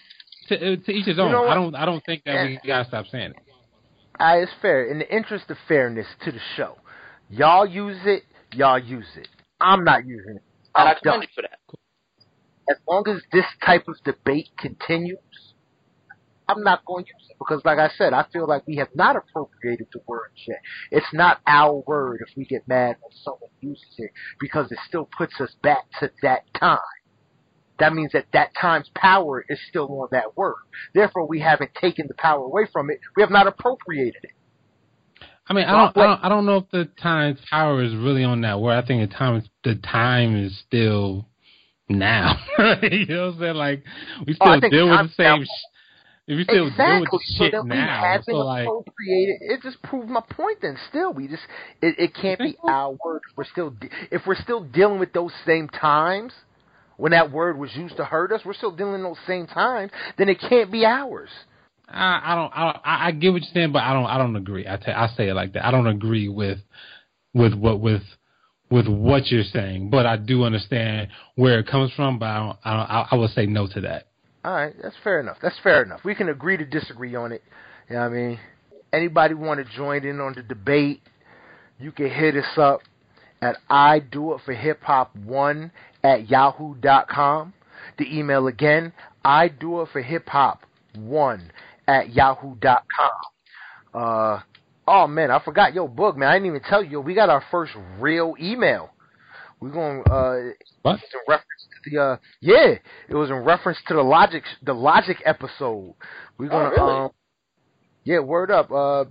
[0.48, 1.32] to to each his own.
[1.32, 1.46] know?
[1.46, 3.36] I don't I don't think that we gotta stop saying it.
[4.18, 4.84] Ah, it's fair.
[4.84, 6.76] In the interest of fairness to the show,
[7.28, 8.22] y'all use it.
[8.52, 9.28] Y'all use it.
[9.60, 10.42] I'm not using it.
[10.74, 11.00] I I'm done.
[11.02, 11.58] commend you for that.
[12.70, 15.18] As long as this type of debate continues,
[16.48, 18.88] I'm not going to use it because, like I said, I feel like we have
[18.94, 20.60] not appropriated the word yet.
[20.90, 25.08] It's not our word if we get mad when someone uses it because it still
[25.16, 26.78] puts us back to that time.
[27.78, 30.56] That means that that time's power is still on that word.
[30.94, 33.00] Therefore, we haven't taken the power away from it.
[33.16, 34.30] We have not appropriated it.
[35.46, 38.24] I mean, I don't, I don't, I don't know if the time's power is really
[38.24, 38.82] on that word.
[38.82, 41.28] I think the time, the time is still
[41.88, 42.38] now.
[42.82, 43.54] you know what I'm saying?
[43.54, 43.84] Like
[44.26, 45.40] we Oh, still think deal with the same.
[45.40, 45.46] now.
[46.26, 46.86] If we still exactly.
[46.86, 49.36] deal with the so shit that we now, haven't so like, appropriated.
[49.42, 50.58] It just proved my point.
[50.62, 51.42] Then still, we just
[51.82, 53.20] it, it can't be our word.
[53.36, 56.32] We're still de- if we're still dealing with those same times
[56.96, 58.40] when that word was used to hurt us.
[58.44, 59.92] We're still dealing in those same times.
[60.18, 61.30] Then it can't be ours.
[61.88, 64.36] I, I don't, I, I I get what you're saying, but I don't, I don't
[64.36, 64.66] agree.
[64.66, 65.66] I, I say it like that.
[65.66, 66.58] I don't agree with,
[67.34, 68.02] with what with,
[68.70, 72.18] with what you're saying, but I do understand where it comes from.
[72.18, 74.08] But I, don't, I, don't, I, I would say no to that.
[74.44, 75.38] All right, that's fair enough.
[75.40, 76.00] That's fair enough.
[76.04, 77.42] We can agree to disagree on it.
[77.88, 78.40] You know what I mean?
[78.92, 81.02] Anybody want to join in on the debate,
[81.78, 82.80] you can hit us up
[83.40, 85.70] at I do it for hip hop one
[86.04, 87.52] at yahoo dot com.
[87.98, 88.92] The email again,
[89.24, 90.62] I do it for hip hop
[90.96, 91.50] one
[91.88, 93.10] at yahoo dot com.
[93.94, 94.40] Uh
[94.86, 97.42] oh man, I forgot your book man, I didn't even tell you, we got our
[97.50, 98.90] first real email.
[99.60, 100.52] We're gonna uh
[100.82, 100.96] What?
[100.96, 102.74] in reference to the uh yeah,
[103.08, 105.94] it was in reference to the logic the logic episode.
[106.36, 107.00] We're gonna oh, really?
[107.06, 107.10] um
[108.04, 108.70] yeah, word up.
[108.70, 109.04] Uh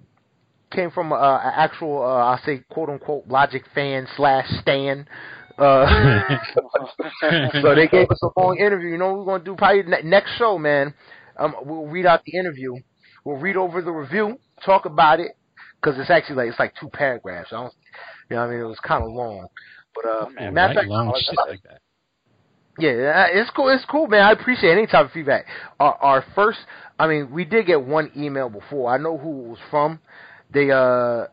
[0.72, 5.08] came from uh, an actual uh I'll say quote unquote logic fan slash stan.
[5.58, 6.38] Uh
[7.62, 8.90] so they gave us a long interview.
[8.90, 10.94] You know what we're gonna do probably ne- next show, man.
[11.38, 12.74] Um we'll read out the interview.
[13.24, 15.38] We'll read over the review, talk about it,
[15.82, 17.50] because it's actually like it's like two paragraphs.
[17.52, 17.74] I don't,
[18.30, 19.48] you know, what I mean, it was kind of long.
[19.96, 20.88] But uh, man, matter Right?
[20.88, 21.80] long uh, shit like that.
[22.80, 23.70] yeah, uh, it's cool.
[23.70, 24.24] It's cool, man.
[24.24, 25.46] I appreciate any type of feedback.
[25.80, 26.60] Our, our first,
[27.00, 28.92] I mean, we did get one email before.
[28.94, 30.00] I know who it was from.
[30.52, 31.28] They uh,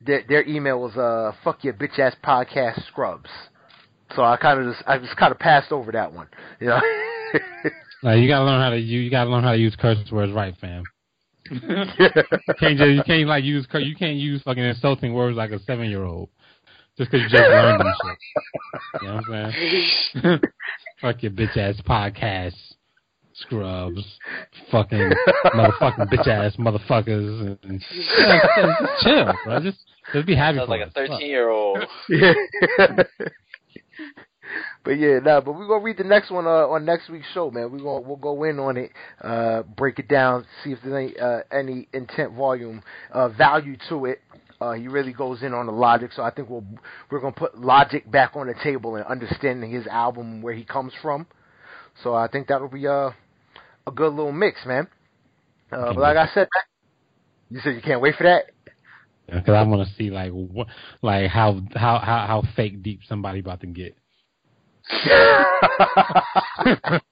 [0.00, 3.30] their, their email was uh, fuck your bitch ass podcast scrubs.
[4.14, 6.28] So I kind of just, I just kind of passed over that one.
[6.60, 6.80] You know.
[8.02, 10.32] Like you gotta learn how to you, you gotta learn how to use curse words
[10.32, 10.82] right, fam.
[11.50, 11.60] You
[12.58, 15.60] can't just you can't like use cur- you can't use fucking insulting words like a
[15.60, 16.28] seven year old
[16.98, 19.02] just because you just learned them shit.
[19.02, 20.40] You know what I'm saying?
[21.00, 22.54] Fuck your bitch ass podcast
[23.34, 24.04] scrubs,
[24.72, 25.12] fucking
[25.54, 29.60] motherfucking bitch ass motherfuckers, and yeah, just, just chill, bro.
[29.60, 29.78] Just
[30.12, 30.92] just be happy Sounds for like a us.
[30.92, 31.08] Fuck.
[31.20, 31.78] 13 year old.
[34.84, 37.50] But yeah, nah, but we're gonna read the next one uh, on next week's show,
[37.50, 37.70] man.
[37.70, 38.90] We're gonna we'll go in on it,
[39.20, 42.82] uh, break it down, see if there's any uh, any intent volume
[43.12, 44.20] uh, value to it.
[44.60, 46.64] Uh, he really goes in on the logic, so I think we'll
[47.10, 50.92] we're gonna put logic back on the table and understanding his album where he comes
[51.00, 51.26] from.
[52.02, 53.10] So I think that'll be uh,
[53.86, 54.88] a good little mix, man.
[55.70, 56.16] Uh, but like.
[56.16, 56.48] I said,
[57.50, 58.46] you said you can't wait for that.
[59.26, 60.66] Because I want to see like what,
[61.02, 63.94] like how how how how fake deep somebody about to get.
[63.94, 64.71] Man, he's about to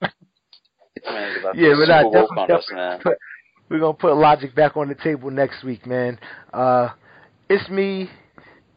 [1.54, 3.16] Yeah, we're not super definitely, us, definitely
[3.70, 6.18] we're gonna put Logic back on the table next week, man.
[6.52, 6.90] Uh,
[7.48, 8.10] it's me,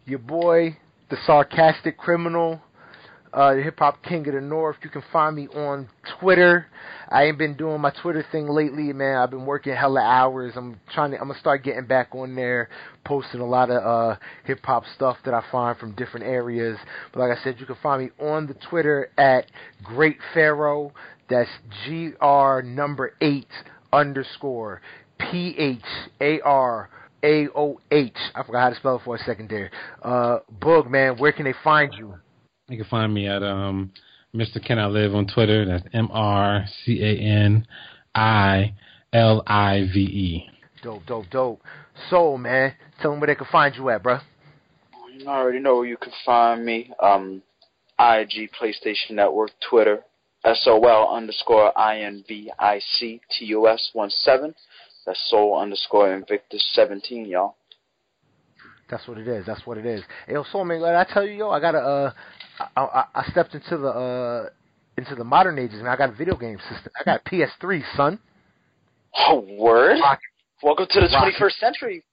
[0.06, 0.78] your boy,
[1.10, 2.62] the sarcastic criminal,
[3.34, 4.78] uh, the hip hop king of the north.
[4.84, 5.90] You can find me on
[6.20, 6.68] Twitter.
[7.10, 9.18] I ain't been doing my Twitter thing lately, man.
[9.18, 10.54] I've been working hella hours.
[10.56, 11.20] I'm trying to.
[11.20, 12.70] I'm gonna start getting back on there,
[13.06, 16.78] posting a lot of uh, hip hop stuff that I find from different areas.
[17.12, 19.46] But like I said, you can find me on the Twitter at
[19.84, 20.94] Great Pharaoh.
[21.30, 21.50] That's
[21.86, 23.48] G R number eight
[23.92, 24.82] underscore
[25.18, 25.82] P H
[26.22, 26.90] A R
[27.24, 28.18] A O H.
[28.36, 29.72] I forgot how to spell it for a second there.
[30.02, 32.16] Uh, Boog, man, where can they find you?
[32.74, 33.92] You can find me at um
[34.34, 34.60] Mr.
[34.66, 35.64] Can I Live on Twitter.
[35.64, 37.68] That's M R C A N
[38.16, 38.74] I
[39.14, 40.50] L I V E.
[40.82, 41.62] Dope, dope, dope.
[42.10, 44.18] So, man, tell them where they can find you at, bro.
[45.16, 46.92] You already know where you can find me.
[47.00, 47.44] Um,
[48.00, 50.00] IG, PlayStation Network, Twitter,
[50.44, 52.82] SOL underscore INVICTUS
[53.38, 54.56] 17.
[55.06, 57.56] That's Soul underscore Invictus 17, y'all.
[58.90, 59.46] That's what it is.
[59.46, 60.02] That's what it is.
[60.28, 62.14] Hey, yo, so man, like I tell you, yo, I got a, uh,
[62.60, 64.50] I, I, I stepped into the, uh,
[64.98, 66.92] into the modern ages, and I got a video game system.
[67.00, 68.20] I got a PS3, son.
[69.28, 69.98] Oh, word?
[70.62, 72.04] Welcome to the Rock- 21st century.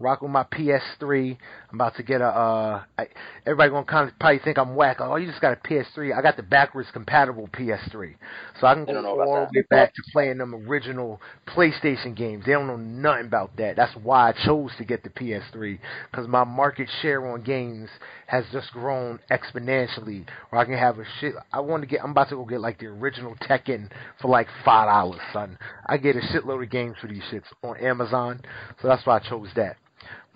[0.00, 1.36] Rock with my PS3.
[1.70, 2.26] I'm about to get a.
[2.26, 3.08] Uh, I,
[3.44, 4.98] everybody gonna kind of probably think I'm whack.
[5.00, 6.16] Oh, you just got a PS3.
[6.16, 8.14] I got the backwards compatible PS3,
[8.60, 11.20] so I can go don't know about all the way back to playing them original
[11.48, 12.44] PlayStation games.
[12.46, 13.74] They don't know nothing about that.
[13.74, 15.80] That's why I chose to get the PS3
[16.10, 17.90] because my market share on games
[18.28, 20.24] has just grown exponentially.
[20.50, 21.34] Where I can have a shit.
[21.52, 22.04] I want to get.
[22.04, 23.90] I'm about to go get like the original Tekken
[24.22, 25.58] for like five dollars, son.
[25.86, 28.42] I get a shitload of games for these shits on Amazon,
[28.80, 29.76] so that's why I chose that.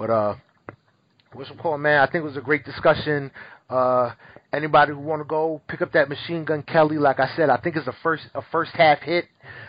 [0.02, 0.34] But uh,
[1.32, 2.00] what's called, man?
[2.00, 3.30] I think it was a great discussion.
[3.70, 4.10] Uh,
[4.52, 7.56] anybody who want to go pick up that Machine Gun Kelly, like I said, I
[7.58, 9.26] think it's a first a first half hit.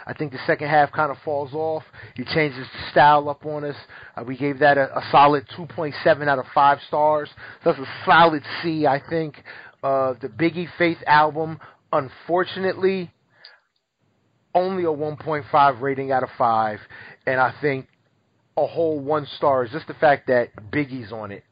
[0.08, 1.84] I think the second half kind of falls off.
[2.16, 3.76] He changes the style up on us.
[4.18, 7.30] Uh, we gave that a, a solid 2.7 out of five stars.
[7.64, 9.36] That's a solid C, I think.
[9.84, 11.60] Uh, the Biggie Faith album,
[11.92, 13.12] unfortunately,
[14.56, 16.80] only a 1.5 rating out of five,
[17.28, 17.88] and I think
[18.58, 21.44] a whole one star is just the fact that Biggie's on it.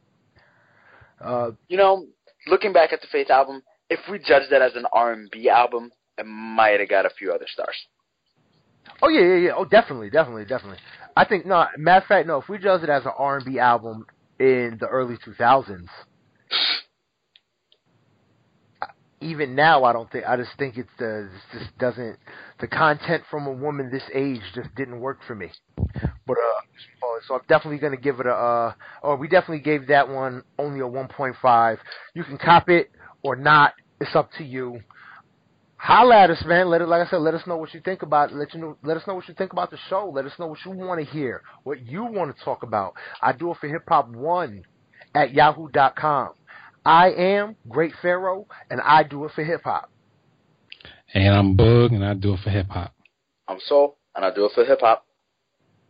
[1.19, 2.05] Uh, You know,
[2.47, 6.25] looking back at the Faith album, if we judge that as an R&B album, it
[6.25, 7.75] might have got a few other stars.
[9.01, 9.51] oh yeah, yeah, yeah.
[9.55, 10.77] Oh, definitely, definitely, definitely.
[11.15, 11.65] I think no.
[11.77, 12.37] Matter of fact, no.
[12.39, 14.05] If we judge it as an R and B album
[14.39, 15.85] in the early 2000s,
[19.21, 20.25] even now, I don't think.
[20.27, 22.17] I just think it's the just doesn't.
[22.59, 25.51] The content from a woman this age just didn't work for me.
[26.27, 26.61] But uh,
[27.27, 28.33] so I'm definitely gonna give it a.
[28.33, 28.73] Uh,
[29.03, 31.77] or we definitely gave that one only a 1.5.
[32.13, 32.91] You can cop it
[33.23, 33.73] or not.
[33.99, 34.81] It's up to you.
[35.77, 36.69] Holla at us, man.
[36.69, 38.33] Let it, like I said, let us know what you think about.
[38.33, 38.77] Let you know.
[38.83, 40.11] Let us know what you think about the show.
[40.13, 42.93] Let us know what you want to hear, what you want to talk about.
[43.21, 44.63] I do it for hip hop one
[45.13, 46.29] at yahoo.com.
[46.85, 49.91] I am Great Pharaoh, and I do it for hip hop.
[51.13, 52.93] And I'm Bug, and I do it for hip hop.
[53.47, 55.05] I'm Soul, and I do it for hip hop.